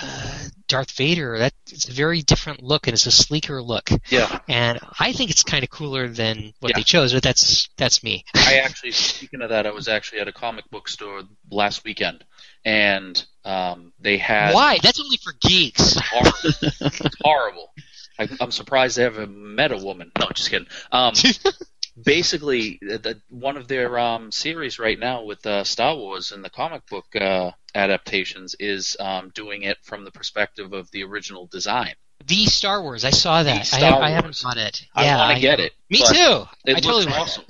uh, 0.00 0.38
Darth 0.68 0.90
Vader, 0.90 1.38
that 1.38 1.54
it's 1.70 1.88
a 1.88 1.92
very 1.92 2.22
different 2.22 2.62
look 2.62 2.86
and 2.86 2.94
it's 2.94 3.06
a 3.06 3.10
sleeker 3.12 3.62
look. 3.62 3.88
Yeah. 4.10 4.40
And 4.48 4.78
I 4.98 5.12
think 5.12 5.30
it's 5.30 5.44
kind 5.44 5.62
of 5.62 5.70
cooler 5.70 6.08
than 6.08 6.52
what 6.58 6.70
Yeah. 6.70 6.78
they 6.78 6.82
chose, 6.82 7.12
but 7.14 7.22
that's 7.22 7.68
that's 7.76 8.02
me. 8.02 8.24
I 8.34 8.56
actually, 8.58 8.90
speaking 8.92 9.40
of 9.42 9.50
that, 9.50 9.66
I 9.66 9.70
was 9.70 9.86
actually 9.88 10.20
at 10.20 10.28
a 10.28 10.32
comic 10.32 10.68
book 10.70 10.88
store 10.88 11.22
last 11.50 11.84
weekend, 11.84 12.24
and 12.66 13.24
um, 13.44 13.92
they 14.00 14.18
had 14.18 14.52
Why? 14.52 14.78
That's 14.82 15.00
only 15.00 15.16
for 15.18 15.32
geeks. 15.40 15.96
horrible. 16.04 17.10
horrible. 17.22 17.72
I, 18.18 18.28
I'm 18.40 18.50
surprised 18.50 18.98
they 18.98 19.04
haven't 19.04 19.34
met 19.34 19.72
a 19.72 19.78
woman. 19.78 20.10
No, 20.18 20.26
just 20.34 20.50
kidding. 20.50 20.66
Um, 20.90 21.14
basically, 22.04 22.78
the, 22.82 22.98
the, 22.98 23.20
one 23.30 23.56
of 23.56 23.68
their 23.68 23.98
um, 23.98 24.32
series 24.32 24.78
right 24.80 24.98
now 24.98 25.22
with 25.22 25.46
uh, 25.46 25.62
Star 25.62 25.94
Wars 25.94 26.32
and 26.32 26.44
the 26.44 26.50
comic 26.50 26.84
book 26.88 27.06
uh, 27.14 27.52
adaptations 27.74 28.56
is 28.58 28.96
um, 28.98 29.30
doing 29.32 29.62
it 29.62 29.78
from 29.82 30.04
the 30.04 30.10
perspective 30.10 30.72
of 30.72 30.90
the 30.90 31.04
original 31.04 31.46
design. 31.46 31.94
The 32.26 32.46
Star 32.46 32.82
Wars, 32.82 33.04
I 33.04 33.10
saw 33.10 33.44
that. 33.44 33.72
I, 33.72 33.76
have, 33.76 34.00
I, 34.00 34.10
haven't 34.10 34.40
bought 34.42 34.56
it. 34.56 34.86
I 34.92 35.04
yeah, 35.04 35.18
want 35.18 35.36
to 35.36 35.40
get 35.40 35.60
it. 35.60 35.72
Me 35.88 35.98
too. 35.98 36.02
It 36.64 36.70
I 36.70 36.72
looks 36.72 36.86
totally 36.86 37.12
awesome. 37.12 37.44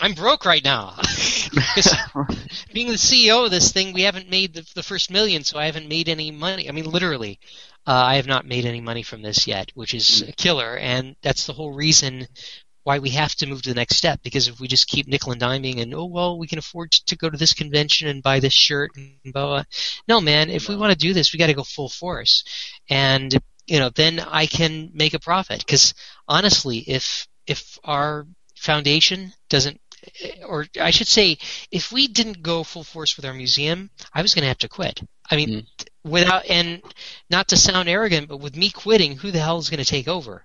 I'm 0.00 0.14
broke 0.14 0.44
right 0.44 0.64
now. 0.64 0.94
being 2.72 2.88
the 2.88 2.98
CEO 2.98 3.44
of 3.44 3.50
this 3.50 3.72
thing, 3.72 3.92
we 3.92 4.02
haven't 4.02 4.30
made 4.30 4.54
the, 4.54 4.66
the 4.74 4.82
first 4.82 5.10
million, 5.10 5.44
so 5.44 5.58
I 5.58 5.66
haven't 5.66 5.88
made 5.88 6.08
any 6.08 6.30
money. 6.30 6.68
I 6.68 6.72
mean, 6.72 6.84
literally, 6.90 7.38
uh, 7.86 7.92
I 7.92 8.16
have 8.16 8.26
not 8.26 8.46
made 8.46 8.64
any 8.64 8.80
money 8.80 9.02
from 9.02 9.22
this 9.22 9.46
yet, 9.46 9.70
which 9.74 9.94
is 9.94 10.20
Hmm. 10.20 10.28
a 10.28 10.32
killer, 10.32 10.76
and 10.76 11.16
that's 11.22 11.46
the 11.46 11.52
whole 11.52 11.72
reason 11.72 12.26
why 12.84 12.98
we 13.00 13.10
have 13.10 13.34
to 13.36 13.46
move 13.46 13.62
to 13.62 13.70
the 13.70 13.74
next 13.74 13.96
step. 13.96 14.20
Because 14.22 14.48
if 14.48 14.60
we 14.60 14.68
just 14.68 14.88
keep 14.88 15.06
nickel 15.08 15.32
and 15.32 15.40
diming 15.40 15.80
and 15.82 15.94
oh 15.94 16.06
well, 16.06 16.38
we 16.38 16.46
can 16.46 16.58
afford 16.58 16.92
to 16.92 17.16
go 17.16 17.28
to 17.28 17.36
this 17.36 17.54
convention 17.54 18.08
and 18.08 18.22
buy 18.22 18.40
this 18.40 18.54
shirt 18.54 18.90
and 18.96 19.32
blah. 19.32 19.46
blah. 19.46 19.64
No, 20.06 20.20
man, 20.20 20.50
if 20.50 20.68
we 20.68 20.76
want 20.76 20.92
to 20.92 20.98
do 20.98 21.12
this, 21.12 21.32
we 21.32 21.38
got 21.38 21.48
to 21.48 21.54
go 21.54 21.64
full 21.64 21.88
force, 21.88 22.44
and 22.88 23.36
you 23.66 23.78
know 23.78 23.90
then 23.90 24.20
I 24.20 24.46
can 24.46 24.90
make 24.94 25.14
a 25.14 25.18
profit. 25.18 25.60
Because 25.60 25.94
honestly, 26.26 26.78
if 26.78 27.26
if 27.46 27.78
our 27.84 28.26
foundation 28.56 29.32
doesn't 29.48 29.80
or 30.46 30.66
I 30.80 30.90
should 30.90 31.08
say, 31.08 31.38
if 31.70 31.92
we 31.92 32.08
didn't 32.08 32.42
go 32.42 32.62
full 32.62 32.84
force 32.84 33.16
with 33.16 33.26
our 33.26 33.34
museum, 33.34 33.90
I 34.12 34.22
was 34.22 34.34
going 34.34 34.42
to 34.42 34.48
have 34.48 34.58
to 34.58 34.68
quit. 34.68 35.00
I 35.30 35.36
mean, 35.36 35.48
mm. 35.48 35.66
without 36.04 36.46
and 36.46 36.82
not 37.30 37.48
to 37.48 37.56
sound 37.56 37.88
arrogant, 37.88 38.28
but 38.28 38.38
with 38.40 38.56
me 38.56 38.70
quitting, 38.70 39.16
who 39.16 39.30
the 39.30 39.40
hell 39.40 39.58
is 39.58 39.70
going 39.70 39.84
to 39.84 39.84
take 39.84 40.08
over? 40.08 40.44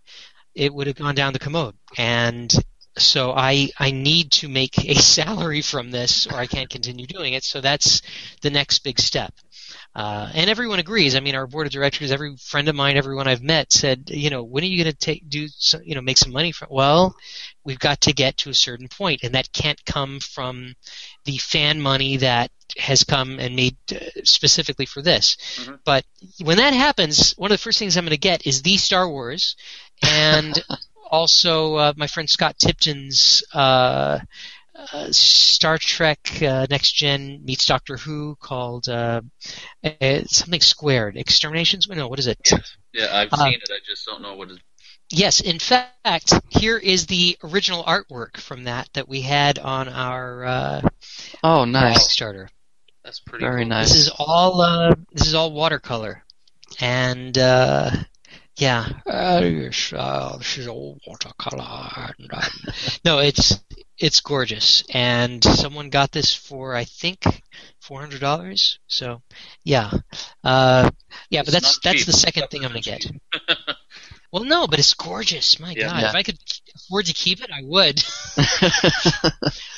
It 0.55 0.73
would 0.73 0.87
have 0.87 0.97
gone 0.97 1.15
down 1.15 1.33
the 1.33 1.39
commode, 1.39 1.75
and 1.97 2.53
so 2.97 3.31
I 3.31 3.69
I 3.79 3.91
need 3.91 4.31
to 4.33 4.47
make 4.47 4.77
a 4.77 4.93
salary 5.01 5.61
from 5.61 5.91
this, 5.91 6.27
or 6.27 6.35
I 6.35 6.45
can't 6.45 6.69
continue 6.69 7.07
doing 7.07 7.33
it. 7.33 7.43
So 7.43 7.61
that's 7.61 8.01
the 8.41 8.51
next 8.51 8.79
big 8.79 8.99
step. 8.99 9.33
Uh, 9.95 10.29
and 10.33 10.49
everyone 10.49 10.79
agrees. 10.79 11.15
I 11.15 11.19
mean, 11.19 11.35
our 11.35 11.47
board 11.47 11.67
of 11.67 11.73
directors, 11.73 12.11
every 12.11 12.35
friend 12.37 12.67
of 12.67 12.75
mine, 12.75 12.97
everyone 12.97 13.27
I've 13.27 13.43
met 13.43 13.71
said, 13.71 14.09
you 14.11 14.29
know, 14.29 14.43
when 14.43 14.63
are 14.63 14.67
you 14.67 14.83
going 14.83 14.91
to 14.91 14.97
take 14.97 15.29
do 15.29 15.47
some, 15.47 15.81
you 15.83 15.95
know 15.95 16.01
make 16.01 16.17
some 16.17 16.31
money 16.31 16.51
from? 16.51 16.69
Well, 16.71 17.15
we've 17.63 17.79
got 17.79 18.01
to 18.01 18.13
get 18.13 18.37
to 18.37 18.49
a 18.49 18.55
certain 18.55 18.87
point, 18.87 19.21
and 19.23 19.35
that 19.35 19.51
can't 19.53 19.83
come 19.85 20.19
from 20.19 20.75
the 21.25 21.37
fan 21.37 21.79
money 21.79 22.17
that 22.17 22.51
has 22.77 23.03
come 23.03 23.39
and 23.39 23.55
made 23.55 23.77
uh, 23.91 23.99
specifically 24.23 24.85
for 24.85 25.01
this. 25.01 25.37
Mm-hmm. 25.57 25.75
But 25.85 26.05
when 26.41 26.57
that 26.57 26.73
happens, 26.73 27.33
one 27.33 27.51
of 27.51 27.57
the 27.57 27.63
first 27.63 27.79
things 27.79 27.97
I'm 27.97 28.05
going 28.05 28.11
to 28.11 28.17
get 28.17 28.47
is 28.47 28.61
the 28.61 28.77
Star 28.77 29.07
Wars, 29.07 29.55
and 30.01 30.57
also 31.11 31.75
uh, 31.75 31.93
my 31.95 32.07
friend 32.07 32.29
Scott 32.29 32.57
Tipton's. 32.57 33.43
Uh, 33.53 34.19
uh, 34.75 35.11
Star 35.11 35.77
Trek 35.77 36.19
uh, 36.41 36.67
Next 36.69 36.93
Gen 36.93 37.41
meets 37.43 37.65
Doctor 37.65 37.97
Who 37.97 38.35
called 38.35 38.87
uh, 38.87 39.21
uh 39.83 40.21
something 40.25 40.61
squared. 40.61 41.17
Exterminations? 41.17 41.87
No, 41.87 42.07
what 42.07 42.19
is 42.19 42.27
it? 42.27 42.39
Yes. 42.45 42.77
Yeah, 42.93 43.07
I've 43.11 43.33
uh, 43.33 43.37
seen 43.37 43.53
it. 43.53 43.69
I 43.69 43.79
just 43.85 44.05
don't 44.05 44.21
know 44.21 44.35
what 44.35 44.49
it 44.49 44.53
is. 44.53 44.59
Yes, 45.09 45.41
in 45.41 45.59
fact, 45.59 46.33
here 46.49 46.77
is 46.77 47.05
the 47.05 47.37
original 47.43 47.83
artwork 47.83 48.37
from 48.37 48.63
that 48.63 48.89
that 48.93 49.07
we 49.07 49.21
had 49.21 49.59
on 49.59 49.87
our. 49.89 50.45
Uh, 50.45 50.81
oh, 51.43 51.65
nice 51.65 52.07
Kickstarter. 52.07 52.47
That's 53.03 53.19
pretty. 53.19 53.45
Very 53.45 53.61
cool. 53.61 53.69
nice. 53.69 53.89
This 53.89 54.07
is 54.07 54.11
all. 54.17 54.95
this 55.11 55.27
is 55.27 55.35
all 55.35 55.51
watercolor, 55.51 56.23
and 56.79 57.37
yeah, 58.57 58.87
uh, 59.07 59.39
this, 59.41 59.93
uh, 59.97 60.37
this 60.37 60.57
is 60.57 60.67
all 60.67 60.99
watercolor. 61.07 62.13
And, 62.19 62.33
um, 62.33 62.73
no, 63.05 63.19
it's 63.19 63.59
it's 63.97 64.21
gorgeous, 64.21 64.83
and 64.93 65.43
someone 65.43 65.89
got 65.89 66.11
this 66.11 66.33
for 66.33 66.75
I 66.75 66.83
think 66.83 67.23
four 67.81 67.99
hundred 67.99 68.21
dollars. 68.21 68.79
So, 68.87 69.21
yeah, 69.63 69.91
uh, 70.43 70.89
yeah, 71.29 71.41
it's 71.41 71.51
but 71.51 71.53
that's 71.53 71.79
that's 71.79 72.05
the 72.05 72.13
second 72.13 72.47
thing 72.49 72.65
I'm 72.65 72.71
gonna 72.71 72.81
get. 72.81 73.05
well, 74.31 74.43
no, 74.43 74.67
but 74.67 74.79
it's 74.79 74.93
gorgeous. 74.93 75.59
My 75.59 75.71
yeah, 75.71 75.87
God, 75.89 76.01
yeah. 76.01 76.09
if 76.09 76.15
I 76.15 76.23
could 76.23 76.37
afford 76.75 77.05
to 77.05 77.13
keep 77.13 77.41
it, 77.43 77.51
I 77.51 77.61
would. 77.63 78.03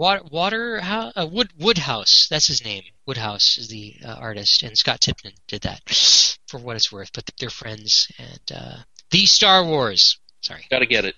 Water, 0.00 0.22
water 0.30 0.80
how, 0.80 1.12
uh, 1.14 1.28
Wood, 1.30 1.50
Woodhouse, 1.58 2.26
that's 2.30 2.46
his 2.46 2.64
name. 2.64 2.84
Woodhouse 3.06 3.58
is 3.58 3.68
the 3.68 3.96
uh, 4.02 4.14
artist, 4.14 4.62
and 4.62 4.78
Scott 4.78 5.02
Tipton 5.02 5.32
did 5.46 5.60
that 5.62 5.82
for 6.48 6.56
what 6.56 6.76
it's 6.76 6.90
worth. 6.90 7.12
But 7.12 7.30
they're 7.38 7.50
friends, 7.50 8.10
and 8.18 8.58
uh, 8.58 8.76
the 9.10 9.26
Star 9.26 9.62
Wars. 9.62 10.18
Sorry, 10.40 10.64
gotta 10.70 10.86
get 10.86 11.04
it. 11.04 11.16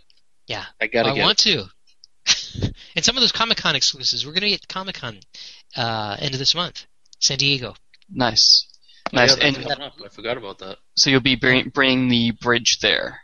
Yeah, 0.49 0.65
I 0.81 0.89
gotta. 0.89 1.11
I 1.11 1.15
get 1.15 1.23
want 1.23 1.47
it. 1.47 1.53
to. 1.53 1.67
and 2.97 3.05
some 3.05 3.17
of 3.17 3.23
those 3.23 3.33
Comic 3.33 3.59
Con 3.59 3.77
exclusives. 3.77 4.27
We're 4.27 4.33
gonna 4.33 4.49
get 4.49 4.69
Comic 4.69 4.97
Con 4.97 5.19
uh, 5.77 6.17
end 6.19 6.35
of 6.35 6.39
this 6.39 6.55
month, 6.55 6.87
San 7.19 7.39
Diego. 7.39 7.75
Nice, 8.11 8.67
oh, 9.13 9.17
nice. 9.17 9.37
Yeah, 9.37 9.47
and 9.47 9.57
I 9.59 10.09
forgot 10.09 10.37
about 10.37 10.59
that. 10.59 10.79
So 10.97 11.11
you'll 11.11 11.21
be 11.21 11.37
bring, 11.37 11.71
bringing 11.71 12.09
the 12.09 12.33
bridge 12.33 12.79
there. 12.81 13.21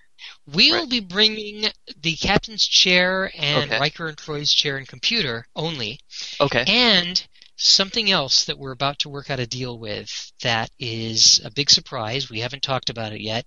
We'll 0.47 0.81
right. 0.81 0.89
be 0.89 1.01
bringing 1.01 1.71
the 2.01 2.15
captain's 2.15 2.67
chair 2.67 3.31
and 3.37 3.71
okay. 3.71 3.81
Riker 3.81 4.09
and 4.09 4.17
Troi's 4.17 4.53
chair 4.53 4.79
and 4.79 4.89
computer 4.89 5.47
only. 5.55 6.01
Okay. 6.41 6.65
And 6.67 7.23
something 7.57 8.11
else 8.11 8.45
that 8.45 8.59
we're 8.59 8.73
about 8.73 9.01
to 9.01 9.09
work 9.09 9.31
out 9.31 9.41
a 9.41 9.47
deal 9.47 9.79
with 9.79 10.33
that 10.43 10.71
is 10.79 11.41
a 11.45 11.51
big 11.51 11.69
surprise. 11.69 12.31
We 12.31 12.41
haven't 12.41 12.63
talked 12.63 12.89
about 12.89 13.13
it 13.13 13.21
yet. 13.21 13.45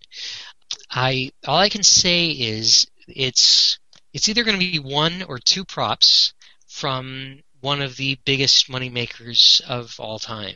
I 0.89 1.31
all 1.47 1.57
I 1.57 1.69
can 1.69 1.83
say 1.83 2.27
is 2.27 2.87
it's 3.07 3.79
it's 4.13 4.29
either 4.29 4.43
going 4.43 4.59
to 4.59 4.71
be 4.71 4.79
one 4.79 5.23
or 5.23 5.39
two 5.39 5.65
props 5.65 6.33
from 6.67 7.39
one 7.61 7.81
of 7.81 7.95
the 7.97 8.17
biggest 8.25 8.69
money 8.69 8.89
makers 8.89 9.61
of 9.67 9.95
all 9.99 10.19
time 10.19 10.55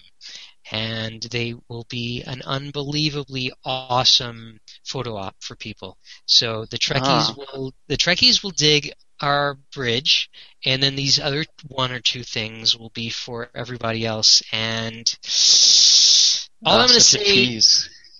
and 0.71 1.21
they 1.23 1.53
will 1.67 1.85
be 1.89 2.23
an 2.23 2.41
unbelievably 2.43 3.51
awesome 3.63 4.59
photo 4.83 5.15
op 5.15 5.35
for 5.39 5.55
people. 5.55 5.97
So 6.25 6.65
the 6.65 6.77
Trekkies 6.77 7.01
ah. 7.03 7.35
will 7.37 7.73
the 7.87 7.97
Trekkies 7.97 8.43
will 8.43 8.51
dig 8.51 8.91
our 9.21 9.57
bridge, 9.73 10.29
and 10.65 10.81
then 10.81 10.95
these 10.95 11.19
other 11.19 11.45
one 11.67 11.91
or 11.91 11.99
two 11.99 12.23
things 12.23 12.75
will 12.75 12.89
be 12.89 13.09
for 13.09 13.49
everybody 13.55 14.05
else. 14.05 14.41
And 14.51 15.07
all 16.65 16.79
I'm 16.79 16.87
going 16.87 16.99
to 16.99 17.01
say, 17.01 17.61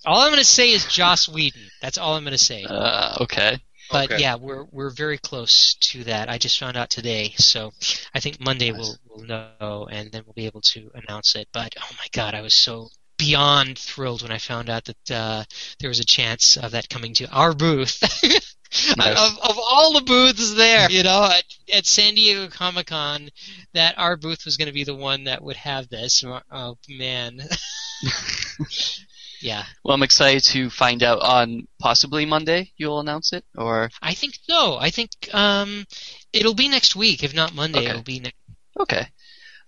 all 0.04 0.20
I'm 0.20 0.28
going 0.28 0.38
to 0.38 0.44
say 0.44 0.70
is 0.70 0.86
Joss 0.86 1.28
Whedon. 1.28 1.62
That's 1.82 1.98
all 1.98 2.14
I'm 2.14 2.22
going 2.22 2.32
to 2.32 2.38
say. 2.38 2.64
Uh, 2.64 3.18
okay. 3.22 3.58
But 3.90 4.12
okay. 4.12 4.22
yeah, 4.22 4.36
we're 4.36 4.64
we're 4.70 4.90
very 4.90 5.18
close 5.18 5.74
to 5.74 6.04
that. 6.04 6.28
I 6.28 6.38
just 6.38 6.58
found 6.58 6.76
out 6.76 6.90
today, 6.90 7.34
so 7.36 7.72
I 8.14 8.20
think 8.20 8.40
Monday 8.40 8.70
nice. 8.70 8.80
we'll 8.80 8.96
we'll 9.08 9.26
know, 9.26 9.88
and 9.90 10.10
then 10.10 10.22
we'll 10.24 10.34
be 10.34 10.46
able 10.46 10.62
to 10.62 10.90
announce 10.94 11.36
it. 11.36 11.48
But 11.52 11.74
oh 11.80 11.90
my 11.92 12.06
god, 12.12 12.34
I 12.34 12.40
was 12.40 12.54
so 12.54 12.88
beyond 13.18 13.78
thrilled 13.78 14.22
when 14.22 14.32
I 14.32 14.38
found 14.38 14.68
out 14.68 14.84
that 14.84 15.10
uh, 15.10 15.44
there 15.80 15.88
was 15.88 16.00
a 16.00 16.04
chance 16.04 16.56
of 16.56 16.72
that 16.72 16.88
coming 16.88 17.14
to 17.14 17.30
our 17.30 17.54
booth. 17.54 18.02
nice. 18.96 19.18
of, 19.18 19.38
of 19.50 19.58
all 19.58 19.92
the 19.94 20.04
booths 20.04 20.54
there, 20.54 20.90
you 20.90 21.02
know, 21.02 21.24
at, 21.24 21.44
at 21.72 21.86
San 21.86 22.14
Diego 22.14 22.48
Comic 22.48 22.88
Con, 22.88 23.30
that 23.74 23.98
our 23.98 24.16
booth 24.16 24.44
was 24.44 24.56
going 24.56 24.66
to 24.66 24.74
be 24.74 24.84
the 24.84 24.94
one 24.94 25.24
that 25.24 25.42
would 25.42 25.56
have 25.56 25.88
this. 25.88 26.24
Oh 26.50 26.76
man. 26.88 27.40
Yeah. 29.40 29.64
Well, 29.84 29.94
I'm 29.94 30.02
excited 30.02 30.42
to 30.52 30.70
find 30.70 31.02
out 31.02 31.20
on 31.20 31.66
possibly 31.78 32.24
Monday. 32.24 32.72
You'll 32.76 33.00
announce 33.00 33.32
it, 33.32 33.44
or 33.56 33.90
I 34.02 34.14
think 34.14 34.34
so. 34.42 34.76
I 34.76 34.90
think 34.90 35.10
um, 35.32 35.86
it'll 36.32 36.54
be 36.54 36.68
next 36.68 36.96
week. 36.96 37.22
If 37.22 37.34
not 37.34 37.54
Monday, 37.54 37.80
okay. 37.80 37.90
it'll 37.90 38.02
be 38.02 38.20
next. 38.20 38.36
Okay. 38.78 39.06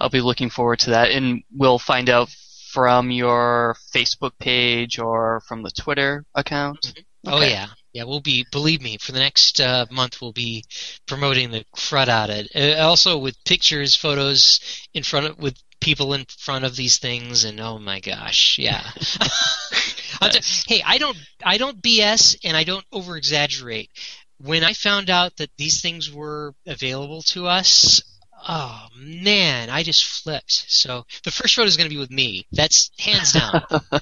I'll 0.00 0.10
be 0.10 0.20
looking 0.20 0.50
forward 0.50 0.78
to 0.80 0.90
that, 0.90 1.10
and 1.10 1.42
we'll 1.54 1.78
find 1.78 2.08
out 2.08 2.30
from 2.72 3.10
your 3.10 3.76
Facebook 3.94 4.32
page 4.38 4.98
or 4.98 5.40
from 5.48 5.62
the 5.62 5.70
Twitter 5.70 6.24
account. 6.34 6.80
Mm-hmm. 6.82 7.00
Okay. 7.28 7.36
Oh 7.36 7.48
yeah, 7.48 7.66
yeah. 7.92 8.04
We'll 8.04 8.20
be 8.20 8.46
believe 8.52 8.80
me 8.80 8.96
for 8.98 9.12
the 9.12 9.18
next 9.18 9.60
uh, 9.60 9.86
month. 9.90 10.20
We'll 10.20 10.32
be 10.32 10.64
promoting 11.06 11.50
the 11.50 11.64
crud 11.76 12.08
out 12.08 12.30
of 12.30 12.36
it. 12.36 12.50
Uh, 12.54 12.80
also 12.80 13.18
with 13.18 13.42
pictures, 13.44 13.96
photos 13.96 14.60
in 14.94 15.02
front 15.02 15.26
of 15.26 15.38
with 15.38 15.56
people 15.80 16.14
in 16.14 16.24
front 16.26 16.64
of 16.64 16.76
these 16.76 16.98
things, 16.98 17.44
and 17.44 17.60
oh 17.60 17.78
my 17.78 18.00
gosh, 18.00 18.58
yeah. 18.58 18.82
nice. 20.20 20.64
hey, 20.66 20.82
I 20.84 20.98
don't, 20.98 21.16
I 21.44 21.58
don't 21.58 21.80
BS, 21.82 22.36
and 22.44 22.56
I 22.56 22.64
don't 22.64 22.84
over 22.92 23.16
exaggerate. 23.16 23.90
When 24.38 24.64
I 24.64 24.72
found 24.72 25.10
out 25.10 25.36
that 25.36 25.50
these 25.56 25.80
things 25.80 26.12
were 26.12 26.54
available 26.66 27.22
to 27.22 27.46
us, 27.46 28.02
oh 28.46 28.86
man, 28.96 29.70
I 29.70 29.82
just 29.82 30.04
flipped. 30.04 30.64
So 30.68 31.04
the 31.24 31.30
first 31.30 31.54
photo 31.54 31.66
is 31.66 31.76
going 31.76 31.88
to 31.88 31.94
be 31.94 32.00
with 32.00 32.10
me. 32.10 32.46
That's 32.52 32.90
hands 32.98 33.32
down. 33.32 33.62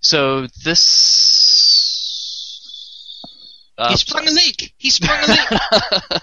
so 0.00 0.46
this. 0.64 1.46
Uh, 3.76 3.90
he 3.90 3.96
sprung 3.96 4.28
a 4.28 4.30
leak. 4.30 4.74
He 4.76 4.90
sprung 4.90 5.18
a 5.22 5.26
leak. 5.26 6.20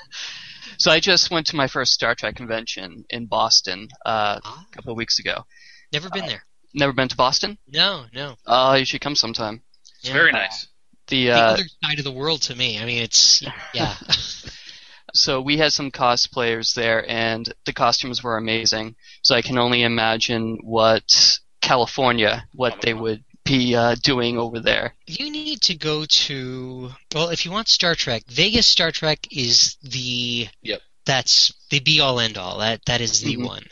So 0.79 0.91
I 0.91 0.99
just 0.99 1.31
went 1.31 1.47
to 1.47 1.55
my 1.55 1.67
first 1.67 1.93
Star 1.93 2.15
Trek 2.15 2.35
convention 2.35 3.05
in 3.09 3.25
Boston 3.25 3.87
uh, 4.05 4.39
ah. 4.43 4.65
a 4.71 4.75
couple 4.75 4.91
of 4.91 4.97
weeks 4.97 5.19
ago. 5.19 5.43
Never 5.91 6.09
been 6.09 6.25
uh, 6.25 6.27
there. 6.27 6.43
Never 6.73 6.93
been 6.93 7.07
to 7.09 7.15
Boston? 7.15 7.57
No, 7.67 8.05
no. 8.13 8.35
Oh, 8.45 8.69
uh, 8.69 8.73
you 8.75 8.85
should 8.85 9.01
come 9.01 9.15
sometime. 9.15 9.61
It's 9.99 10.09
yeah. 10.09 10.13
very 10.13 10.31
nice. 10.31 10.67
The, 11.07 11.31
uh, 11.31 11.35
the 11.35 11.53
other 11.53 11.63
side 11.83 11.97
of 11.99 12.03
the 12.03 12.11
world 12.11 12.41
to 12.43 12.55
me. 12.55 12.79
I 12.79 12.85
mean, 12.85 13.01
it's 13.01 13.41
yeah. 13.73 13.95
so 15.13 15.41
we 15.41 15.57
had 15.57 15.73
some 15.73 15.89
cosplayers 15.89 16.73
there, 16.73 17.09
and 17.09 17.51
the 17.65 17.73
costumes 17.73 18.23
were 18.23 18.37
amazing. 18.37 18.95
So 19.23 19.35
I 19.35 19.41
can 19.41 19.57
only 19.57 19.83
imagine 19.83 20.59
what 20.61 21.39
California, 21.61 22.45
what 22.53 22.81
they 22.81 22.93
would 22.93 23.23
be 23.47 23.75
uh, 23.75 23.95
doing 24.01 24.37
over 24.37 24.59
there? 24.59 24.93
You 25.05 25.31
need 25.31 25.61
to 25.63 25.75
go 25.75 26.05
to 26.05 26.91
well, 27.13 27.29
if 27.29 27.45
you 27.45 27.51
want 27.51 27.67
Star 27.67 27.95
Trek, 27.95 28.23
Vegas 28.27 28.67
Star 28.67 28.91
Trek 28.91 29.27
is 29.31 29.77
the 29.81 30.47
yep. 30.61 30.81
That's 31.05 31.53
the 31.69 31.79
be 31.79 32.01
all 32.01 32.19
end 32.19 32.37
all. 32.37 32.59
That 32.59 32.81
that 32.85 32.99
is 32.99 33.21
the 33.21 33.35
mm-hmm. 33.35 33.45
one. 33.45 33.63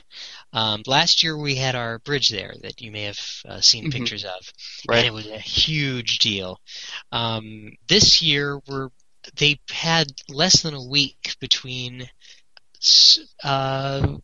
Um, 0.53 0.84
last 0.88 1.21
year 1.21 1.38
we 1.38 1.55
had 1.55 1.76
our 1.76 1.99
bridge 1.99 2.30
there 2.30 2.55
that 2.61 2.80
you 2.80 2.91
may 2.91 3.03
have 3.03 3.19
uh, 3.45 3.59
seen 3.59 3.84
mm-hmm. 3.84 3.91
pictures 3.91 4.23
of, 4.23 4.53
right. 4.88 4.99
and 4.99 5.07
it 5.07 5.13
was 5.13 5.28
a 5.28 5.38
huge 5.38 6.19
deal. 6.19 6.61
Um, 7.11 7.73
this 7.89 8.21
year 8.21 8.61
we're 8.69 8.89
they 9.36 9.59
had 9.69 10.07
less 10.30 10.61
than 10.61 10.76
a 10.76 10.88
week 10.88 11.36
between 11.41 12.09
uh, 13.43 14.17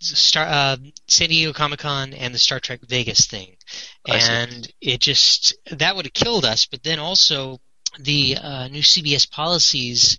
Star 0.00 0.46
uh, 0.46 0.76
San 1.08 1.28
Diego 1.28 1.52
Comic 1.52 1.80
Con 1.80 2.12
and 2.14 2.34
the 2.34 2.38
Star 2.38 2.60
Trek 2.60 2.80
Vegas 2.86 3.26
thing, 3.26 3.56
I 4.08 4.18
see. 4.18 4.32
and 4.32 4.72
it 4.80 5.00
just 5.00 5.54
that 5.70 5.96
would 5.96 6.06
have 6.06 6.12
killed 6.12 6.44
us. 6.44 6.66
But 6.66 6.82
then 6.82 6.98
also 6.98 7.60
the 7.98 8.36
uh, 8.36 8.68
new 8.68 8.82
CBS 8.82 9.30
policies, 9.30 10.16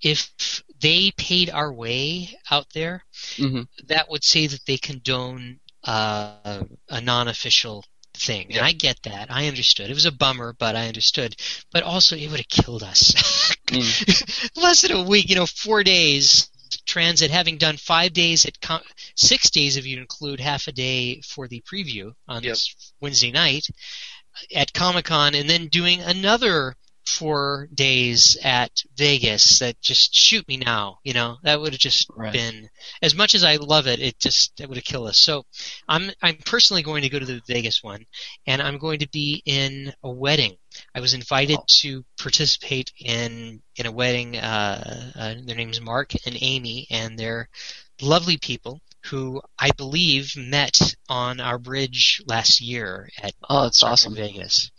if 0.00 0.62
they 0.80 1.12
paid 1.16 1.50
our 1.50 1.72
way 1.72 2.36
out 2.50 2.66
there, 2.74 3.04
Mhm. 3.36 3.66
that 3.86 4.10
would 4.10 4.24
say 4.24 4.46
that 4.48 4.64
they 4.66 4.76
condone 4.78 5.60
uh, 5.84 6.62
a 6.88 7.00
non-official 7.00 7.84
thing, 8.14 8.52
and 8.54 8.64
I 8.64 8.72
get 8.72 9.02
that. 9.02 9.30
I 9.30 9.48
understood. 9.48 9.90
It 9.90 9.94
was 9.94 10.06
a 10.06 10.12
bummer, 10.12 10.52
but 10.58 10.76
I 10.76 10.86
understood. 10.86 11.34
But 11.72 11.82
also, 11.82 12.14
it 12.16 12.28
would 12.30 12.38
have 12.40 12.48
killed 12.48 12.82
us. 12.82 13.12
Mm. 13.66 14.56
Less 14.62 14.82
than 14.82 14.92
a 14.92 15.02
week, 15.02 15.28
you 15.28 15.34
know, 15.34 15.46
four 15.46 15.82
days 15.82 16.48
transit, 16.86 17.30
having 17.30 17.58
done 17.58 17.76
five 17.76 18.12
days 18.12 18.44
at 18.46 18.60
com- 18.60 18.82
six 19.16 19.50
days 19.50 19.76
if 19.76 19.86
you 19.86 19.98
include 19.98 20.40
half 20.40 20.68
a 20.68 20.72
day 20.72 21.20
for 21.22 21.48
the 21.48 21.62
preview 21.62 22.12
on 22.28 22.42
Yep. 22.42 22.52
s- 22.52 22.92
Wednesday 23.00 23.30
night 23.30 23.66
at 24.54 24.72
Comic 24.72 25.04
Con, 25.06 25.34
and 25.34 25.48
then 25.48 25.68
doing 25.68 26.00
another 26.00 26.76
four 27.04 27.68
days 27.74 28.36
at 28.44 28.70
Vegas. 28.96 29.58
That 29.58 29.80
just 29.80 30.14
shoot 30.14 30.46
me 30.46 30.56
now, 30.56 30.98
you 31.02 31.12
know, 31.12 31.38
that 31.42 31.60
would 31.60 31.72
have 31.72 31.80
just 31.80 32.06
Right. 32.10 32.32
been 32.32 32.70
as 33.02 33.14
much 33.14 33.34
as 33.34 33.42
I 33.42 33.56
love 33.56 33.86
it. 33.88 34.00
It 34.00 34.18
just 34.20 34.56
that 34.56 34.68
would 34.68 34.78
have 34.78 34.84
killed 34.84 35.08
us. 35.08 35.18
So 35.18 35.44
I'm 35.88 36.10
I'm 36.22 36.36
personally 36.38 36.82
going 36.82 37.02
to 37.02 37.08
go 37.08 37.18
to 37.18 37.26
the 37.26 37.42
Vegas 37.48 37.82
one, 37.82 38.06
and 38.46 38.62
I'm 38.62 38.78
going 38.78 39.00
to 39.00 39.08
be 39.08 39.42
in 39.44 39.92
a 40.04 40.10
wedding. 40.10 40.56
I 40.94 41.00
was 41.00 41.14
invited 41.14 41.58
Oh. 41.58 41.64
to 41.80 42.04
participate 42.18 42.92
in 42.98 43.62
in 43.76 43.86
a 43.86 43.92
wedding. 43.92 44.36
Uh, 44.36 45.12
uh, 45.14 45.34
their 45.44 45.56
names 45.56 45.80
Mark 45.80 46.12
and 46.26 46.36
Amy, 46.40 46.86
and 46.90 47.18
they're 47.18 47.48
lovely 48.00 48.36
people 48.38 48.80
who 49.06 49.40
I 49.58 49.70
believe 49.72 50.36
met 50.36 50.94
on 51.08 51.40
our 51.40 51.58
bridge 51.58 52.22
last 52.26 52.60
year 52.60 53.08
at 53.20 53.34
Oh, 53.48 53.64
that's 53.64 53.82
awesome. 53.82 54.14
Vegas. 54.14 54.70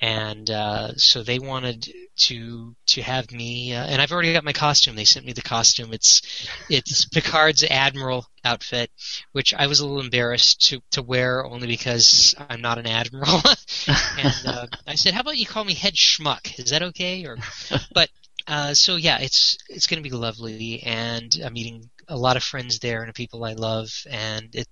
And 0.00 0.48
uh, 0.48 0.94
so 0.96 1.22
they 1.22 1.38
wanted 1.38 1.92
to 2.20 2.74
to 2.86 3.02
have 3.02 3.30
me, 3.30 3.74
uh, 3.74 3.84
and 3.84 4.00
I've 4.00 4.12
already 4.12 4.32
got 4.32 4.44
my 4.44 4.52
costume. 4.52 4.96
They 4.96 5.04
sent 5.04 5.26
me 5.26 5.32
the 5.32 5.42
costume. 5.42 5.92
It's 5.92 6.22
it's 6.68 7.04
Picard's 7.12 7.64
admiral 7.64 8.26
outfit, 8.44 8.90
which 9.32 9.52
I 9.52 9.66
was 9.66 9.80
a 9.80 9.86
little 9.86 10.00
embarrassed 10.00 10.68
to 10.68 10.80
to 10.92 11.02
wear 11.02 11.44
only 11.44 11.66
because 11.66 12.34
I'm 12.48 12.62
not 12.62 12.78
an 12.78 12.86
admiral. 12.86 13.42
and 14.18 14.46
uh, 14.46 14.66
I 14.86 14.94
said, 14.94 15.14
"How 15.14 15.20
about 15.20 15.36
you 15.36 15.46
call 15.46 15.64
me 15.64 15.74
head 15.74 15.94
schmuck? 15.94 16.58
Is 16.58 16.70
that 16.70 16.82
okay?" 16.82 17.26
Or, 17.26 17.36
but 17.94 18.08
uh, 18.46 18.74
so 18.74 18.96
yeah, 18.96 19.18
it's 19.18 19.58
it's 19.68 19.86
going 19.86 20.02
to 20.02 20.08
be 20.08 20.14
lovely, 20.16 20.82
and 20.82 21.36
I'm 21.44 21.52
meeting 21.52 21.90
a 22.10 22.16
lot 22.16 22.36
of 22.36 22.42
friends 22.42 22.78
there 22.80 23.02
and 23.02 23.14
people 23.14 23.44
I 23.44 23.54
love, 23.54 23.88
and 24.10 24.54
it 24.54 24.66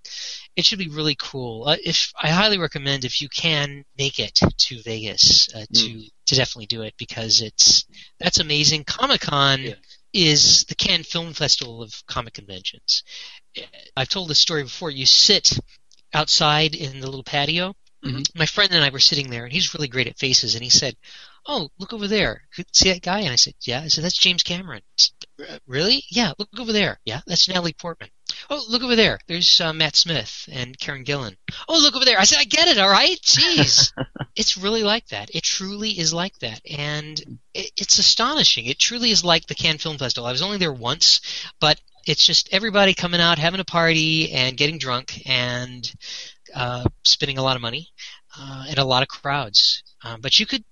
it 0.57 0.65
should 0.67 0.79
be 0.79 0.89
really 0.89 1.17
cool. 1.19 1.65
Uh, 1.67 1.77
if 1.83 2.13
I 2.23 2.29
highly 2.29 2.59
recommend 2.59 3.05
if 3.05 3.21
you 3.23 3.29
can 3.29 3.85
make 3.97 4.19
it 4.19 4.39
to 4.57 4.83
Vegas 4.83 5.49
uh, 5.55 5.65
to 5.73 6.03
to 6.27 6.35
definitely 6.35 6.67
do 6.67 6.83
it 6.83 6.95
because 6.99 7.41
it's 7.41 7.87
that's 8.21 8.41
amazing. 8.41 8.85
Comic 8.85 9.23
Con 9.23 9.63
Yeah. 9.63 9.75
is 10.13 10.65
the 10.65 10.75
Cannes 10.75 11.05
Film 11.05 11.33
Festival 11.33 11.83
of 11.83 11.95
comic 12.07 12.35
conventions. 12.35 13.03
I've 13.97 14.09
told 14.09 14.29
this 14.29 14.39
story 14.39 14.65
before. 14.65 14.91
You 14.91 15.07
sit 15.07 15.59
outside 16.13 16.75
in 16.75 17.01
the 17.01 17.07
little 17.07 17.25
patio. 17.25 17.75
Mhm. 18.05 18.25
My 18.37 18.47
friend 18.47 18.73
and 18.73 18.85
I 18.85 18.91
were 18.91 19.01
sitting 19.01 19.29
there, 19.31 19.45
and 19.45 19.53
he's 19.53 19.75
really 19.75 19.89
great 19.89 20.07
at 20.07 20.19
faces. 20.19 20.55
And 20.55 20.63
he 20.63 20.71
said, 20.71 20.97
"Oh, 21.47 21.71
look 21.79 21.93
over 21.93 22.07
there. 22.07 22.43
See 22.73 22.93
that 22.93 23.03
guy?" 23.03 23.21
And 23.21 23.33
I 23.33 23.37
said, 23.37 23.55
"Yeah." 23.63 23.81
I 23.83 23.89
said, 23.89 24.05
"That's 24.05 24.17
James 24.17 24.43
Cameron." 24.45 24.83
Said, 24.97 25.13
"Uh, 25.49 25.59
Really? 25.67 26.05
Yeah. 26.11 26.33
Look 26.39 26.49
over 26.59 26.73
there. 26.73 27.01
Yeah, 27.05 27.23
that's 27.27 27.49
Natalie 27.49 27.73
Portman. 27.73 28.11
Oh, 28.51 28.65
look 28.69 28.83
over 28.83 28.95
there. 28.95 29.19
There's 29.27 29.61
uh, 29.61 29.73
Matt 29.73 29.97
Smith 29.97 30.49
and 30.53 30.79
Karen 30.79 31.05
Gillan. 31.05 31.37
Oh, 31.69 31.79
look 31.79 31.97
over 31.97 32.05
there. 32.05 32.19
I 32.21 32.25
said, 32.25 32.39
I 32.39 32.45
get 32.45 32.69
it. 32.69 32.79
All 32.79 32.89
right. 32.89 33.19
Jeez. 33.23 33.93
it's 34.37 34.57
really 34.57 34.85
like 34.85 35.07
that. 35.09 35.35
It 35.35 35.43
truly 35.43 35.91
is 35.99 36.13
like 36.15 36.39
that, 36.39 36.61
and 36.71 37.41
it, 37.55 37.73
it's 37.77 37.99
astonishing. 37.99 38.67
It 38.67 38.79
truly 38.79 39.11
is 39.11 39.25
like 39.25 39.47
the 39.47 39.55
Cannes 39.57 39.79
Film 39.83 39.99
Festival. 39.99 40.29
I 40.29 40.33
was 40.33 40.43
only 40.43 40.59
there 40.59 40.73
once, 40.73 41.21
but 41.61 41.81
it's 42.07 42.25
just 42.25 42.49
everybody 42.53 42.95
coming 42.95 43.21
out, 43.21 43.39
having 43.39 43.61
a 43.61 43.65
party, 43.65 44.33
and 44.33 44.57
getting 44.57 44.79
drunk, 44.79 45.23
and 45.27 45.91
uh, 46.55 46.85
spending 47.05 47.39
a 47.39 47.43
lot 47.43 47.57
of 47.57 47.63
money, 47.63 47.89
uh, 48.39 48.67
and 48.69 48.79
a 48.79 48.85
lot 48.85 49.03
of 49.03 49.09
crowds. 49.09 49.83
Uh, 50.05 50.17
but 50.21 50.39
you 50.39 50.47
could 50.47 50.65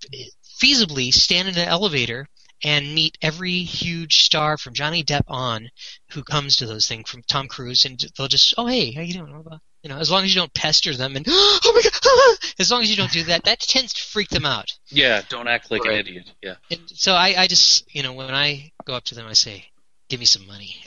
feasibly 0.61 1.12
stand 1.12 1.49
in 1.49 1.59
an 1.59 1.68
elevator 1.68 2.27
and 2.64 2.95
meet 2.95 3.18
every 3.20 3.59
huge 3.59 4.22
star 4.22 4.57
from 4.57 4.72
Johnny 4.72 5.05
Depp 5.05 5.24
on 5.29 5.68
who 6.12 6.22
comes 6.22 6.57
to 6.57 6.66
those 6.66 6.87
things 6.89 7.11
from 7.11 7.22
Tom 7.29 7.49
Cruise 7.49 7.85
and 7.85 8.03
they'll 8.16 8.29
just 8.29 8.55
oh 8.57 8.66
hey 8.66 8.93
how 8.93 9.03
you 9.03 9.12
doing 9.12 9.31
Blah, 9.31 9.43
blah. 9.43 9.59
you 9.83 9.91
know 9.91 9.99
as 9.99 10.11
long 10.11 10.24
as 10.24 10.35
you 10.35 10.41
don't 10.41 10.55
pester 10.55 10.95
them 10.97 11.16
and 11.16 11.27
oh 11.29 11.72
my 11.74 11.83
god 11.83 12.39
as 12.59 12.70
long 12.70 12.81
as 12.81 12.89
you 12.91 12.97
don't 12.97 13.12
do 13.12 13.24
that 13.24 13.45
that 13.45 13.61
tends 13.61 13.93
to 13.93 14.03
freak 14.03 14.31
them 14.31 14.47
out 14.47 14.72
Yeah, 14.89 15.20
don't 15.29 15.49
act 15.49 15.70
like 15.70 15.85
an 15.85 15.93
idiot. 15.93 16.33
Yeah. 16.43 16.55
and 16.70 16.81
so 16.87 17.12
I, 17.12 17.35
I 17.43 17.47
just 17.47 17.85
you 17.95 18.03
know 18.03 18.14
when 18.14 18.35
I 18.35 18.72
go 18.87 18.95
up 18.95 19.05
to 19.05 19.14
them 19.14 19.27
I 19.27 19.35
say 19.35 19.66
give 20.09 20.18
me 20.20 20.27
some 20.27 20.47
money 20.47 20.77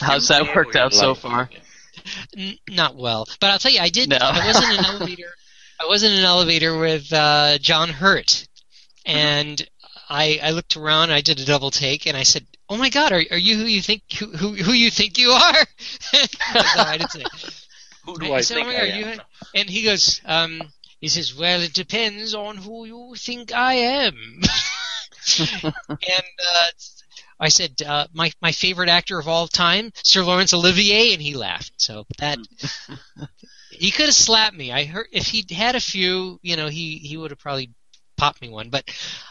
How's 0.00 0.28
that 0.28 0.52
worked 0.54 0.76
out 0.76 0.92
so 0.92 1.14
far? 1.14 1.48
N- 2.36 2.58
not 2.68 2.96
well 2.96 3.26
but 3.40 3.50
I'll 3.50 3.58
tell 3.58 3.72
you 3.72 3.80
I 3.80 3.88
did 3.88 4.10
No. 4.10 4.18
I 4.20 4.46
was 4.46 4.62
in 4.62 4.78
an 4.78 4.84
elevator 4.84 5.32
I 5.80 5.86
was 5.86 6.02
in 6.02 6.12
an 6.12 6.24
elevator 6.24 6.78
with 6.78 7.12
uh, 7.12 7.58
John 7.58 7.88
Hurt 7.88 8.46
and 9.04 9.66
I, 10.08 10.38
I 10.42 10.50
looked 10.50 10.76
around. 10.76 11.10
I 11.10 11.20
did 11.20 11.40
a 11.40 11.44
double 11.44 11.70
take, 11.70 12.06
and 12.06 12.16
I 12.16 12.22
said, 12.22 12.46
"Oh 12.68 12.76
my 12.76 12.90
God, 12.90 13.12
are, 13.12 13.22
are 13.30 13.38
you 13.38 13.56
who 13.56 13.64
you 13.64 13.80
think 13.80 14.02
who, 14.12 14.26
who 14.26 14.54
who 14.54 14.72
you 14.72 14.90
think 14.90 15.18
you 15.18 15.30
are?" 15.30 15.66
no, 16.54 16.60
I 16.76 16.98
didn't 16.98 17.12
say. 17.12 17.24
Who 18.04 18.18
do 18.18 18.32
I 18.34 18.36
I 18.36 18.40
said, 18.42 18.56
think 18.56 18.68
"Oh 18.68 18.70
I 18.70 18.84
am? 18.84 19.12
you-" 19.14 19.20
And 19.54 19.70
he 19.70 19.82
goes, 19.82 20.20
um, 20.26 20.60
he 21.00 21.08
says, 21.08 21.34
"Well, 21.34 21.62
it 21.62 21.72
depends 21.72 22.34
on 22.34 22.58
who 22.58 22.84
you 22.84 23.14
think 23.16 23.50
I 23.54 23.74
am." 23.74 24.42
and 25.38 25.98
uh, 25.98 26.66
I 27.40 27.48
said, 27.48 27.82
uh, 27.82 28.06
"My 28.12 28.32
my 28.40 28.52
favorite 28.52 28.88
actor 28.88 29.18
of 29.18 29.28
all 29.28 29.48
time, 29.48 29.90
Sir 30.02 30.22
Laurence 30.24 30.54
Olivier," 30.54 31.12
and 31.12 31.20
he 31.22 31.34
laughed. 31.34 31.72
So 31.78 32.04
that 32.18 32.38
he 33.70 33.90
could 33.90 34.06
have 34.06 34.14
slapped 34.14 34.56
me. 34.56 34.72
I 34.72 34.84
heard 34.84 35.06
if 35.12 35.26
he'd 35.28 35.50
had 35.50 35.74
a 35.74 35.80
few, 35.80 36.38
you 36.42 36.56
know, 36.56 36.68
he 36.68 36.98
he 36.98 37.16
would 37.16 37.30
have 37.30 37.40
probably 37.40 37.70
popped 38.16 38.40
me 38.40 38.48
one. 38.48 38.70
But 38.70 38.84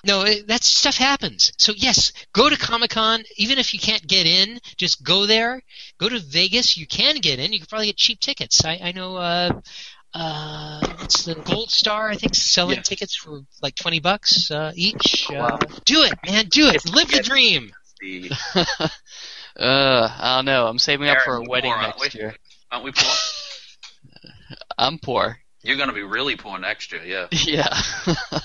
no, 0.06 0.24
it, 0.24 0.48
that 0.48 0.64
stuff 0.64 0.98
happens. 0.98 1.54
So 1.58 1.74
yes, 1.76 2.12
go 2.34 2.50
to 2.50 2.58
Comic 2.58 2.92
Con. 2.92 3.24
Even 3.38 3.58
if 3.58 3.74
you 3.74 3.80
can't 3.80 4.06
get 4.06 4.26
in, 4.26 4.60
just 4.78 5.04
go 5.04 5.26
there. 5.26 5.62
Go 5.98 6.10
to 6.10 6.20
Vegas. 6.20 6.76
You 6.78 6.86
can 6.86 7.16
get 7.18 7.40
in. 7.40 7.54
You 7.54 7.60
can 7.60 7.68
probably 7.68 7.88
get 7.88 7.98
cheap 7.98 8.20
tickets. 8.20 8.66
I, 8.66 8.80
I 8.84 8.92
know. 8.92 9.16
Uh, 9.16 9.62
uh, 10.14 10.82
it's 11.02 11.24
the 11.24 11.34
Gold 11.36 11.72
Star? 11.72 12.10
I 12.10 12.16
think 12.16 12.36
selling 12.36 12.76
Yeah. 12.76 12.82
tickets 12.84 13.16
for 13.16 13.42
like 13.62 13.76
twenty 13.76 14.00
bucks 14.00 14.52
uh, 14.52 14.72
each. 14.76 15.28
Wow. 15.32 15.56
Uh, 15.56 15.58
do 15.86 16.04
it, 16.04 16.14
man. 16.26 16.46
Do 16.50 16.68
it. 16.68 16.86
Live 16.94 17.10
the 17.10 17.24
dream. 17.24 17.72
The, 18.04 18.32
uh, 19.60 20.10
I 20.20 20.36
don't 20.38 20.46
know. 20.46 20.68
I'm 20.68 20.78
saving 20.80 21.08
up 21.10 21.20
for 21.24 21.36
a 21.38 21.42
wedding 21.42 21.72
poor, 21.72 21.80
aren't 21.82 22.00
next 22.00 22.14
we? 22.14 22.20
year. 22.20 22.36
aren't 22.72 22.84
we 22.86 22.92
poor? 22.92 23.12
I'm 24.78 24.98
poor. 25.00 25.38
You're 25.62 25.78
going 25.78 25.88
to 25.90 25.96
be 25.96 26.04
really 26.04 26.36
poor 26.36 26.60
next 26.60 26.92
year. 26.92 27.04
Yeah. 27.06 27.28
Yeah. 27.46 28.40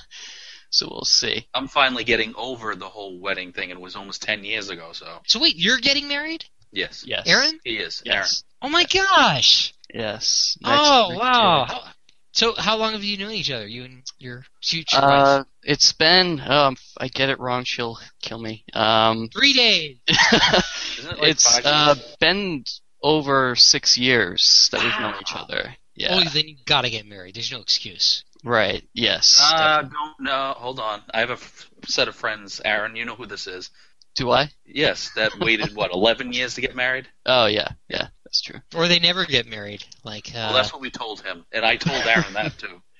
so 0.71 0.87
we'll 0.91 1.05
see. 1.05 1.49
I'm 1.55 1.67
finally 1.67 2.05
getting 2.05 2.35
over 2.37 2.75
the 2.77 2.89
whole 2.89 3.19
wedding 3.19 3.53
thing. 3.53 3.71
It 3.71 3.81
was 3.81 3.97
almost 3.97 4.23
ten 4.23 4.45
years 4.45 4.69
ago. 4.71 4.91
So 4.93 5.07
So 5.27 5.41
wait, 5.41 5.57
you're 5.57 5.79
getting 5.79 6.07
married, 6.09 6.45
yes, 6.71 7.05
Yes. 7.07 7.27
Aaron? 7.27 7.59
he 7.65 7.77
is. 7.79 8.03
Yes. 8.05 8.45
Oh 8.63 8.69
my 8.69 8.85
gosh. 8.85 9.75
Yes. 9.93 10.57
Next- 10.61 10.79
oh 10.81 11.17
wow. 11.19 11.57
year. 11.59 11.67
How, 11.67 11.91
so 12.33 12.55
how 12.57 12.77
long 12.77 12.93
have 12.93 13.03
you 13.05 13.17
known 13.19 13.33
each 13.33 13.51
other? 13.51 13.67
You 13.67 13.85
and 13.85 14.03
your 14.19 14.45
future 14.63 14.97
Uh, 14.99 15.39
wife? 15.39 15.47
it's 15.63 15.93
been. 15.93 16.41
Um, 16.41 16.75
if 16.75 16.93
I 16.99 17.09
get 17.09 17.29
it 17.31 17.41
wrong, 17.41 17.65
she'll 17.65 17.99
kill 18.23 18.39
me. 18.39 18.65
Um, 18.75 19.29
Three 19.33 19.53
days. 19.55 19.97
Isn't 20.09 21.13
it 21.13 21.19
like 21.21 21.31
it's 21.31 21.57
five 21.57 21.67
uh 21.67 21.95
been 22.21 22.65
over 23.03 23.55
six 23.57 23.97
years 23.97 24.69
that 24.73 24.83
we've 24.83 25.01
known 25.01 25.15
each 25.21 25.35
other. 25.35 25.75
Yeah. 25.95 26.21
Oh, 26.25 26.29
then 26.31 26.49
you 26.49 26.57
gotta 26.65 26.91
get 26.91 27.07
married. 27.07 27.35
There's 27.35 27.51
no 27.53 27.61
excuse. 27.61 28.25
Right. 28.45 28.85
Yes. 28.93 29.39
Uh, 29.43 29.57
definitely. 29.83 29.97
don't 29.99 30.21
no. 30.21 30.55
Hold 30.59 30.79
on. 30.81 31.03
I 31.13 31.21
have 31.21 31.31
a 31.31 31.35
f- 31.35 31.71
set 31.87 32.07
of 32.09 32.15
friends. 32.15 32.61
Aaron, 32.65 32.95
you 32.95 33.05
know 33.05 33.17
who 33.17 33.27
this 33.27 33.47
is? 33.49 33.71
Do 34.15 34.31
I? 34.33 34.51
Yes, 34.65 35.11
that 35.17 35.39
waited 35.39 35.75
what 35.77 35.93
eleven 35.93 36.33
years 36.33 36.55
to 36.55 36.61
get 36.61 36.75
married. 36.75 37.09
Oh 37.27 37.47
yeah. 37.47 37.69
Yeah. 37.89 38.09
That's 38.29 38.43
true. 38.43 38.61
Or 38.75 38.89
they 38.89 38.99
never 38.99 39.25
get 39.25 39.47
married. 39.47 39.83
Like 40.05 40.29
uh, 40.29 40.37
Well, 40.37 40.53
that's 40.53 40.71
what 40.71 40.83
we 40.83 40.91
told 40.91 41.23
him, 41.23 41.47
and 41.51 41.65
I 41.65 41.77
told 41.77 42.05
Aaron 42.07 42.35
that 42.35 42.59
too. 42.59 42.83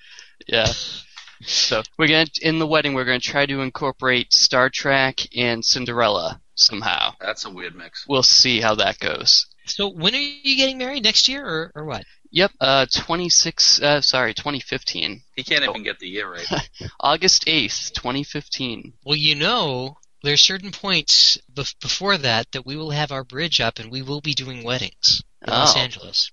Yeah. 0.47 0.67
So 1.41 1.83
we're 1.97 2.07
gonna 2.07 2.25
in 2.41 2.59
the 2.59 2.65
wedding 2.65 2.93
we're 2.93 3.03
gonna 3.03 3.19
try 3.19 3.45
to 3.45 3.59
incorporate 3.59 4.31
Star 4.31 4.69
Trek 4.69 5.19
and 5.35 5.63
Cinderella 5.63 6.41
somehow. 6.55 7.11
That's 7.19 7.43
a 7.43 7.49
weird 7.49 7.75
mix. 7.75 8.05
We'll 8.07 8.23
see 8.23 8.61
how 8.61 8.75
that 8.75 8.99
goes. 8.99 9.45
So 9.65 9.89
when 9.89 10.15
are 10.15 10.17
you 10.17 10.55
getting 10.55 10.77
married? 10.77 11.03
Next 11.03 11.27
year 11.27 11.45
or, 11.45 11.71
or 11.75 11.85
what? 11.85 12.05
Yep, 12.31 12.51
uh, 12.61 12.85
26, 12.93 13.81
uh, 13.81 14.01
sorry, 14.01 14.33
2015. 14.33 15.21
He 15.35 15.43
can't 15.43 15.63
even 15.63 15.83
get 15.83 15.99
the 15.99 16.07
year 16.07 16.31
right. 16.31 16.69
August 16.99 17.45
8th, 17.45 17.91
2015. 17.93 18.93
Well, 19.03 19.15
you 19.15 19.35
know, 19.35 19.97
there's 20.23 20.41
certain 20.41 20.71
points 20.71 21.37
bef- 21.53 21.79
before 21.79 22.17
that 22.17 22.51
that 22.51 22.65
we 22.65 22.75
will 22.75 22.91
have 22.91 23.11
our 23.11 23.23
bridge 23.23 23.61
up 23.61 23.79
and 23.79 23.91
we 23.91 24.01
will 24.01 24.21
be 24.21 24.33
doing 24.33 24.63
weddings 24.63 25.23
in 25.45 25.51
Los 25.53 25.75
Oh. 25.75 25.79
Angeles. 25.79 26.31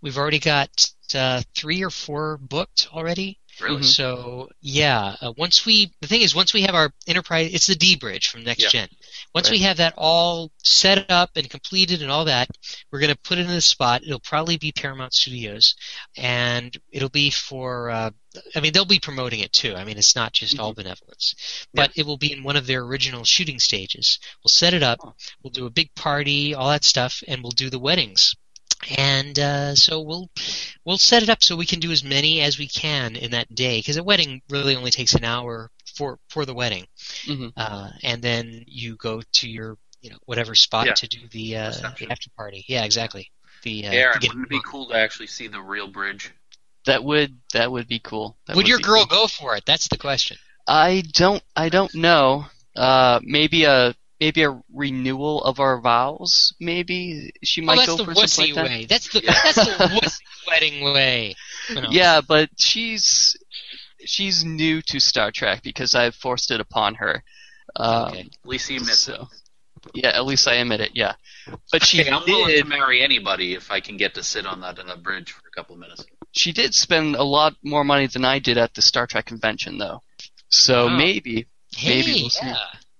We've 0.00 0.18
already 0.18 0.38
got 0.40 0.90
uh, 1.14 1.42
three 1.54 1.82
or 1.84 1.90
four 1.90 2.38
booked 2.38 2.88
already. 2.92 3.38
Really? 3.60 3.82
Mhm. 3.82 3.84
So 3.84 4.50
yeah, 4.60 5.16
uh, 5.20 5.32
once 5.36 5.64
we 5.64 5.90
the 6.00 6.06
thing 6.08 6.20
is 6.20 6.34
once 6.34 6.52
we 6.52 6.62
have 6.62 6.74
our 6.74 6.92
enterprise, 7.06 7.54
it's 7.54 7.66
the 7.66 7.74
D 7.74 7.96
bridge 7.96 8.28
from 8.28 8.44
next 8.44 8.62
Yeah. 8.64 8.68
gen. 8.68 8.88
Once 9.34 9.50
we 9.50 9.58
have 9.60 9.78
that 9.78 9.94
all 9.96 10.50
set 10.62 11.10
up 11.10 11.36
and 11.36 11.48
completed 11.48 12.02
and 12.02 12.10
all 12.10 12.26
that, 12.26 12.48
we're 12.90 13.00
going 13.00 13.12
to 13.12 13.18
put 13.18 13.38
it 13.38 13.42
in 13.42 13.48
the 13.48 13.60
spot. 13.60 14.02
It'll 14.02 14.20
probably 14.20 14.56
be 14.58 14.72
Paramount 14.72 15.14
Studios, 15.14 15.74
and 16.16 16.76
it'll 16.90 17.08
be 17.08 17.30
for. 17.30 17.90
Uh, 17.90 18.10
I 18.54 18.60
mean, 18.60 18.72
they'll 18.72 18.84
be 18.84 19.00
promoting 19.00 19.40
it 19.40 19.52
too. 19.52 19.74
I 19.74 19.84
mean, 19.84 19.96
it's 19.96 20.14
not 20.14 20.32
just 20.34 20.58
all 20.58 20.74
benevolence, 20.74 21.34
but 21.72 21.92
it 21.96 22.04
will 22.04 22.18
be 22.18 22.32
in 22.32 22.42
one 22.42 22.56
of 22.56 22.66
their 22.66 22.82
original 22.82 23.24
shooting 23.24 23.58
stages. 23.58 24.18
We'll 24.44 24.50
set 24.50 24.74
it 24.74 24.82
up. 24.82 24.98
We'll 25.42 25.50
do 25.52 25.64
a 25.64 25.70
big 25.70 25.94
party, 25.94 26.54
all 26.54 26.68
that 26.68 26.84
stuff, 26.84 27.22
and 27.26 27.42
we'll 27.42 27.52
do 27.52 27.70
the 27.70 27.78
weddings. 27.78 28.34
And 28.98 29.38
uh, 29.38 29.74
so 29.74 30.00
we'll 30.00 30.28
we'll 30.84 30.98
set 30.98 31.22
it 31.22 31.28
up 31.30 31.42
so 31.42 31.56
we 31.56 31.66
can 31.66 31.80
do 31.80 31.90
as 31.92 32.04
many 32.04 32.40
as 32.42 32.58
we 32.58 32.68
can 32.68 33.16
in 33.16 33.30
that 33.32 33.52
day 33.54 33.78
because 33.78 33.96
a 33.96 34.04
wedding 34.04 34.42
really 34.50 34.76
only 34.76 34.90
takes 34.90 35.14
an 35.14 35.24
hour 35.24 35.70
for 35.94 36.18
for 36.28 36.44
the 36.44 36.54
wedding, 36.54 36.86
Mhm. 37.26 37.52
uh, 37.56 37.88
and 38.02 38.22
then 38.22 38.64
you 38.66 38.96
go 38.96 39.22
to 39.34 39.48
your 39.48 39.78
you 40.02 40.10
know 40.10 40.18
whatever 40.26 40.54
spot 40.54 40.86
Yeah. 40.86 40.94
to 40.94 41.08
do 41.08 41.26
the 41.30 41.56
uh, 41.56 41.72
the 41.98 42.10
after 42.10 42.30
party. 42.36 42.64
Yeah, 42.68 42.84
exactly. 42.84 43.30
The 43.62 43.86
uh, 43.88 43.92
Aaron, 43.92 44.18
wouldn't 44.22 44.44
it 44.44 44.50
be 44.50 44.60
cool 44.64 44.88
to 44.88 44.94
actually 44.94 45.28
see 45.28 45.48
the 45.48 45.60
real 45.60 45.88
bridge? 45.88 46.30
That 46.84 47.02
would, 47.02 47.36
that 47.52 47.72
would 47.72 47.88
be 47.88 47.98
cool. 47.98 48.36
That 48.46 48.54
would 48.54 48.68
your 48.68 48.78
girl 48.78 49.06
cool. 49.06 49.22
go 49.22 49.26
for 49.26 49.56
it? 49.56 49.64
That's 49.66 49.88
the 49.88 49.98
question. 49.98 50.36
I 50.68 51.02
don't, 51.14 51.42
I 51.56 51.68
don't 51.68 51.92
know. 51.96 52.46
Uh, 52.76 53.18
maybe 53.24 53.64
a, 53.64 53.92
maybe 54.20 54.42
a 54.44 54.60
renewal 54.72 55.42
of 55.44 55.60
our 55.60 55.80
vows, 55.80 56.52
maybe? 56.60 57.32
She 57.44 57.60
Oh, 57.62 57.64
might 57.64 57.76
that's 57.76 57.96
go 57.96 58.04
for 58.04 58.12
wussy 58.12 58.28
something 58.28 58.54
like 58.54 58.64
that. 58.68 58.70
way. 58.78 58.86
That's 58.86 59.08
the 59.08 59.20
that's 59.20 59.54
the 59.54 59.62
wussy 60.02 60.20
wedding 60.48 60.82
way. 60.84 61.34
You 61.68 61.74
know. 61.82 61.88
Yeah, 61.90 62.20
but 62.26 62.50
she's 62.58 63.36
she's 64.04 64.44
new 64.44 64.82
to 64.82 65.00
Star 65.00 65.30
Trek 65.30 65.62
because 65.62 65.94
I've 65.94 66.14
forced 66.14 66.50
it 66.50 66.60
upon 66.60 66.94
her. 66.96 67.22
Um, 67.76 68.04
Okay. 68.08 68.20
At 68.20 68.48
least 68.48 68.68
he 68.68 68.76
admits 68.76 69.08
it. 69.08 69.16
so, 69.16 69.26
yeah, 69.94 70.08
at 70.10 70.24
least 70.24 70.46
I 70.48 70.54
admit 70.54 70.80
it. 70.80 70.92
Yeah, 70.94 71.14
but 71.72 71.84
she 71.84 71.98
Hey, 72.02 72.10
I'm 72.10 72.22
willing 72.26 72.56
to 72.56 72.64
marry 72.64 73.02
anybody 73.02 73.54
if 73.54 73.70
I 73.70 73.80
can 73.80 73.96
get 73.96 74.14
to 74.14 74.22
sit 74.22 74.46
on 74.46 74.60
that 74.62 74.78
on 74.78 74.88
a 74.88 74.96
bridge 74.96 75.32
for 75.32 75.42
a 75.46 75.50
couple 75.54 75.74
of 75.74 75.80
minutes. 75.80 76.04
She 76.32 76.52
did 76.52 76.74
spend 76.74 77.16
a 77.16 77.22
lot 77.22 77.54
more 77.62 77.84
money 77.84 78.06
than 78.06 78.24
I 78.24 78.38
did 78.38 78.58
at 78.58 78.74
the 78.74 78.82
Star 78.82 79.06
Trek 79.06 79.26
convention, 79.26 79.78
though. 79.78 80.02
So 80.48 80.86
Wow. 80.86 80.96
maybe, 80.98 81.46
Hey, 81.76 81.88
maybe 82.02 82.20
we'll 82.22 82.30
see. 82.30 82.52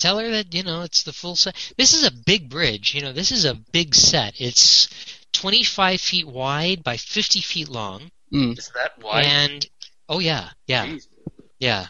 Yeah. 0.06 0.10
Tell 0.10 0.18
her 0.20 0.30
that 0.30 0.54
you 0.54 0.62
know 0.62 0.82
it's 0.82 1.02
the 1.02 1.12
full 1.12 1.36
set. 1.36 1.54
This 1.76 1.92
is 1.94 2.06
a 2.06 2.10
big 2.10 2.48
bridge. 2.48 2.94
You 2.94 3.02
know, 3.02 3.12
this 3.12 3.32
is 3.32 3.44
a 3.44 3.54
big 3.54 3.94
set. 3.94 4.40
It's 4.40 4.88
25 5.32 6.00
feet 6.00 6.26
wide 6.26 6.82
by 6.82 6.96
50 6.96 7.40
feet 7.40 7.68
long, 7.68 8.10
Mm. 8.32 8.58
Is 8.58 8.70
that 8.74 8.92
why? 9.00 9.22
and 9.22 9.64
oh 10.08 10.18
yeah, 10.18 10.50
yeah, 10.66 10.86
Jeez. 10.86 11.08
yeah. 11.60 11.86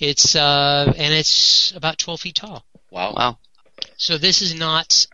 It's 0.00 0.34
uh, 0.34 0.92
and 0.96 1.14
it's 1.14 1.72
about 1.76 1.98
12 1.98 2.20
feet 2.20 2.34
tall. 2.36 2.64
Wow. 2.90 3.12
Wow. 3.14 3.38
So 3.96 4.18
this 4.18 4.42
is 4.42 4.54
not. 4.54 5.06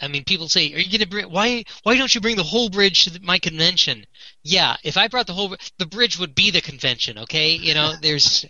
I 0.00 0.08
mean, 0.08 0.24
people 0.24 0.48
say, 0.48 0.72
"Are 0.72 0.78
you 0.78 0.90
going 0.90 1.00
to 1.00 1.06
bring? 1.08 1.30
Why? 1.30 1.64
Why 1.82 1.96
don't 1.98 2.14
you 2.14 2.20
bring 2.20 2.36
the 2.36 2.42
whole 2.42 2.70
bridge 2.70 3.04
to 3.04 3.10
the, 3.10 3.20
my 3.20 3.38
convention?" 3.38 4.06
Yeah, 4.42 4.76
if 4.84 4.96
I 4.96 5.08
brought 5.08 5.26
the 5.26 5.34
whole, 5.34 5.54
the 5.78 5.86
bridge 5.86 6.18
would 6.18 6.34
be 6.34 6.50
the 6.50 6.60
convention. 6.62 7.18
Okay, 7.18 7.50
you 7.50 7.74
know, 7.74 7.94
there's, 8.00 8.46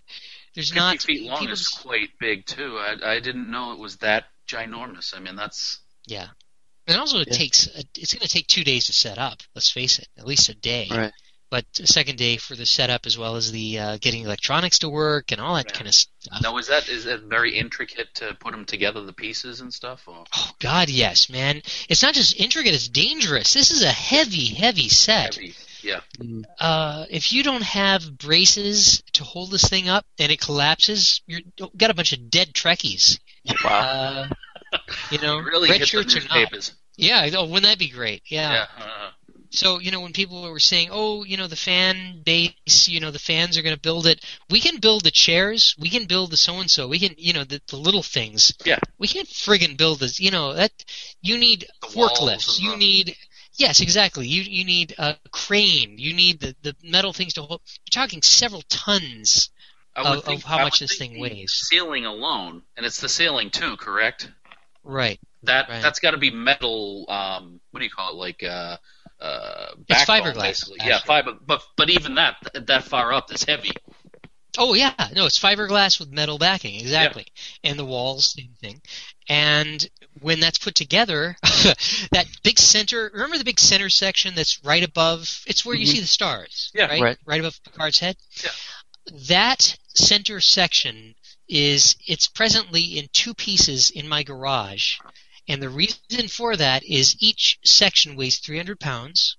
there's 0.57 0.71
50 0.71 0.79
not. 0.81 1.01
feet 1.03 1.23
long 1.31 1.39
people 1.41 1.53
is 1.53 1.69
quite 1.69 2.11
big 2.19 2.45
too. 2.47 2.77
I, 2.79 2.97
I 3.13 3.21
didn't 3.21 3.49
know 3.51 3.73
it 3.73 3.79
was 3.79 3.97
that 3.99 4.25
ginormous. 4.49 5.17
I 5.17 5.21
mean, 5.21 5.37
that's 5.37 5.79
Yeah. 6.07 6.29
And 6.89 6.97
also, 6.99 7.19
it 7.21 7.29
Yeah. 7.31 7.37
takes 7.37 7.67
it's 7.97 8.15
going 8.15 8.27
to 8.27 8.29
take 8.29 8.47
two 8.49 8.65
days 8.65 8.87
to 8.87 8.93
set 8.93 9.19
up. 9.19 9.43
Let's 9.55 9.71
face 9.71 9.99
it, 10.01 10.09
at 10.19 10.27
least 10.27 10.49
a 10.49 10.55
day. 10.55 10.89
Right. 10.91 11.13
But 11.49 11.65
a 11.81 11.87
second 11.87 12.17
day 12.19 12.39
for 12.39 12.57
the 12.57 12.67
setup 12.67 13.07
as 13.07 13.17
well 13.17 13.37
as 13.37 13.53
the 13.53 13.79
uh, 13.79 13.99
getting 14.01 14.25
electronics 14.25 14.81
to 14.81 14.89
work 14.89 15.31
and 15.31 15.41
all 15.41 15.55
that 15.55 15.67
Yeah. 15.67 15.73
kind 15.77 15.87
of 15.89 15.95
stuff. 15.95 16.43
now 16.43 16.57
is 16.59 16.67
that 16.67 16.89
is 16.89 17.05
that 17.05 17.23
very 17.23 17.57
intricate 17.57 18.13
to 18.17 18.35
put 18.41 18.51
them 18.53 18.65
together, 18.65 19.01
the 19.03 19.13
pieces 19.13 19.61
and 19.61 19.73
stuff? 19.73 20.03
Or 20.09 20.25
Oh 20.35 20.51
God, 20.59 20.89
yes, 20.89 21.29
man. 21.31 21.63
It's 21.89 22.03
not 22.03 22.15
just 22.15 22.39
intricate; 22.41 22.75
it's 22.75 22.89
dangerous. 22.89 23.53
This 23.55 23.71
is 23.71 23.83
a 23.85 23.93
heavy, 23.93 24.47
heavy 24.47 24.89
set. 24.89 25.35
heavy? 25.37 25.55
Yeah. 25.87 26.01
Uh, 26.61 27.07
if 27.11 27.33
you 27.33 27.43
don't 27.43 27.63
have 27.63 28.19
braces 28.19 29.03
to 29.13 29.25
hold 29.25 29.51
this 29.51 29.69
thing 29.69 29.89
up 29.89 30.05
and 30.19 30.33
it 30.33 30.41
collapses, 30.41 31.23
you're 31.27 31.41
you've 31.59 31.77
got 31.77 31.91
a 31.91 31.95
bunch 31.95 32.13
of 32.13 32.29
dead 32.31 32.53
Trekkies. 32.53 33.19
Wow. 33.65 34.29
Uh, 34.73 34.79
you 35.11 35.19
know, 35.19 35.39
really 35.53 35.71
red 35.71 35.87
shirts 35.87 36.17
or 36.17 36.21
not. 36.29 36.71
Yeah. 36.97 37.29
Oh, 37.35 37.45
wouldn't 37.45 37.65
that 37.65 37.79
be 37.79 37.89
great? 37.89 38.23
Yeah. 38.27 38.67
uh, 38.79 39.11
So, 39.51 39.79
you 39.79 39.91
know, 39.93 40.01
when 40.01 40.13
people 40.13 40.43
were 40.43 40.59
saying, 40.59 40.89
oh, 40.91 41.23
you 41.25 41.37
know, 41.37 41.47
the 41.47 41.57
fan 41.57 42.23
base, 42.25 42.89
you 42.89 43.01
know, 43.01 43.11
the 43.13 43.19
fans 43.19 43.57
are 43.57 43.63
going 43.63 43.75
to 43.77 43.81
build 43.81 44.07
it, 44.07 44.25
we 44.51 44.61
can 44.61 44.81
build 44.81 45.05
the 45.05 45.11
chairs, 45.11 45.77
we 45.79 45.89
can 45.89 46.07
build 46.07 46.31
the 46.33 46.37
so 46.37 46.59
and 46.59 46.71
so, 46.71 46.89
we 46.89 46.99
can, 46.99 47.15
you 47.17 47.33
know, 47.33 47.45
the, 47.45 47.61
the 47.69 47.77
little 47.77 48.03
things. 48.03 48.53
Yeah. 48.65 48.79
We 48.99 49.07
can't 49.09 49.29
friggin' 49.29 49.77
build 49.77 50.01
this, 50.01 50.19
you 50.19 50.31
know, 50.31 50.53
that, 50.55 50.73
you 51.23 51.39
need 51.39 51.67
The 51.83 51.97
walls 51.97 52.19
forklifts, 52.19 52.61
you 52.61 52.73
the- 52.73 52.77
need, 52.77 53.17
yes, 53.57 53.81
exactly, 53.81 54.27
you, 54.27 54.43
you 54.43 54.65
need 54.65 54.95
a 54.99 55.17
crane, 55.31 55.99
you 55.99 56.15
need 56.15 56.41
the, 56.41 56.55
the 56.63 56.75
metal 56.83 57.13
things 57.13 57.35
to 57.35 57.43
hold, 57.43 57.61
you're 57.85 58.03
talking 58.03 58.23
several 58.23 58.63
tons. 58.69 59.51
Of- 59.95 60.25
think, 60.25 60.41
of 60.41 60.45
how 60.45 60.59
much 60.59 60.81
this 60.81 60.99
thing 60.99 61.19
weighs. 61.19 61.53
Ceiling 61.53 62.05
alone, 62.05 62.61
and 62.77 62.85
it's 62.85 63.01
the 63.01 63.09
ceiling 63.09 63.49
too, 63.49 63.79
correct? 63.79 64.31
Right. 64.85 65.19
That 65.45 65.69
Right. 65.69 65.83
that's 65.83 66.01
got 66.01 66.11
to 66.11 66.19
be 66.19 66.31
metal. 66.31 67.07
Um, 67.09 67.61
what 67.71 67.81
do 67.81 67.85
you 67.85 67.91
call 67.91 68.11
it? 68.13 68.17
Like 68.17 68.43
uh, 68.43 68.77
uh, 69.21 69.69
It's 69.89 70.05
fiberglass, 70.05 70.43
basically. 70.43 70.79
Yeah, 70.85 70.99
fiber. 70.99 71.33
But 71.45 71.63
but 71.77 71.89
even 71.91 72.17
that 72.17 72.37
that 72.67 72.85
far 72.85 73.13
up, 73.13 73.29
that's 73.29 73.45
heavy. 73.45 73.71
Oh 74.59 74.75
yeah, 74.75 74.95
no, 75.15 75.27
it's 75.27 75.39
fiberglass 75.39 75.99
with 75.99 76.11
metal 76.13 76.39
backing, 76.39 76.77
exactly. 76.81 77.27
And 77.63 77.79
the 77.79 77.85
walls, 77.85 78.35
same 78.37 78.55
thing. 78.61 78.81
And 79.29 79.89
when 80.21 80.41
that's 80.41 80.59
put 80.59 80.75
together, 80.75 81.37
that 82.13 82.27
big 82.43 82.59
center, 82.59 83.11
remember 83.13 83.39
the 83.39 83.45
big 83.45 83.59
center 83.61 83.89
section 83.89 84.35
that's 84.35 84.65
right 84.65 84.83
above, 84.83 85.43
it's 85.47 85.65
where 85.65 85.75
you 85.77 85.87
Mhm. 85.87 85.91
see 85.93 86.01
the 86.01 86.07
stars, 86.07 86.71
Yeah. 86.75 86.87
right? 86.87 87.19
Right. 87.27 87.41
above 87.41 87.61
Picard's 87.65 87.99
head? 87.99 88.17
Yeah. 88.43 88.51
That 89.29 89.77
center 89.95 90.41
section 90.41 91.15
is, 91.49 91.97
it's 92.07 92.27
presently 92.27 92.99
in 92.99 93.09
two 93.13 93.35
pieces 93.35 93.91
in 93.91 94.09
my 94.09 94.23
garage. 94.23 94.99
And 95.49 95.63
the 95.63 95.69
reason 95.69 96.29
for 96.29 96.57
that 96.57 96.83
is 96.85 97.17
each 97.21 97.59
section 97.65 98.17
weighs 98.17 98.39
300 98.39 98.81
pounds 98.81 99.37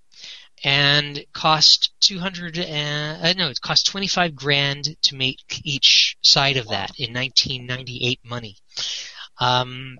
and 0.63 1.23
cost 1.33 1.91
200 2.01 2.57
and 2.57 3.23
uh, 3.25 3.33
no 3.33 3.49
it 3.49 3.61
cost 3.61 3.85
25 3.87 4.35
grand 4.35 4.95
to 5.01 5.15
make 5.15 5.61
each 5.63 6.17
side 6.21 6.57
of 6.57 6.67
that 6.69 6.91
in 6.97 7.13
1998 7.13 8.19
money 8.23 8.55
um, 9.39 9.97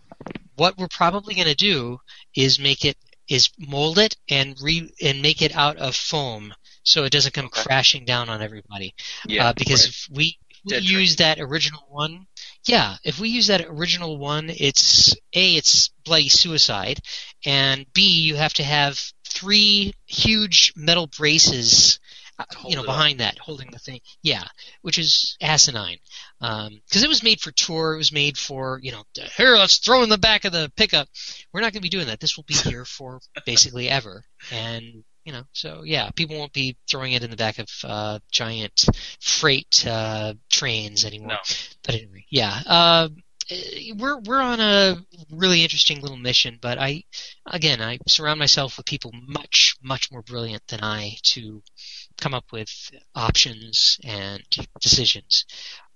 what 0.55 0.77
we're 0.77 0.87
probably 0.87 1.35
going 1.35 1.47
to 1.47 1.55
do 1.55 1.99
is 2.35 2.59
make 2.59 2.85
it 2.85 2.97
is 3.29 3.49
mold 3.59 3.99
it 3.99 4.15
and 4.29 4.55
re 4.61 4.89
and 5.01 5.21
make 5.21 5.41
it 5.41 5.55
out 5.55 5.77
of 5.77 5.95
foam 5.95 6.53
so 6.83 7.03
it 7.03 7.11
doesn't 7.11 7.33
come 7.33 7.45
Okay. 7.47 7.61
crashing 7.63 8.05
down 8.05 8.29
on 8.29 8.41
everybody 8.41 8.93
Yeah. 9.27 9.47
uh, 9.49 9.53
because 9.53 9.83
right. 9.83 9.89
if 9.89 10.07
we, 10.11 10.37
we 10.65 10.69
Dead 10.71 10.83
use 10.83 11.15
that 11.17 11.39
original 11.39 11.85
one, 11.89 12.25
yeah, 12.67 12.95
if 13.03 13.19
we 13.19 13.29
use 13.29 13.47
that 13.47 13.65
original 13.67 14.17
one, 14.17 14.49
it's 14.49 15.13
a 15.33 15.55
it's 15.55 15.89
bloody 16.03 16.29
suicide, 16.29 16.99
and 17.45 17.85
b 17.93 18.01
you 18.21 18.35
have 18.35 18.53
to 18.55 18.63
have 18.63 18.99
three 19.38 19.93
huge 20.05 20.73
metal 20.75 21.07
braces, 21.07 21.99
uh, 22.39 22.45
you 22.65 22.75
know, 22.75 22.81
it 22.81 22.89
up. 22.89 22.95
behind 22.95 23.19
that 23.19 23.38
holding 23.38 23.69
the 23.71 23.79
thing. 23.79 23.99
Yeah, 24.21 24.43
which 24.81 24.97
is 24.97 25.38
asinine, 25.41 25.97
because 26.39 27.03
it 27.03 27.09
was 27.09 27.23
made 27.23 27.39
for 27.39 27.51
tour. 27.51 27.93
It 27.93 27.97
was 27.97 28.11
made 28.11 28.38
for 28.38 28.79
you 28.81 28.91
know, 28.91 29.03
here 29.35 29.55
let's 29.55 29.77
throw 29.77 30.03
in 30.03 30.09
the 30.09 30.17
back 30.17 30.45
of 30.45 30.51
the 30.51 30.71
pickup. 30.75 31.07
We're 31.53 31.61
not 31.61 31.73
going 31.73 31.81
to 31.81 31.89
be 31.89 31.89
doing 31.89 32.07
that. 32.07 32.19
This 32.19 32.38
will 32.38 32.45
be 32.45 32.55
here 32.55 32.85
for 32.97 33.19
basically 33.45 33.89
ever, 33.89 34.23
and 34.51 35.03
you 35.23 35.33
know, 35.33 35.43
so 35.51 35.83
yeah, 35.83 36.09
people 36.11 36.38
won't 36.38 36.53
be 36.53 36.77
throwing 36.89 37.11
it 37.11 37.23
in 37.23 37.29
the 37.29 37.35
back 37.35 37.59
of 37.59 37.67
uh, 37.83 38.19
giant 38.31 38.85
freight 39.19 39.85
uh, 39.85 40.33
trains 40.49 41.03
anymore. 41.03 41.29
No. 41.29 41.38
But 41.83 41.95
anyway, 41.95 42.25
yeah, 42.29 42.61
uh, 42.65 43.09
we're 43.95 44.19
we're 44.19 44.41
on 44.41 44.59
a 44.59 44.97
really 45.31 45.63
interesting 45.63 46.01
little 46.01 46.17
mission. 46.17 46.57
But 46.61 46.77
I, 46.77 47.03
again, 47.45 47.81
I 47.81 47.99
surround 48.07 48.39
myself 48.39 48.77
with 48.77 48.85
people 48.85 49.11
much 49.13 49.75
much 49.81 50.11
more 50.11 50.21
brilliant 50.21 50.65
than 50.67 50.83
I 50.83 51.17
to 51.23 51.61
come 52.17 52.33
up 52.33 52.45
with 52.51 52.69
options 53.15 53.99
and 54.03 54.43
decisions. 54.81 55.45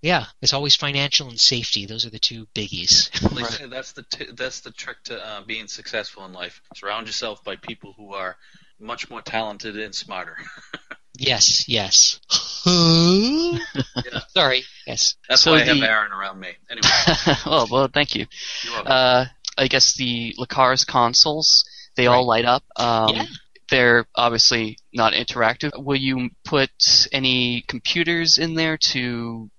Yeah, 0.02 0.26
it's 0.42 0.54
always 0.54 0.76
financial 0.76 1.30
and 1.30 1.40
safety. 1.40 1.86
Those 1.86 2.06
are 2.06 2.10
the 2.10 2.20
two 2.20 2.48
biggies. 2.56 3.12
They 3.36 3.44
say 3.58 3.68
that's 3.68 3.92
the 3.92 4.04
t- 4.04 4.32
that's 4.34 4.62
the 4.62 4.72
trick 4.72 4.98
to 5.06 5.26
uh, 5.26 5.42
being 5.44 5.68
successful 5.68 6.26
in 6.26 6.34
life. 6.34 6.62
Surround 6.76 7.08
yourself 7.08 7.44
by 7.44 7.56
people 7.56 7.94
who 7.98 8.14
are 8.14 8.38
much 8.80 9.10
more 9.10 9.22
talented 9.22 9.78
and 9.78 9.94
smarter. 9.94 10.38
Yes, 11.18 11.68
yes. 11.68 12.20
Sorry. 14.30 14.64
Yes. 14.88 15.16
That's 15.30 15.42
So 15.42 15.52
why 15.52 15.62
I 15.62 15.64
have 15.66 15.78
Aaron 15.82 16.12
around 16.12 16.40
me. 16.40 16.50
Anyway, 16.70 17.38
well, 17.46 17.68
well, 17.72 17.88
thank 17.94 18.16
you. 18.16 18.26
you're. 18.64 18.84
Uh, 18.86 19.26
I 19.58 19.68
guess 19.68 19.94
the 19.96 20.34
LCARS 20.40 20.86
consoles 20.88 21.66
they 21.96 22.08
all 22.08 22.26
light 22.26 22.46
up. 22.46 22.64
Um, 22.76 23.16
Yeah. 23.16 23.26
They're 23.70 24.06
obviously 24.16 24.78
not 24.94 25.14
interactive. 25.14 25.72
Will 25.82 25.96
you 25.96 26.30
put 26.44 26.70
any 27.14 27.64
computers 27.70 28.38
in 28.38 28.56
there 28.56 28.76
to 28.78 29.50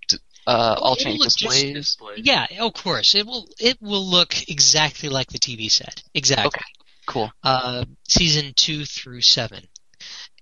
uh, 0.46 0.76
alternate 0.78 1.14
it'll 1.14 1.24
just- 1.24 1.38
displays? 1.38 1.74
Display. 1.74 2.14
Yeah, 2.18 2.46
of 2.60 2.74
course. 2.74 3.14
It 3.14 3.24
will. 3.26 3.46
It 3.58 3.80
will 3.80 4.04
look 4.04 4.50
exactly 4.50 5.08
like 5.08 5.28
the 5.28 5.38
TV 5.38 5.70
set. 5.70 6.02
Exactly. 6.12 6.46
Okay. 6.48 6.64
Cool. 7.06 7.32
Uh, 7.42 7.86
season 8.06 8.52
two 8.54 8.84
through 8.84 9.22
seven, 9.22 9.66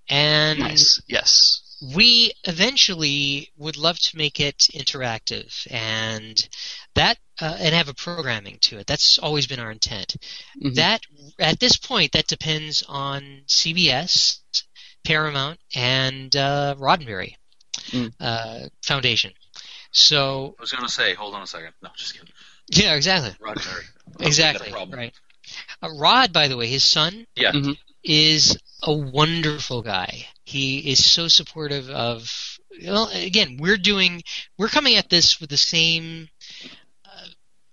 and 0.08 0.58
Nice. 0.58 1.00
Yes. 1.06 1.70
We 1.95 2.33
eventually 2.45 3.51
would 3.57 3.76
love 3.76 3.99
to 3.99 4.16
make 4.16 4.39
it 4.41 4.59
interactive 4.74 5.66
and 5.70 6.49
that 6.95 7.16
uh, 7.41 7.57
and 7.59 7.74
have 7.74 7.89
a 7.89 7.95
programming 7.95 8.59
to 8.61 8.78
it. 8.78 8.87
That's 8.87 9.18
always 9.18 9.47
been 9.47 9.61
our 9.61 9.70
intent. 9.70 10.16
Mhm. 10.62 10.74
That 10.74 11.01
at 11.39 11.59
this 11.59 11.76
point, 11.78 12.12
that 12.12 12.26
depends 12.26 12.83
on 12.87 13.43
CBS, 13.47 14.41
Paramount, 15.05 15.59
and 15.74 16.35
uh, 16.37 16.74
Roddenberry 16.78 17.35
Mm. 17.93 18.12
uh, 18.20 18.68
Foundation. 18.83 19.33
So 19.91 20.55
I 20.59 20.61
was 20.61 20.70
going 20.72 20.85
to 20.85 20.93
say, 20.93 21.14
hold 21.14 21.35
on 21.35 21.43
a 21.43 21.47
second. 21.47 21.72
No, 21.83 21.89
just 21.97 22.12
kidding. 22.12 22.28
yeah, 22.72 22.95
exactly, 22.95 23.31
Roddenberry. 23.41 23.85
exactly, 24.20 24.66
Got 24.66 24.68
a 24.68 24.76
problem. 24.76 24.99
right. 24.99 25.14
Uh, 25.83 25.89
Rod, 25.97 26.33
by 26.33 26.49
the 26.49 26.57
way, 26.57 26.66
his 26.68 26.85
son 26.85 27.26
Yeah. 27.37 27.53
Is 28.03 28.57
a 28.82 28.92
wonderful 28.92 29.82
guy. 29.82 30.26
He 30.44 30.90
is 30.90 31.05
so 31.05 31.28
supportive 31.28 31.88
of. 31.90 32.59
Well, 32.84 33.11
again, 33.12 33.59
we're 33.61 33.76
doing, 33.76 34.22
we're 34.57 34.68
coming 34.68 34.96
at 34.96 35.11
this 35.11 35.40
with 35.40 35.51
the 35.51 35.57
same 35.57 36.28
uh, 37.05 37.26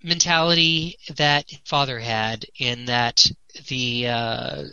mentality 0.03 0.97
that 1.15 1.45
father 1.65 1.99
had, 1.99 2.45
in 2.59 2.85
that 2.85 3.25
the. 3.67 4.07
Uh, 4.07 4.63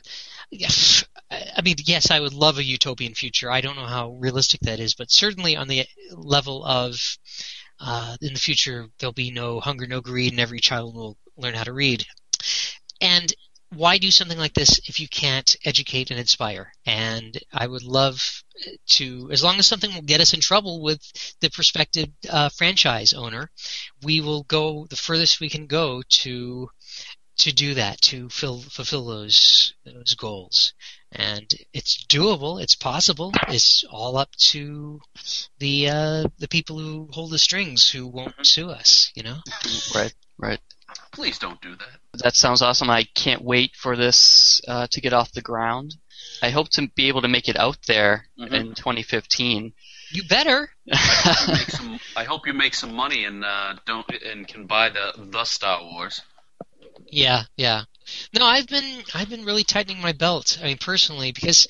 I 0.52 1.62
mean, 1.62 1.76
yes, 1.84 2.10
I 2.10 2.20
would 2.20 2.32
love 2.32 2.58
a 2.58 2.64
utopian 2.64 3.14
future. 3.14 3.50
I 3.50 3.60
don't 3.60 3.76
know 3.76 3.86
how 3.86 4.12
realistic 4.12 4.60
that 4.62 4.80
is, 4.80 4.94
but 4.94 5.10
certainly 5.10 5.56
on 5.56 5.68
the 5.68 5.86
level 6.12 6.64
of 6.64 6.96
uh, 7.80 8.16
in 8.20 8.34
the 8.34 8.40
future 8.40 8.86
there'll 8.98 9.12
be 9.12 9.30
no 9.30 9.60
hunger, 9.60 9.86
no 9.86 10.00
greed, 10.00 10.32
and 10.32 10.40
every 10.40 10.60
child 10.60 10.94
will 10.94 11.16
learn 11.36 11.54
how 11.54 11.64
to 11.64 11.72
read. 11.72 12.04
And 13.00 13.32
why 13.74 13.98
do 13.98 14.10
something 14.10 14.38
like 14.38 14.54
this 14.54 14.80
if 14.88 15.00
you 15.00 15.08
can't 15.08 15.56
educate 15.64 16.10
and 16.10 16.20
inspire? 16.20 16.72
And 16.86 17.38
I 17.52 17.66
would 17.66 17.82
love 17.82 18.42
to, 18.86 19.30
as 19.32 19.42
long 19.42 19.58
as 19.58 19.66
something 19.66 19.92
will 19.94 20.02
get 20.02 20.20
us 20.20 20.34
in 20.34 20.40
trouble 20.40 20.82
with 20.82 21.00
the 21.40 21.50
prospective 21.50 22.08
uh, 22.30 22.48
franchise 22.50 23.12
owner, 23.12 23.50
we 24.02 24.20
will 24.20 24.44
go 24.44 24.86
the 24.88 24.96
furthest 24.96 25.40
we 25.40 25.48
can 25.48 25.66
go 25.66 26.02
to 26.08 26.68
to 27.36 27.52
do 27.52 27.74
that, 27.74 28.00
to 28.00 28.28
fill, 28.28 28.60
fulfill 28.60 29.06
those 29.06 29.74
those 29.84 30.14
goals. 30.14 30.72
And 31.10 31.52
it's 31.72 32.04
doable. 32.06 32.62
It's 32.62 32.76
possible. 32.76 33.32
It's 33.48 33.84
all 33.90 34.16
up 34.16 34.30
to 34.50 35.00
the 35.58 35.88
uh, 35.88 36.24
the 36.38 36.48
people 36.48 36.78
who 36.78 37.08
hold 37.10 37.32
the 37.32 37.38
strings, 37.38 37.90
who 37.90 38.06
won't 38.06 38.46
sue 38.46 38.70
us. 38.70 39.10
You 39.14 39.24
know. 39.24 39.36
Right. 39.94 40.14
Right. 40.38 40.60
Please 41.14 41.38
don't 41.38 41.60
do 41.60 41.74
that. 41.76 42.22
That 42.22 42.36
sounds 42.36 42.62
awesome. 42.62 42.90
I 42.90 43.04
can't 43.14 43.42
wait 43.42 43.72
for 43.76 43.96
this 43.96 44.60
uh, 44.68 44.86
to 44.90 45.00
get 45.00 45.12
off 45.12 45.32
the 45.32 45.40
ground. 45.42 45.96
I 46.42 46.50
hope 46.50 46.68
to 46.70 46.88
be 46.94 47.08
able 47.08 47.22
to 47.22 47.28
make 47.28 47.48
it 47.48 47.56
out 47.58 47.78
there 47.86 48.26
Mhm. 48.38 48.52
in 48.52 48.74
2015. 48.74 49.72
You 50.10 50.24
better. 50.24 50.70
Make 50.86 51.70
some, 51.70 51.98
I 52.16 52.24
hope 52.24 52.46
you 52.46 52.52
make 52.52 52.74
some 52.74 52.94
money 52.94 53.24
and 53.24 53.44
uh, 53.44 53.74
don't 53.86 54.06
and 54.24 54.46
can 54.46 54.66
buy 54.66 54.90
the 54.90 55.12
the 55.30 55.44
Star 55.44 55.82
Wars. 55.82 56.20
Yeah, 57.10 57.44
yeah. 57.56 57.82
No, 58.38 58.44
I've 58.44 58.68
been 58.68 59.02
I've 59.14 59.28
been 59.30 59.44
really 59.44 59.64
tightening 59.64 60.00
my 60.00 60.12
belt. 60.12 60.58
I 60.60 60.66
mean, 60.66 60.78
personally, 60.78 61.32
because 61.32 61.66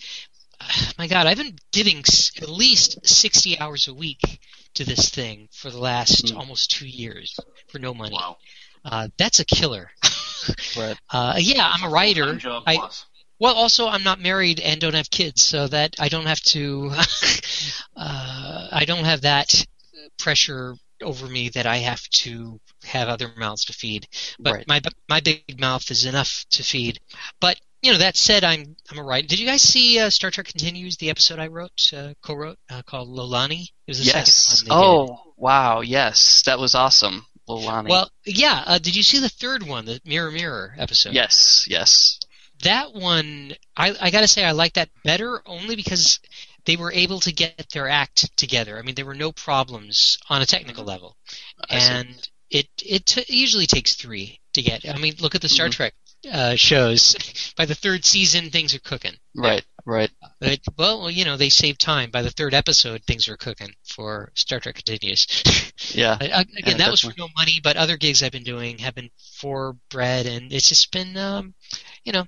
uh, 0.61 0.64
my 0.99 1.07
God, 1.07 1.26
I've 1.26 1.38
been 1.38 1.57
giving 1.72 1.99
s- 1.99 2.32
at 2.42 2.49
least 2.49 3.07
sixty 3.07 3.59
hours 3.59 3.88
a 3.88 3.95
week 3.95 4.40
to 4.74 4.84
this 4.84 5.09
thing 5.11 5.49
for 5.53 5.70
the 5.70 5.78
last 5.78 6.26
Mm. 6.26 6.36
almost 6.36 6.70
two 6.70 6.88
years 6.88 7.36
for 7.68 7.78
no 7.78 7.95
money. 7.95 8.14
Wow. 8.14 8.36
Uh, 8.85 9.09
that's 9.18 9.41
a 9.41 9.45
killer. 9.45 9.91
Right. 10.76 10.99
Uh, 11.11 11.37
yeah, 11.39 11.66
I'm 11.72 11.85
a 11.85 11.89
writer. 11.89 12.39
I, 12.66 12.76
well, 13.39 13.55
also 13.55 13.89
I'm 13.89 14.03
not 14.03 14.20
married 14.20 14.61
and 14.61 14.78
don't 14.78 14.95
have 14.95 15.09
kids, 15.09 15.43
so 15.43 15.66
that 15.68 15.97
I 15.99 16.09
don't 16.11 16.26
have 16.26 16.41
to. 16.41 16.91
uh, 17.97 18.68
I 18.70 18.85
don't 18.85 19.05
have 19.05 19.22
that 19.22 19.64
pressure 20.18 20.74
over 21.03 21.26
me 21.26 21.49
that 21.51 21.66
I 21.66 21.78
have 21.78 22.03
to 22.11 22.61
have 22.85 23.09
other 23.09 23.32
mouths 23.39 23.64
to 23.66 23.72
feed. 23.72 24.07
But 24.39 24.53
Right. 24.55 24.68
my 24.68 24.80
my 25.09 25.20
big 25.20 25.59
mouth 25.59 25.91
is 25.91 26.05
enough 26.05 26.45
to 26.51 26.62
feed. 26.62 27.01
But 27.41 27.59
you 27.82 27.93
know 27.93 27.99
that 27.99 28.16
said, 28.16 28.45
I'm 28.45 28.76
I'm 28.91 28.99
a 28.99 29.03
writer. 29.03 29.26
Did 29.26 29.39
you 29.41 29.47
guys 29.47 29.62
see 29.62 29.99
uh, 29.99 30.11
Star 30.11 30.30
Trek 30.30 30.47
Continues, 30.47 30.97
the 30.97 31.11
episode 31.11 31.39
I 31.39 31.49
wrote, 31.49 31.93
uh, 31.97 32.14
co-wrote, 32.22 32.59
uh, 32.70 32.82
called 32.82 33.09
Lolani? 33.09 33.62
It 33.87 33.91
was 33.91 33.99
the 33.99 34.05
yes. 34.05 34.35
second 34.35 34.68
one. 34.68 34.78
they 34.78 34.82
did. 34.82 34.87
Oh, 34.87 35.32
wow. 35.37 35.80
Yes. 35.80 36.43
That 36.47 36.59
was 36.59 36.74
awesome. 36.74 37.26
Lolani. 37.49 37.88
Well, 37.90 38.11
yeah. 38.24 38.62
Uh, 38.66 38.78
did 38.78 38.97
you 38.97 39.03
see 39.03 39.18
the 39.20 39.28
third 39.28 39.62
one, 39.62 39.84
the 39.84 40.01
Mirror 40.05 40.30
Mirror 40.32 40.74
episode? 40.78 41.14
yes. 41.14 41.66
Yes. 41.68 42.18
that 42.62 42.95
one 42.95 43.55
I, 43.76 43.95
I 44.01 44.11
gotta 44.11 44.28
say 44.28 44.45
I 44.45 44.53
like 44.53 44.74
that 44.74 44.88
better 45.05 45.42
only 45.47 45.76
because 45.76 46.20
they 46.64 46.76
were 46.76 46.92
able 46.92 47.20
to 47.20 47.32
get 47.32 47.68
their 47.72 47.88
act 47.88 48.34
together. 48.36 48.78
I 48.78 48.82
mean, 48.82 48.95
there 48.95 49.05
were 49.05 49.14
no 49.14 49.32
problems 49.32 50.18
on 50.30 50.40
a 50.40 50.47
technical 50.47 50.84
level, 50.84 51.16
I 51.68 51.78
see. 51.78 51.92
and 51.92 52.28
it 52.51 52.68
it 52.82 53.07
t- 53.07 53.24
usually 53.28 53.66
takes 53.66 53.95
three 53.95 54.40
to 54.55 54.62
get. 54.62 54.88
I 54.88 54.97
mean, 54.99 55.14
look 55.20 55.34
at 55.34 55.42
the 55.42 55.49
Star 55.49 55.68
Mhm. 55.68 55.72
Trek 55.72 55.95
uh, 56.31 56.57
shows. 56.57 57.53
By 57.57 57.64
the 57.66 57.75
third 57.75 58.05
season, 58.05 58.51
things 58.51 58.75
are 58.75 58.81
cooking. 58.81 59.14
Right. 59.37 59.64
Right. 59.87 60.11
But, 60.41 60.61
well, 60.79 61.11
you 61.11 61.25
know, 61.25 61.37
they 61.37 61.51
save 61.51 61.79
time. 61.79 62.11
By 62.11 62.22
the 62.22 62.31
third 62.31 62.55
episode, 62.55 63.05
things 63.05 63.29
are 63.29 63.37
cooking 63.37 63.75
for 63.85 64.31
Star 64.35 64.61
Trek 64.61 64.77
Continues. 64.77 65.27
Yeah. 65.93 66.16
Again, 66.16 66.47
Yeah, 66.64 66.75
that 66.79 66.91
was 66.91 67.01
for 67.01 67.12
no 67.18 67.29
money, 67.37 67.61
but 67.62 67.77
other 67.77 67.97
gigs 67.97 68.22
I've 68.22 68.33
been 68.33 68.43
doing 68.45 68.79
have 68.79 68.95
been 68.95 69.11
for 69.39 69.77
bread, 69.91 70.27
and 70.27 70.53
it's 70.53 70.68
just 70.68 70.91
been, 70.93 71.16
um, 71.16 71.55
you 72.05 72.12
know, 72.12 72.25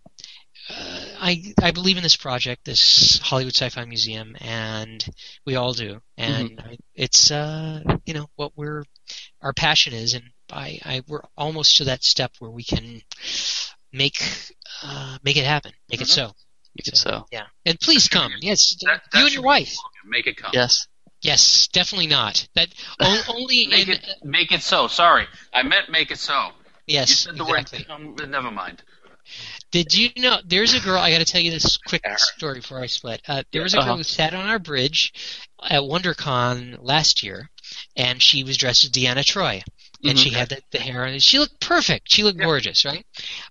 uh, 0.68 1.04
I 1.20 1.54
I 1.62 1.70
believe 1.70 1.96
in 1.96 2.02
this 2.02 2.16
project, 2.16 2.64
this 2.64 3.18
Hollywood 3.18 3.54
Sci-Fi 3.54 3.84
Museum, 3.84 4.36
and 4.40 5.04
we 5.44 5.54
all 5.56 5.72
do, 5.72 6.00
and 6.16 6.50
Mm-hmm. 6.58 6.74
It's 6.94 7.30
uh, 7.30 7.82
you 8.04 8.14
know 8.14 8.26
what 8.36 8.52
we're 8.56 8.84
our 9.42 9.52
passion 9.52 9.92
is, 9.94 10.14
and 10.14 10.24
I, 10.50 10.78
I 10.84 11.02
we're 11.06 11.22
almost 11.36 11.76
to 11.76 11.84
that 11.84 12.04
step 12.04 12.32
where 12.38 12.50
we 12.50 12.64
can 12.64 13.02
make 13.96 14.22
uh, 14.82 15.18
make 15.22 15.36
it 15.36 15.44
happen, 15.44 15.72
make 15.90 16.00
it 16.00 16.04
Mhm. 16.08 16.10
so. 16.10 16.32
Make 16.76 16.94
so. 16.94 17.26
Yeah, 17.32 17.46
and 17.64 17.80
please 17.80 18.06
come. 18.08 18.32
Yes, 18.40 18.76
That- 18.82 19.02
that 19.12 19.18
you 19.18 19.24
and 19.26 19.34
your 19.34 19.42
wife. 19.42 19.74
Make 20.04 20.26
it 20.26 20.36
come. 20.36 20.50
Yes. 20.52 20.86
Yes, 21.22 21.68
definitely 21.68 22.06
not. 22.08 22.46
That 22.54 22.68
only 23.28 23.66
Make 23.68 23.88
in 23.88 23.94
it 23.94 24.06
make 24.22 24.52
it 24.52 24.62
so. 24.62 24.86
Sorry, 24.86 25.26
I 25.54 25.62
meant 25.62 25.88
make 25.88 26.10
it 26.10 26.18
so. 26.18 26.50
yes, 26.86 27.08
you 27.10 27.16
said 27.16 27.36
the 27.38 27.44
exactly. 27.44 27.86
word. 27.88 27.90
Um, 28.22 28.30
never 28.30 28.50
mind. 28.50 28.82
Did 29.72 29.92
you 29.94 30.10
know? 30.18 30.38
There's 30.44 30.74
a 30.74 30.80
girl. 30.80 30.98
I 31.00 31.10
got 31.10 31.18
to 31.18 31.24
tell 31.24 31.40
you 31.40 31.50
this 31.50 31.78
quick 31.78 32.02
story 32.16 32.56
before 32.60 32.80
I 32.80 32.86
split. 32.86 33.22
Uh, 33.26 33.42
there 33.50 33.62
was 33.62 33.74
a 33.74 33.78
girl 33.78 33.84
Uh-huh. 33.86 33.96
who 33.96 34.02
sat 34.04 34.34
on 34.34 34.46
our 34.48 34.58
bridge 34.60 35.12
at 35.62 35.80
WonderCon 35.82 36.76
last 36.80 37.22
year, 37.24 37.50
and 37.96 38.22
she 38.22 38.44
was 38.44 38.56
dressed 38.56 38.84
as 38.84 38.90
Deanna 38.90 39.24
Troi, 39.24 39.62
and 40.04 40.16
Mhm. 40.18 40.22
she 40.22 40.30
had 40.30 40.48
the, 40.50 40.60
the 40.72 40.78
hair. 40.78 41.06
on. 41.06 41.18
She 41.18 41.38
looked 41.38 41.60
perfect. 41.60 42.10
She 42.10 42.22
looked 42.22 42.38
Yeah. 42.38 42.44
gorgeous, 42.44 42.84
right? 42.84 43.04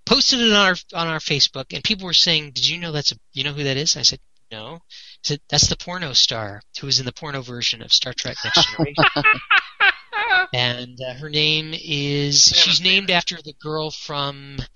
Posted 0.05 0.39
it 0.39 0.51
on 0.53 0.67
our 0.67 0.75
on 0.93 1.07
our 1.07 1.19
Facebook, 1.19 1.73
and 1.73 1.83
people 1.83 2.05
were 2.05 2.13
saying, 2.13 2.51
"Did 2.51 2.67
you 2.67 2.77
know 2.77 2.91
that's 2.91 3.11
a 3.11 3.15
you 3.33 3.43
know 3.43 3.53
who 3.53 3.63
that 3.63 3.77
is?" 3.77 3.95
I 3.97 4.01
said, 4.03 4.19
"No." 4.51 4.75
I 4.75 4.79
said, 5.23 5.41
"That's 5.49 5.67
the 5.67 5.75
porno 5.77 6.13
star 6.13 6.61
who 6.79 6.87
was 6.87 6.99
in 6.99 7.05
the 7.05 7.13
porno 7.13 7.41
version 7.41 7.81
of 7.81 7.91
Star 7.93 8.13
Trek 8.13 8.37
Next 8.43 8.67
Generation." 8.71 9.03
and 10.53 10.99
uh, 11.01 11.13
her 11.15 11.29
name 11.29 11.73
is 11.73 12.53
she's 12.55 12.81
named 12.81 13.09
after 13.11 13.41
the 13.41 13.53
girl 13.61 13.89
from 13.91 14.57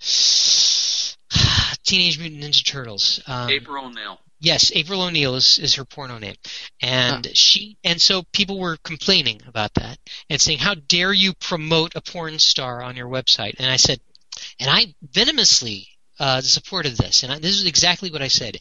Teenage 1.84 2.18
Mutant 2.18 2.42
Ninja 2.42 2.64
Turtles. 2.64 3.20
Um, 3.26 3.48
April 3.50 3.86
O'Neil. 3.86 4.20
Yes, 4.40 4.72
April 4.74 5.02
O'Neil 5.02 5.34
is, 5.34 5.58
is 5.58 5.74
her 5.74 5.84
porno 5.84 6.18
name, 6.18 6.36
and 6.80 7.26
she 7.36 7.76
and 7.84 8.00
so 8.00 8.22
people 8.32 8.58
were 8.58 8.78
complaining 8.78 9.42
about 9.46 9.74
that 9.74 9.98
and 10.30 10.40
saying, 10.40 10.58
"How 10.60 10.74
dare 10.74 11.12
you 11.12 11.34
promote 11.34 11.94
a 11.94 12.00
porn 12.00 12.38
star 12.38 12.82
on 12.82 12.96
your 12.96 13.08
website?" 13.08 13.56
And 13.58 13.70
I 13.70 13.76
said, 13.76 14.00
and 14.58 14.70
I 14.70 14.94
venomously 15.02 15.88
uh, 16.18 16.40
supported 16.40 16.96
this, 16.96 17.22
and 17.22 17.32
I, 17.32 17.38
this 17.38 17.54
is 17.54 17.66
exactly 17.66 18.10
what 18.10 18.22
I 18.22 18.28
said. 18.28 18.56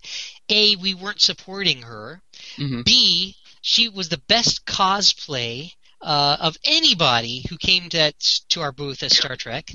A, 0.49 0.75
we 0.75 0.93
weren't 0.93 1.21
supporting 1.21 1.81
her. 1.83 2.21
hmm 2.57 2.81
B, 2.81 3.35
she 3.61 3.87
was 3.89 4.09
the 4.09 4.21
best 4.27 4.65
cosplay 4.65 5.71
uh, 6.01 6.37
of 6.41 6.57
anybody 6.65 7.45
who 7.49 7.57
came 7.57 7.89
to 7.89 8.11
to 8.49 8.61
our 8.61 8.71
booth 8.73 9.03
at 9.03 9.11
Star 9.11 9.35
Trek. 9.37 9.71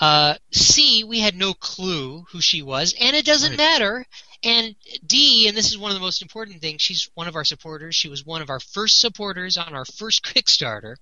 Uh, 0.00 0.34
C, 0.52 1.04
we 1.04 1.20
had 1.20 1.36
no 1.36 1.54
clue 1.54 2.24
who 2.30 2.40
she 2.40 2.62
was, 2.62 2.94
and 3.00 3.14
it 3.14 3.24
doesn't 3.24 3.50
Right. 3.50 3.58
matter. 3.58 4.06
And 4.44 4.74
Dee, 5.06 5.48
and 5.48 5.56
this 5.56 5.70
is 5.70 5.78
one 5.78 5.90
of 5.90 5.94
the 5.94 6.00
most 6.02 6.20
important 6.22 6.60
things, 6.60 6.82
she's 6.82 7.08
one 7.14 7.28
of 7.28 7.34
our 7.36 7.44
supporters. 7.44 7.94
She 7.96 8.08
was 8.08 8.24
one 8.26 8.42
of 8.42 8.50
our 8.50 8.60
first 8.60 9.00
supporters 9.00 9.56
on 9.56 9.74
our 9.74 9.84
first 9.84 10.22
Kickstarter. 10.24 10.96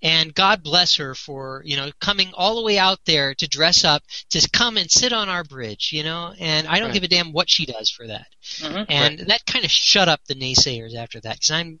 And 0.00 0.34
God 0.34 0.62
bless 0.62 0.96
her 0.96 1.14
for, 1.14 1.62
you 1.66 1.76
know, 1.76 1.90
coming 2.00 2.30
all 2.34 2.56
the 2.56 2.62
way 2.62 2.78
out 2.78 3.00
there 3.04 3.34
to 3.34 3.48
dress 3.48 3.84
up, 3.84 4.02
to 4.30 4.48
come 4.52 4.76
and 4.76 4.90
sit 4.90 5.12
on 5.12 5.28
our 5.28 5.44
bridge, 5.44 5.90
you 5.92 6.02
know, 6.02 6.32
and 6.38 6.66
I 6.66 6.78
don't 6.78 6.88
Right. 6.88 6.94
give 6.94 7.02
a 7.02 7.08
damn 7.08 7.32
what 7.32 7.50
she 7.50 7.66
does 7.66 7.90
for 7.90 8.06
that. 8.06 8.26
Mhm. 8.58 8.86
And 8.88 9.18
that 9.28 9.44
kind 9.44 9.64
of 9.64 9.70
shut 9.70 10.08
up 10.08 10.20
the 10.26 10.34
naysayers 10.34 10.94
after 10.94 11.20
that 11.20 11.36
because 11.36 11.50
I'm, 11.50 11.80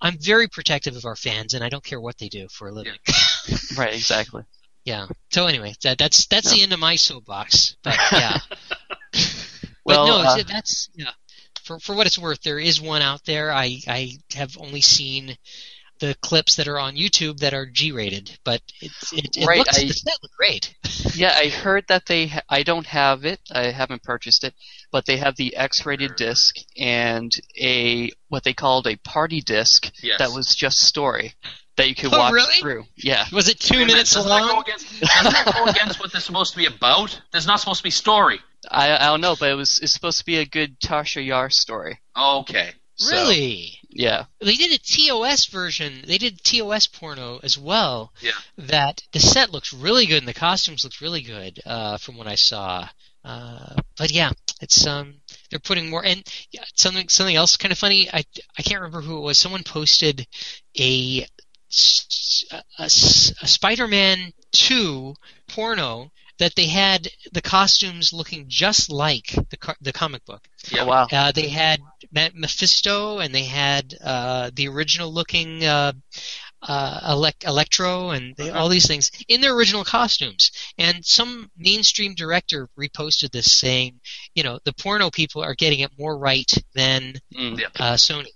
I'm 0.00 0.18
very 0.18 0.46
protective 0.48 0.94
of 0.96 1.04
our 1.04 1.16
fans 1.16 1.54
and 1.54 1.64
I 1.64 1.68
don't 1.68 1.82
care 1.84 2.00
what 2.00 2.18
they 2.18 2.28
do 2.28 2.46
for 2.48 2.68
a 2.68 2.72
living. 2.72 2.94
Right, 3.76 3.94
exactly. 3.94 4.44
Yeah. 4.86 5.06
So 5.32 5.46
anyway, 5.46 5.72
that, 5.82 5.96
that's 5.96 6.26
that's 6.26 6.52
the 6.52 6.62
end 6.62 6.74
of 6.74 6.78
my 6.78 6.96
soapbox. 6.96 7.74
But 7.82 7.96
yeah. 8.12 8.38
Well, 9.84 10.06
but 10.06 10.22
no, 10.22 10.28
uh, 10.30 10.42
that's 10.46 10.88
yeah. 10.94 11.10
For 11.64 11.78
for 11.78 11.94
what 11.94 12.06
it's 12.06 12.18
worth, 12.18 12.42
there 12.42 12.58
is 12.58 12.80
one 12.80 13.02
out 13.02 13.24
there. 13.24 13.52
I 13.52 13.80
I 13.88 14.12
have 14.34 14.56
only 14.58 14.80
seen 14.80 15.36
the 16.00 16.14
clips 16.20 16.56
that 16.56 16.66
are 16.66 16.78
on 16.78 16.96
YouTube 16.96 17.38
that 17.38 17.54
are 17.54 17.66
G-rated, 17.66 18.38
but 18.44 18.60
it 18.80 18.90
it, 19.12 19.36
it 19.36 19.46
Right, 19.46 19.58
looks 19.58 19.78
I- 19.78 19.84
the 19.86 19.92
set 19.92 20.14
look 20.22 20.32
great. 20.36 20.74
Yeah, 21.14 21.32
I 21.32 21.48
heard 21.48 21.84
that 21.88 22.06
they. 22.06 22.26
Ha- 22.26 22.40
I 22.48 22.64
don't 22.64 22.86
have 22.86 23.24
it. 23.24 23.38
I 23.52 23.66
haven't 23.70 24.02
purchased 24.02 24.42
it, 24.42 24.52
but 24.90 25.06
they 25.06 25.16
have 25.18 25.36
the 25.36 25.54
X-rated 25.54 26.16
disc 26.16 26.56
and 26.76 27.30
a 27.60 28.10
what 28.28 28.42
they 28.42 28.52
called 28.52 28.88
a 28.88 28.96
party 28.96 29.40
disc 29.40 29.92
Yes. 30.02 30.18
that 30.18 30.32
was 30.32 30.56
just 30.56 30.78
story 30.80 31.34
that 31.76 31.88
you 31.88 31.94
could 31.94 32.12
Oh, 32.12 32.18
watch 32.18 32.32
really? 32.32 32.56
through. 32.60 32.84
Yeah. 32.96 33.26
Was 33.32 33.48
it 33.48 33.60
two 33.60 33.74
Wait 33.76 33.82
a 33.82 33.86
minute, 33.86 33.92
minutes 33.94 34.14
doesn't 34.14 34.28
that 34.28 34.40
go 34.40 34.46
long? 34.54 34.62
against- 34.62 35.00
doesn't 35.00 35.32
that 35.32 35.54
go 35.54 35.64
against 35.66 36.00
what 36.00 36.10
they're 36.10 36.20
supposed 36.20 36.52
to 36.54 36.58
be 36.58 36.66
about? 36.66 37.20
There's 37.30 37.46
not 37.46 37.60
supposed 37.60 37.78
to 37.78 37.84
be 37.84 37.90
story. 37.90 38.40
I 38.70 38.94
I 38.96 39.06
don't 39.06 39.20
know, 39.20 39.36
but 39.38 39.50
it 39.50 39.54
was 39.54 39.78
it's 39.80 39.92
supposed 39.92 40.18
to 40.18 40.24
be 40.24 40.36
a 40.38 40.44
good 40.46 40.78
Tasha 40.80 41.24
Yar 41.24 41.50
story. 41.50 42.00
Okay. 42.16 42.72
So- 42.96 43.10
Really? 43.12 43.78
Yeah. 43.88 44.24
They 44.40 44.54
did 44.56 44.72
a 44.72 44.78
TOS 44.78 45.46
version. 45.46 46.02
They 46.06 46.18
did 46.18 46.42
TOS 46.42 46.86
porno 46.88 47.38
as 47.42 47.56
well. 47.58 48.12
Yeah. 48.20 48.32
That 48.58 49.02
the 49.12 49.20
set 49.20 49.50
looks 49.52 49.72
really 49.72 50.06
good 50.06 50.18
and 50.18 50.28
the 50.28 50.34
costumes 50.34 50.82
look 50.84 51.00
really 51.00 51.22
good 51.22 51.60
uh, 51.66 51.98
from 51.98 52.16
what 52.16 52.26
I 52.26 52.34
saw. 52.34 52.88
Uh, 53.24 53.74
but 53.96 54.10
yeah, 54.10 54.32
it's 54.60 54.86
um 54.86 55.14
they're 55.50 55.58
putting 55.58 55.88
more 55.90 56.04
and 56.04 56.22
yeah, 56.50 56.64
something 56.74 57.08
something 57.08 57.36
else 57.36 57.56
kind 57.56 57.72
of 57.72 57.78
funny. 57.78 58.08
I 58.12 58.24
I 58.58 58.62
can't 58.62 58.80
remember 58.82 59.00
who 59.00 59.16
it 59.18 59.22
was. 59.22 59.38
Someone 59.38 59.62
posted 59.64 60.26
a 60.78 61.26
a 62.78 62.88
Spider-Man 62.90 64.32
two 64.52 65.14
porno 65.48 66.10
that 66.38 66.54
they 66.56 66.66
had 66.66 67.08
the 67.32 67.42
costumes 67.42 68.12
looking 68.12 68.46
just 68.48 68.90
like 68.90 69.34
the 69.50 69.56
car- 69.56 69.76
the 69.80 69.92
comic 69.92 70.24
book. 70.24 70.46
Yeah. 70.70 70.82
Oh, 70.82 70.86
wow. 70.86 71.06
Uh, 71.10 71.32
they 71.32 71.48
had 71.48 71.80
Mephisto, 72.34 73.18
and 73.18 73.34
they 73.34 73.44
had 73.44 73.94
uh, 74.02 74.50
the 74.54 74.68
original 74.68 75.12
looking 75.12 75.64
uh, 75.64 75.92
uh, 76.62 77.14
elec- 77.14 77.46
Electro, 77.46 78.10
and 78.10 78.34
they, 78.36 78.50
all 78.50 78.68
these 78.68 78.86
things 78.86 79.10
in 79.28 79.40
their 79.40 79.54
original 79.54 79.84
costumes. 79.84 80.50
And 80.78 81.04
some 81.04 81.50
mainstream 81.56 82.14
director 82.14 82.68
reposted 82.78 83.30
this, 83.32 83.52
saying, 83.52 84.00
you 84.34 84.42
know, 84.42 84.58
the 84.64 84.72
porno 84.72 85.10
people 85.10 85.42
are 85.42 85.54
getting 85.54 85.80
it 85.80 85.92
more 85.98 86.16
right 86.18 86.50
than 86.74 87.14
Mm. 87.34 87.58
Yeah. 87.58 87.66
uh, 87.78 87.94
Sony. 87.94 88.26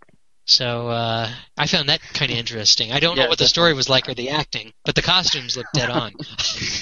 So 0.49 0.89
uh, 0.89 1.31
I 1.59 1.67
found 1.67 1.91
that 1.91 2.01
kind 2.01 2.33
of 2.33 2.39
interesting. 2.39 2.91
I 2.91 3.01
don't 3.01 3.17
Yeah, 3.17 3.25
know 3.25 3.29
what 3.29 3.39
the 3.39 3.47
story 3.47 3.75
was 3.75 3.89
like 3.91 4.09
or 4.09 4.15
the 4.15 4.31
acting, 4.31 4.73
but 4.85 4.95
the 4.95 5.03
costumes 5.03 5.57
looked 5.59 5.75
dead 5.75 5.91
on. 5.91 6.13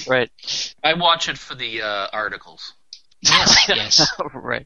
Right. 0.07 0.31
I 0.81 0.93
watch 0.93 1.27
it 1.27 1.37
for 1.37 1.53
the 1.53 1.81
uh, 1.81 2.07
articles. 2.13 2.73
yes, 3.21 3.67
yes. 3.75 4.09
right. 4.33 4.65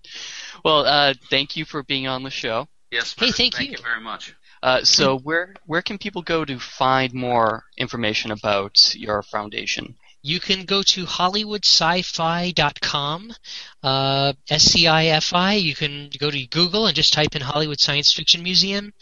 Well, 0.64 0.86
uh, 0.86 1.16
thank 1.32 1.56
you 1.58 1.66
for 1.66 1.82
being 1.82 2.06
on 2.06 2.22
the 2.22 2.30
show. 2.30 2.68
Yes. 2.92 3.16
Hey, 3.18 3.32
thank 3.32 3.56
thank 3.56 3.72
you. 3.72 3.78
you 3.78 3.84
very 3.84 4.02
much. 4.02 4.36
Uh, 4.62 4.84
so 4.84 5.18
where 5.18 5.56
where 5.66 5.82
can 5.82 5.98
people 5.98 6.22
go 6.22 6.46
to 6.46 6.60
find 6.60 7.12
more 7.16 7.64
information 7.78 8.30
about 8.30 8.76
your 8.94 9.24
foundation? 9.24 9.96
You 10.22 10.40
can 10.40 10.66
go 10.66 10.84
to 10.84 11.06
HollywoodSci-Fi.com, 11.06 13.34
uh, 13.84 14.34
S-C-I-F-I. 14.50 15.54
You 15.56 15.76
can 15.76 16.10
go 16.20 16.30
to 16.30 16.48
Google 16.48 16.86
and 16.88 16.96
just 16.96 17.14
type 17.14 17.36
in 17.36 17.42
Hollywood 17.42 17.80
Science 17.80 18.14
Fiction 18.14 18.44
Museum. 18.44 18.94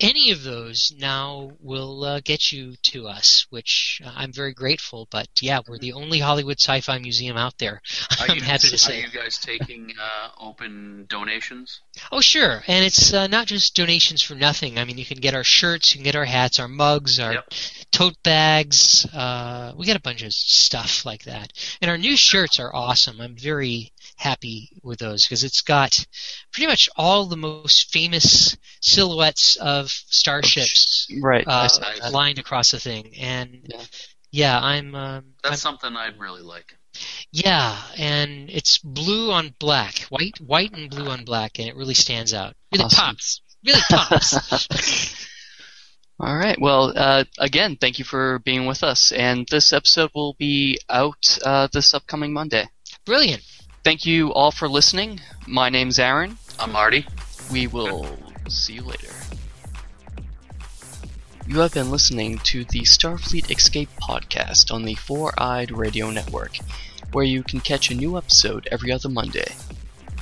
Any 0.00 0.30
of 0.30 0.42
those 0.42 0.92
now 0.98 1.50
will 1.60 2.04
uh, 2.04 2.20
get 2.20 2.52
you 2.52 2.74
to 2.82 3.08
us, 3.08 3.46
which 3.50 4.00
I'm 4.04 4.32
very 4.32 4.52
grateful. 4.54 5.08
But 5.10 5.28
yeah, 5.40 5.60
we're 5.66 5.78
the 5.78 5.92
only 5.92 6.18
Hollywood 6.20 6.58
Sci-Fi 6.60 6.98
Museum 6.98 7.36
out 7.36 7.58
there. 7.58 7.80
I'm 8.20 8.36
you, 8.36 8.42
happy 8.42 8.68
to 8.68 8.78
say. 8.78 9.02
are 9.02 9.06
you 9.06 9.12
guys 9.12 9.38
taking 9.38 9.92
uh, 10.00 10.28
open 10.40 11.06
donations? 11.08 11.80
Oh, 12.12 12.20
sure. 12.20 12.62
And 12.66 12.84
it's 12.84 13.12
uh, 13.12 13.26
not 13.26 13.46
just 13.46 13.74
donations 13.74 14.22
for 14.22 14.34
nothing. 14.34 14.78
I 14.78 14.84
mean, 14.84 14.98
you 14.98 15.04
can 15.06 15.18
get 15.18 15.34
our 15.34 15.44
shirts, 15.44 15.94
you 15.94 15.98
can 15.98 16.04
get 16.04 16.16
our 16.16 16.24
hats, 16.24 16.58
our 16.60 16.68
mugs, 16.68 17.18
our 17.20 17.32
Yep. 17.34 17.52
tote 17.92 18.22
bags. 18.22 19.06
Uh, 19.14 19.72
we 19.76 19.86
got 19.86 19.96
a 19.96 20.00
bunch 20.00 20.22
of 20.22 20.32
stuff 20.32 21.04
like 21.04 21.24
that. 21.24 21.52
And 21.80 21.90
our 21.90 21.98
new 21.98 22.16
shirts 22.16 22.58
are 22.58 22.74
awesome. 22.74 23.20
I'm 23.20 23.36
very 23.36 23.92
happy 24.16 24.70
with 24.82 24.98
those 24.98 25.24
because 25.24 25.44
it's 25.44 25.60
got 25.62 26.04
pretty 26.52 26.66
much 26.66 26.88
all 26.96 27.26
the 27.26 27.36
most 27.36 27.92
famous 27.92 28.56
silhouettes 28.80 29.56
of 29.56 29.88
starships 29.90 31.08
Right. 31.22 31.44
Uh, 31.46 31.68
nice. 31.80 32.12
lined 32.12 32.38
across 32.38 32.70
the 32.72 32.80
thing. 32.80 33.14
And 33.18 33.66
Yeah. 33.68 33.84
yeah, 34.30 34.60
I'm. 34.60 34.94
Um, 34.94 35.24
That's 35.42 35.64
I'm 35.64 35.78
something 35.78 35.96
I'd 35.96 36.18
really 36.18 36.42
like. 36.42 36.76
yeah, 37.30 37.76
and 37.96 38.50
it's 38.50 38.78
blue 38.78 39.30
on 39.30 39.54
black, 39.58 40.00
white, 40.08 40.38
white 40.40 40.72
and 40.76 40.90
blue 40.90 41.08
on 41.08 41.24
black, 41.24 41.58
and 41.58 41.68
it 41.68 41.76
really 41.76 41.94
stands 41.94 42.34
out. 42.34 42.54
Really 42.72 42.84
Awesome. 42.84 43.04
pops. 43.06 43.40
Really 43.64 43.80
pops. 43.90 45.16
All 46.20 46.36
right. 46.36 46.60
Well, 46.60 46.92
uh, 46.96 47.24
again, 47.38 47.76
thank 47.80 47.98
you 48.00 48.04
for 48.04 48.40
being 48.40 48.66
with 48.66 48.82
us. 48.82 49.12
And 49.12 49.46
this 49.48 49.72
episode 49.72 50.10
will 50.14 50.34
be 50.34 50.78
out 50.90 51.38
uh, 51.44 51.68
this 51.72 51.94
upcoming 51.94 52.32
Monday. 52.32 52.66
Brilliant. 53.04 53.42
Thank 53.84 54.04
you 54.04 54.32
all 54.32 54.50
for 54.50 54.68
listening. 54.68 55.20
My 55.46 55.68
name's 55.70 55.98
Aaron. 55.98 56.36
I'm 56.58 56.72
Marty. 56.72 57.06
We 57.50 57.66
will 57.66 58.06
see 58.48 58.74
you 58.74 58.82
later. 58.82 59.08
You 61.46 61.60
have 61.60 61.72
been 61.72 61.90
listening 61.90 62.38
to 62.40 62.64
the 62.64 62.80
Starfleet 62.80 63.50
Escape 63.50 63.88
podcast 64.02 64.70
on 64.72 64.84
the 64.84 64.94
Four 64.94 65.32
Eyed 65.38 65.70
Radio 65.70 66.10
Network, 66.10 66.58
where 67.12 67.24
you 67.24 67.42
can 67.42 67.60
catch 67.60 67.90
a 67.90 67.94
new 67.94 68.18
episode 68.18 68.68
every 68.70 68.92
other 68.92 69.08
Monday. 69.08 69.54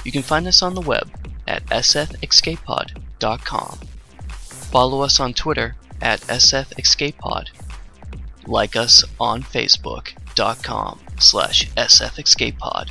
You 0.04 0.12
can 0.12 0.22
find 0.22 0.46
us 0.46 0.62
on 0.62 0.76
the 0.76 0.80
web 0.80 1.10
at 1.48 1.66
sfescapepod.com. 1.66 3.78
Follow 4.28 5.00
us 5.00 5.18
on 5.18 5.34
Twitter 5.34 5.74
at 6.00 6.20
sfescapepod. 6.20 7.48
Like 8.46 8.76
us 8.76 9.02
on 9.18 9.42
Facebook.com 9.42 11.00
slash 11.18 11.68
sfescapepod. 11.72 12.90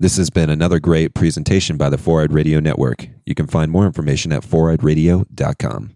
This 0.00 0.16
has 0.16 0.30
been 0.30 0.48
another 0.48 0.78
great 0.78 1.12
presentation 1.12 1.76
by 1.76 1.90
the 1.90 1.98
Four 1.98 2.22
Eyed 2.22 2.32
Radio 2.32 2.60
Network. 2.60 3.08
You 3.26 3.34
can 3.34 3.48
find 3.48 3.68
more 3.68 3.84
information 3.84 4.30
at 4.30 4.44
foureyedradio.com. 4.44 5.86